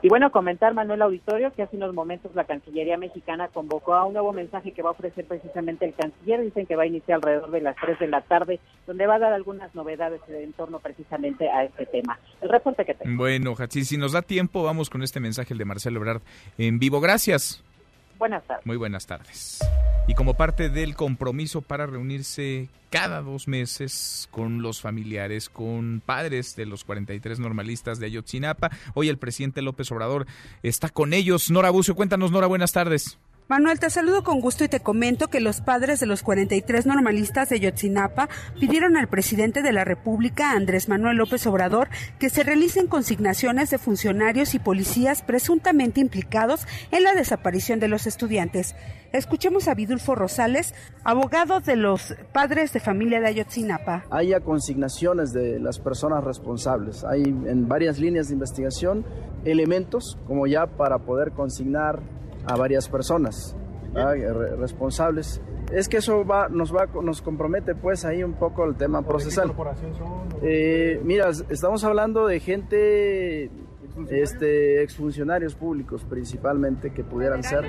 [0.00, 4.12] Y bueno, comentar Manuel Auditorio que hace unos momentos la Cancillería mexicana convocó a un
[4.12, 6.40] nuevo mensaje que va a ofrecer precisamente el canciller.
[6.42, 9.18] Dicen que va a iniciar alrededor de las 3 de la tarde, donde va a
[9.18, 12.20] dar algunas novedades en torno precisamente a este tema.
[12.40, 13.16] El reporte que tengo.
[13.16, 16.22] Bueno, Hatsi, si nos da tiempo, vamos con este mensaje el de Marcelo Ebrard
[16.58, 17.00] en vivo.
[17.00, 17.64] Gracias.
[18.18, 18.66] Buenas tardes.
[18.66, 19.58] Muy buenas tardes.
[20.08, 26.54] Y como parte del compromiso para reunirse cada dos meses con los familiares, con padres
[26.54, 30.26] de los 43 normalistas de Ayotzinapa, hoy el presidente López Obrador
[30.62, 31.50] está con ellos.
[31.50, 33.18] Nora Bucio, cuéntanos, Nora, buenas tardes.
[33.48, 37.48] Manuel, te saludo con gusto y te comento que los padres de los 43 normalistas
[37.48, 38.28] de Yotzinapa
[38.58, 43.78] pidieron al presidente de la República, Andrés Manuel López Obrador, que se realicen consignaciones de
[43.78, 48.74] funcionarios y policías presuntamente implicados en la desaparición de los estudiantes.
[49.12, 50.74] Escuchemos a Vidulfo Rosales,
[51.04, 54.06] abogado de los padres de familia de Ayotzinapa.
[54.10, 57.04] Haya consignaciones de las personas responsables.
[57.04, 59.06] Hay en varias líneas de investigación
[59.44, 62.02] elementos como ya para poder consignar
[62.46, 63.56] a varias personas
[64.58, 65.40] responsables.
[65.72, 69.52] Es que eso va, nos va, nos compromete pues ahí un poco el tema procesal.
[70.42, 73.50] Eh, mira, estamos hablando de gente
[74.10, 77.64] este exfuncionarios públicos principalmente que pudieran ser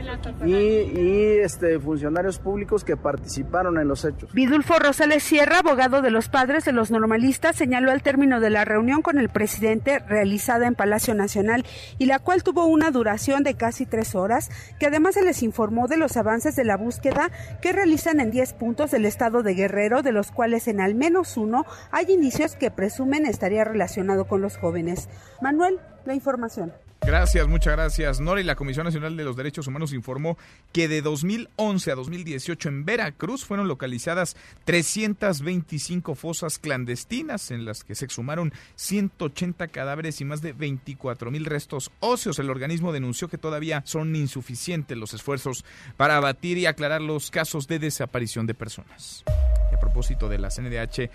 [0.45, 4.33] y, y, este funcionarios públicos que participaron en los hechos.
[4.33, 8.65] Vidulfo Rosales Sierra, abogado de los padres de los normalistas, señaló al término de la
[8.65, 11.65] reunión con el presidente realizada en Palacio Nacional
[11.97, 14.49] y la cual tuvo una duración de casi tres horas,
[14.79, 17.31] que además se les informó de los avances de la búsqueda
[17.61, 21.37] que realizan en 10 puntos del estado de Guerrero, de los cuales en al menos
[21.37, 25.09] uno hay indicios que presumen estaría relacionado con los jóvenes.
[25.41, 26.73] Manuel, la información.
[27.01, 28.19] Gracias, muchas gracias.
[28.19, 30.37] Nora y la Comisión Nacional de los Derechos Humanos informó
[30.73, 34.35] que de 2011 a 2018 en Veracruz fueron localizadas
[34.65, 41.45] 325 fosas clandestinas en las que se exhumaron 180 cadáveres y más de 24 mil
[41.45, 42.39] restos óseos.
[42.39, 45.65] El organismo denunció que todavía son insuficientes los esfuerzos
[45.97, 49.23] para abatir y aclarar los casos de desaparición de personas.
[49.71, 51.09] Y a propósito de la CNDH,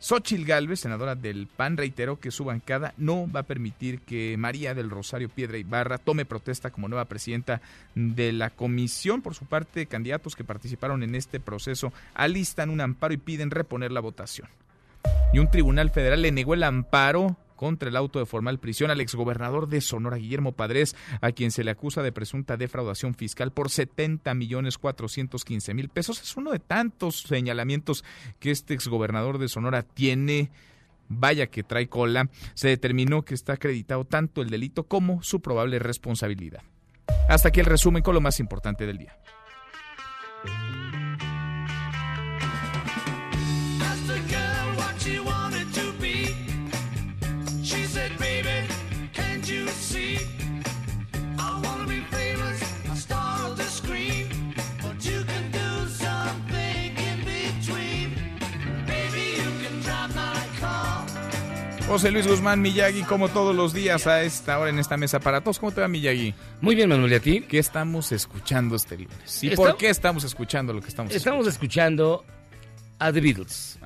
[0.00, 4.72] Xochil Gálvez, senadora del PAN, reiteró que su bancada no va a permitir que María
[4.72, 7.60] del Rosario Piedra Ibarra tome protesta como nueva presidenta
[7.96, 9.22] de la comisión.
[9.22, 13.90] Por su parte, candidatos que participaron en este proceso alistan un amparo y piden reponer
[13.90, 14.48] la votación.
[15.32, 19.02] Y un tribunal federal le negó el amparo contra el auto de formal prisión al
[19.02, 23.68] exgobernador de Sonora, Guillermo Padres, a quien se le acusa de presunta defraudación fiscal por
[23.68, 26.22] 70 millones 415 mil pesos.
[26.22, 28.04] Es uno de tantos señalamientos
[28.38, 30.50] que este exgobernador de Sonora tiene.
[31.08, 32.28] Vaya que trae cola.
[32.54, 36.62] Se determinó que está acreditado tanto el delito como su probable responsabilidad.
[37.28, 39.18] Hasta aquí el resumen con lo más importante del día.
[61.88, 65.40] José Luis Guzmán Miyagi, como todos los días a esta hora en esta mesa para
[65.40, 65.58] todos.
[65.58, 66.34] ¿Cómo te va, Miyagi?
[66.60, 67.40] Muy bien, Manuel, ¿y a ti?
[67.48, 69.42] ¿Qué estamos escuchando este lunes?
[69.42, 72.24] ¿Y por qué estamos escuchando lo que estamos Estamos escuchando
[72.98, 73.78] a The Beatles.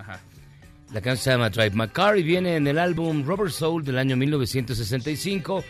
[0.92, 3.96] La canción se llama Drive My Car y viene en el álbum Rubber Soul del
[3.98, 5.64] año 1965,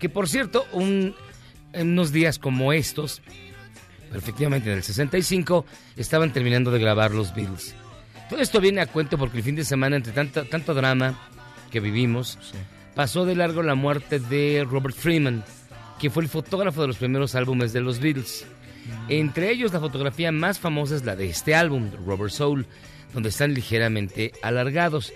[0.00, 1.14] que por cierto, un-
[1.72, 3.22] en unos días como estos,
[4.08, 5.64] pero efectivamente en el 65,
[5.96, 7.74] estaban terminando de grabar los Beatles.
[8.28, 11.18] Todo esto viene a cuento porque el fin de semana, entre tanto, tanto drama
[11.70, 12.38] que vivimos,
[12.94, 15.44] pasó de largo la muerte de Robert Freeman,
[15.98, 18.46] que fue el fotógrafo de los primeros álbumes de los Beatles.
[19.08, 22.66] Entre ellos, la fotografía más famosa es la de este álbum, Rubber Soul,
[23.12, 25.12] donde están ligeramente alargados.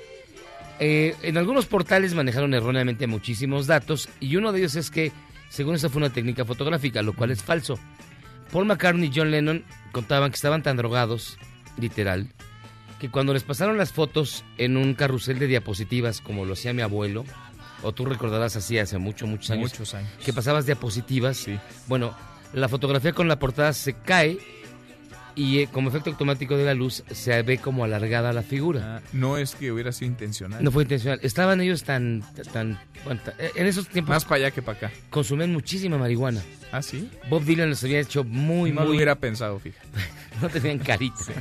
[0.79, 5.13] Eh, en algunos portales manejaron erróneamente muchísimos datos y uno de ellos es que,
[5.49, 7.79] según esa fue una técnica fotográfica, lo cual es falso.
[8.51, 11.39] Paul McCartney y John Lennon contaban que estaban tan drogados,
[11.79, 12.29] literal,
[13.03, 16.83] que cuando les pasaron las fotos en un carrusel de diapositivas, como lo hacía mi
[16.83, 17.25] abuelo,
[17.83, 20.09] o tú recordarás así hace mucho, muchos años, Muchos años.
[20.25, 21.45] que pasabas diapositivas,
[21.89, 22.17] bueno,
[22.53, 24.39] la fotografía con la portada se cae
[25.35, 29.03] y eh, como efecto automático de la luz se ve como alargada la figura.
[29.13, 30.63] No es que hubiera sido intencional.
[30.63, 31.19] No fue intencional.
[31.25, 32.23] Estaban ellos tan,
[32.53, 34.11] tan, bueno, ta- eh, en esos tiempos.
[34.15, 34.93] Más para allá que para acá.
[35.11, 36.41] Consumían muchísima marihuana.
[36.71, 37.11] ¿Ah, sí?
[37.29, 38.91] Bob Dylan los había hecho muy, no muy.
[38.91, 39.89] lo hubiera pensado, fíjate.
[40.43, 41.33] no tenían carita.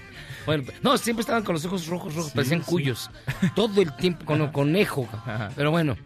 [0.46, 2.66] Bueno, no, siempre estaban con los ojos rojos, rojos, Sí, parecían sí.
[2.70, 3.10] cuyos.
[3.56, 5.08] Todo el tiempo con conejo.
[5.56, 5.98] Pero bueno,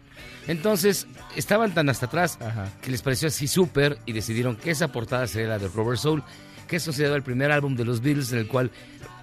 [0.46, 2.38] entonces estaban tan hasta atrás
[2.82, 6.22] que les pareció así súper y decidieron que esa portada sería la de Robert Soul,
[6.68, 8.70] que es considerado el primer álbum de los Beatles en el cual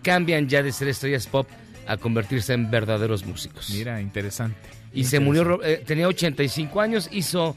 [0.01, 1.47] cambian ya de ser estrellas pop
[1.87, 3.69] a convertirse en verdaderos músicos.
[3.71, 4.57] Mira, interesante.
[4.93, 7.55] Y se murió, eh, tenía 85 años, hizo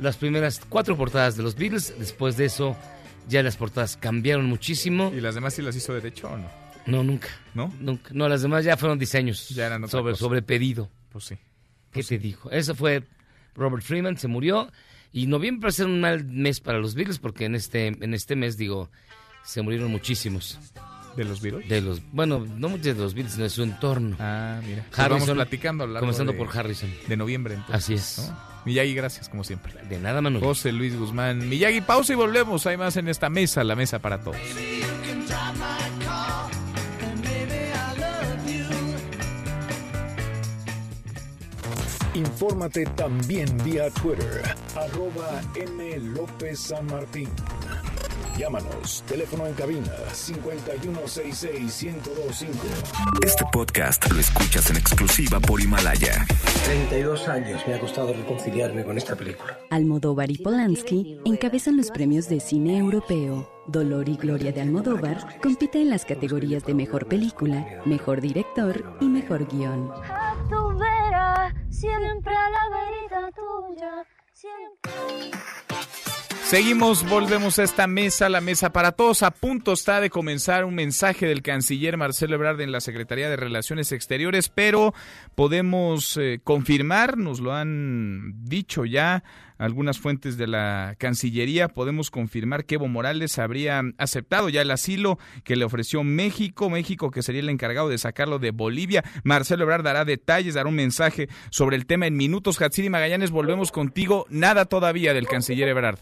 [0.00, 2.76] las primeras cuatro portadas de los Beatles, después de eso
[3.28, 5.12] ya las portadas cambiaron muchísimo.
[5.14, 6.65] ¿Y las demás sí las hizo derecho o no?
[6.86, 7.28] No, nunca.
[7.54, 7.72] ¿No?
[7.80, 8.10] Nunca.
[8.14, 9.48] No, las demás ya fueron diseños.
[9.50, 10.20] Ya eran sobre, cosa.
[10.24, 10.88] sobre pedido.
[11.10, 11.36] Pues sí.
[11.92, 12.50] ¿Qué te dijo?
[12.50, 13.02] Eso fue
[13.54, 14.70] Robert Freeman, se murió.
[15.12, 18.12] Y noviembre va a ser un mal mes para los Beatles porque en este, en
[18.14, 18.90] este mes, digo,
[19.44, 20.58] se murieron muchísimos.
[21.16, 21.66] ¿De los Beatles?
[21.70, 24.16] De los, bueno, no muchos de los Beatles, sino de su entorno.
[24.20, 24.84] Ah, mira.
[24.94, 26.90] Pues vamos platicando a lo largo Comenzando de- por Harrison.
[27.08, 27.74] De noviembre, entonces.
[27.76, 28.28] Así es.
[28.30, 28.38] ¿no?
[28.66, 29.72] Miyagi, gracias, como siempre.
[29.88, 30.44] De nada, Manuel.
[30.44, 31.48] José Luis Guzmán.
[31.48, 32.66] Miyagi, pausa y volvemos.
[32.66, 34.36] Hay más en esta mesa, la mesa para todos.
[42.16, 44.42] Infórmate también vía Twitter,
[44.74, 45.98] arroba M.
[45.98, 47.28] López San Martín.
[48.38, 52.48] Llámanos, teléfono en cabina 5166-1025.
[53.22, 56.24] Este podcast lo escuchas en exclusiva por Himalaya.
[56.64, 59.58] 32 años me ha costado reconciliarme con esta película.
[59.68, 63.52] Almodóvar y Polanski encabezan los premios de cine europeo.
[63.66, 69.06] Dolor y Gloria de Almodóvar compite en las categorías de mejor película, mejor director y
[69.06, 69.90] mejor guion.
[71.70, 74.04] Siempre la verita tuya.
[74.32, 75.36] Siempre.
[76.46, 79.24] Seguimos, volvemos a esta mesa, la mesa para todos.
[79.24, 83.34] A punto está de comenzar un mensaje del canciller Marcelo Ebrard en la Secretaría de
[83.34, 84.94] Relaciones Exteriores, pero
[85.34, 89.24] podemos eh, confirmar, nos lo han dicho ya
[89.58, 95.18] algunas fuentes de la Cancillería, podemos confirmar que Evo Morales habría aceptado ya el asilo
[95.44, 99.02] que le ofreció México, México que sería el encargado de sacarlo de Bolivia.
[99.24, 102.60] Marcelo Ebrard dará detalles, dará un mensaje sobre el tema en minutos.
[102.60, 104.26] Hatsiri Magallanes, volvemos contigo.
[104.30, 105.98] Nada todavía del canciller Ebrard.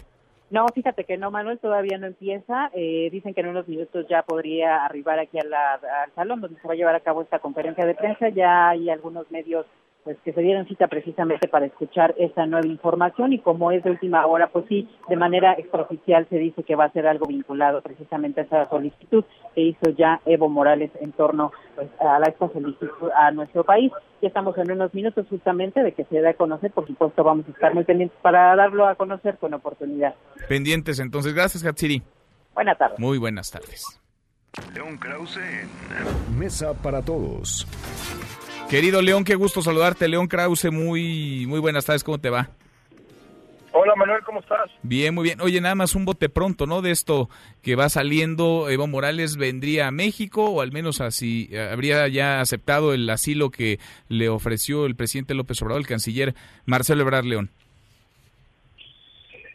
[0.51, 2.71] No, fíjate que no, Manuel, todavía no empieza.
[2.75, 5.51] Eh, dicen que en unos minutos ya podría arribar aquí al
[6.15, 8.29] salón donde se va a llevar a cabo esta conferencia de prensa.
[8.29, 9.67] Ya hay algunos medios
[10.05, 13.91] pues que se dieron cita precisamente para escuchar esta nueva información y como es de
[13.91, 17.81] última hora, pues sí, de manera extraoficial se dice que va a ser algo vinculado
[17.81, 19.25] precisamente a esa solicitud
[19.55, 23.91] que hizo ya Evo Morales en torno pues, a la, esta solicitud a nuestro país.
[24.21, 27.47] Ya estamos en unos minutos justamente de que se dé a conocer, por supuesto vamos
[27.49, 30.15] a estar muy pendientes para darlo a conocer con oportunidad.
[30.49, 31.35] Pendientes entonces.
[31.35, 32.03] Gracias, Hatsiri.
[32.55, 32.99] Buenas tardes.
[32.99, 34.01] Muy buenas tardes.
[34.75, 37.67] León Krause en Mesa para Todos.
[38.75, 40.09] Querido León, qué gusto saludarte.
[40.09, 42.03] León Krause, muy, muy buenas tardes.
[42.03, 42.49] ¿Cómo te va?
[43.71, 44.69] Hola Manuel, ¿cómo estás?
[44.83, 45.41] Bien, muy bien.
[45.41, 46.83] Oye, nada más un bote pronto, ¿no?
[46.83, 47.29] De esto
[47.63, 52.41] que va saliendo, Evo Morales vendría a México o al menos así eh, habría ya
[52.41, 53.79] aceptado el asilo que
[54.09, 56.35] le ofreció el presidente López Obrador, el canciller
[56.67, 57.51] Marcelo Ebrard León.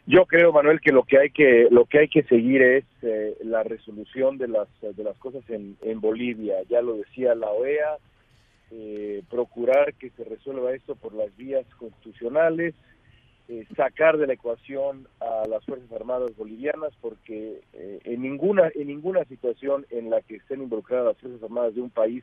[0.06, 3.36] Yo creo Manuel que lo que hay que lo que hay que seguir es eh,
[3.44, 6.54] la resolución de las de las cosas en, en Bolivia.
[6.70, 7.98] Ya lo decía la OEA,
[8.70, 12.74] eh, procurar que se resuelva esto por las vías constitucionales.
[13.50, 18.86] eh, sacar de la ecuación a las Fuerzas Armadas bolivianas porque eh, en ninguna en
[18.86, 22.22] ninguna situación en la que estén involucradas las Fuerzas Armadas de un país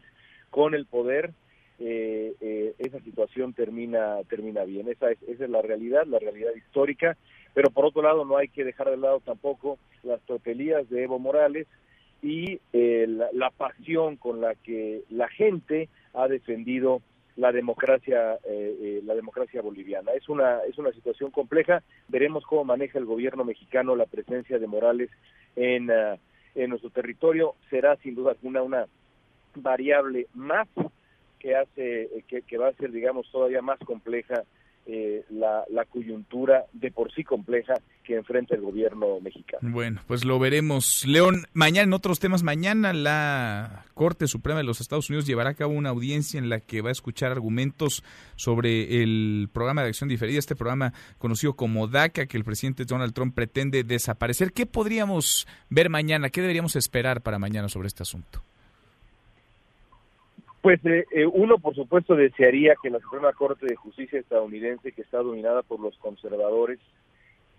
[0.51, 1.33] con el poder
[1.79, 6.53] eh, eh, esa situación termina termina bien esa es, esa es la realidad la realidad
[6.55, 7.17] histórica
[7.53, 11.19] pero por otro lado no hay que dejar de lado tampoco las tropelías de Evo
[11.19, 11.67] Morales
[12.21, 15.87] y la, la pasión con la que la gente
[16.17, 17.01] ha defendido
[17.35, 20.11] la democracia eh, eh, la democracia boliviana.
[20.13, 21.83] Es una es una situación compleja.
[22.07, 25.09] Veremos cómo maneja el gobierno mexicano la presencia de Morales
[25.55, 26.17] en ah,
[26.55, 27.53] en nuestro territorio.
[27.69, 28.87] Será sin duda alguna una
[29.55, 30.67] variable más
[31.39, 34.43] que hace que, que va a ser digamos todavía más compleja
[34.89, 37.73] eh, la, la coyuntura de por sí compleja
[38.05, 39.69] que enfrenta el gobierno mexicano.
[39.69, 41.05] Bueno, pues lo veremos.
[41.05, 45.53] León, mañana en otros temas, mañana la Corte Suprema de los Estados Unidos llevará a
[45.55, 48.01] cabo una audiencia en la que va a escuchar argumentos
[48.37, 53.13] sobre el programa de acción diferida, este programa conocido como DACA, que el presidente Donald
[53.13, 54.53] Trump pretende desaparecer.
[54.53, 56.29] ¿Qué podríamos ver mañana?
[56.29, 58.41] ¿Qué deberíamos esperar para mañana sobre este asunto?
[60.67, 65.01] Pues eh, eh, uno, por supuesto, desearía que la Suprema Corte de Justicia estadounidense, que
[65.01, 66.77] está dominada por los conservadores,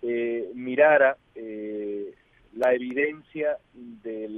[0.02, 2.12] eh, mirara eh,
[2.54, 4.28] la evidencia de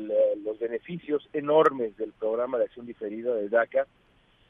[0.44, 3.88] los beneficios enormes del programa de acción diferida de DACA,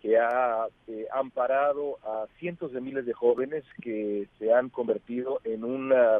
[0.03, 5.65] que ha eh, amparado a cientos de miles de jóvenes que se han convertido en
[5.65, 6.19] una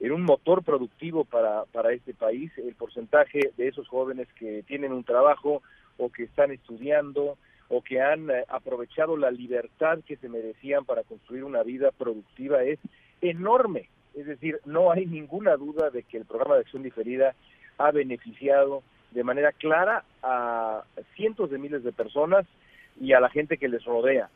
[0.00, 2.50] en un motor productivo para, para este país.
[2.56, 5.60] El porcentaje de esos jóvenes que tienen un trabajo
[5.98, 11.02] o que están estudiando o que han eh, aprovechado la libertad que se merecían para
[11.02, 12.78] construir una vida productiva es
[13.20, 13.88] enorme.
[14.14, 17.34] Es decir, no hay ninguna duda de que el programa de acción diferida
[17.78, 22.46] ha beneficiado de manera clara a cientos de miles de personas
[23.00, 24.28] y a la gente que les rodea.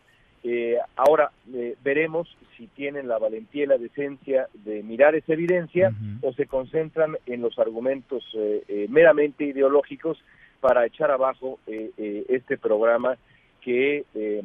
[0.42, 5.92] Eh, ahora eh, veremos si tienen la valentía y la decencia de mirar esa evidencia
[6.22, 10.18] o se concentran en los argumentos eh, meramente ideológicos
[10.60, 13.16] para echar abajo eh, eh, este programa
[13.60, 14.42] que, eh,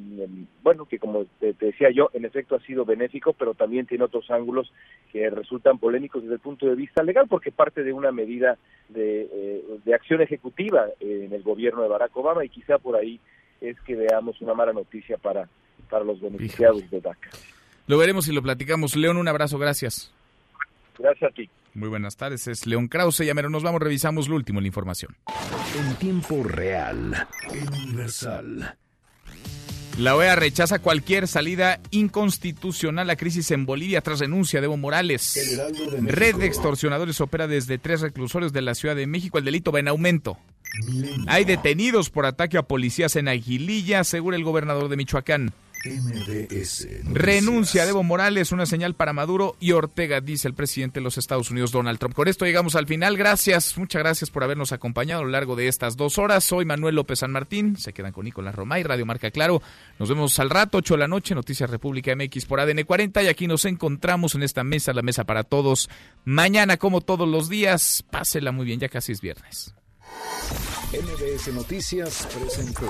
[0.61, 4.03] bueno, que como te, te decía yo, en efecto ha sido benéfico, pero también tiene
[4.03, 4.71] otros ángulos
[5.11, 8.57] que resultan polémicos desde el punto de vista legal, porque parte de una medida
[8.89, 12.95] de, eh, de acción ejecutiva eh, en el gobierno de Barack Obama y quizá por
[12.95, 13.19] ahí
[13.61, 15.47] es que veamos una mala noticia para,
[15.89, 17.29] para los beneficiados de DACA.
[17.87, 18.95] Lo veremos y lo platicamos.
[18.95, 20.11] León, un abrazo, gracias.
[20.97, 21.49] Gracias a ti.
[21.75, 23.25] Muy buenas tardes, es León Krause.
[23.25, 25.17] Ya mero nos vamos, revisamos lo último en la información.
[25.77, 28.77] En tiempo real, universal.
[29.97, 35.33] La OEA rechaza cualquier salida inconstitucional a crisis en Bolivia tras renuncia de Evo Morales.
[35.33, 36.11] De.
[36.11, 39.37] Red de extorsionadores opera desde tres reclusorios de la Ciudad de México.
[39.37, 40.37] El delito va en aumento.
[41.27, 45.53] Hay detenidos por ataque a policías en Aguililla, asegura el gobernador de Michoacán.
[45.85, 46.87] MBS.
[47.03, 51.17] Renuncia de Evo Morales, una señal para Maduro y Ortega, dice el presidente de los
[51.17, 52.15] Estados Unidos, Donald Trump.
[52.15, 53.17] Con esto llegamos al final.
[53.17, 56.43] Gracias, muchas gracias por habernos acompañado a lo largo de estas dos horas.
[56.43, 57.77] Soy Manuel López San Martín.
[57.77, 59.61] Se quedan con Nicolás Romay, Radio Marca Claro.
[59.99, 63.23] Nos vemos al rato, 8 de la noche, Noticias República MX por ADN 40.
[63.23, 65.89] Y aquí nos encontramos en esta mesa, la mesa para todos.
[66.23, 69.75] Mañana, como todos los días, pásela muy bien, ya casi es viernes.
[70.91, 72.89] MBS Noticias presentó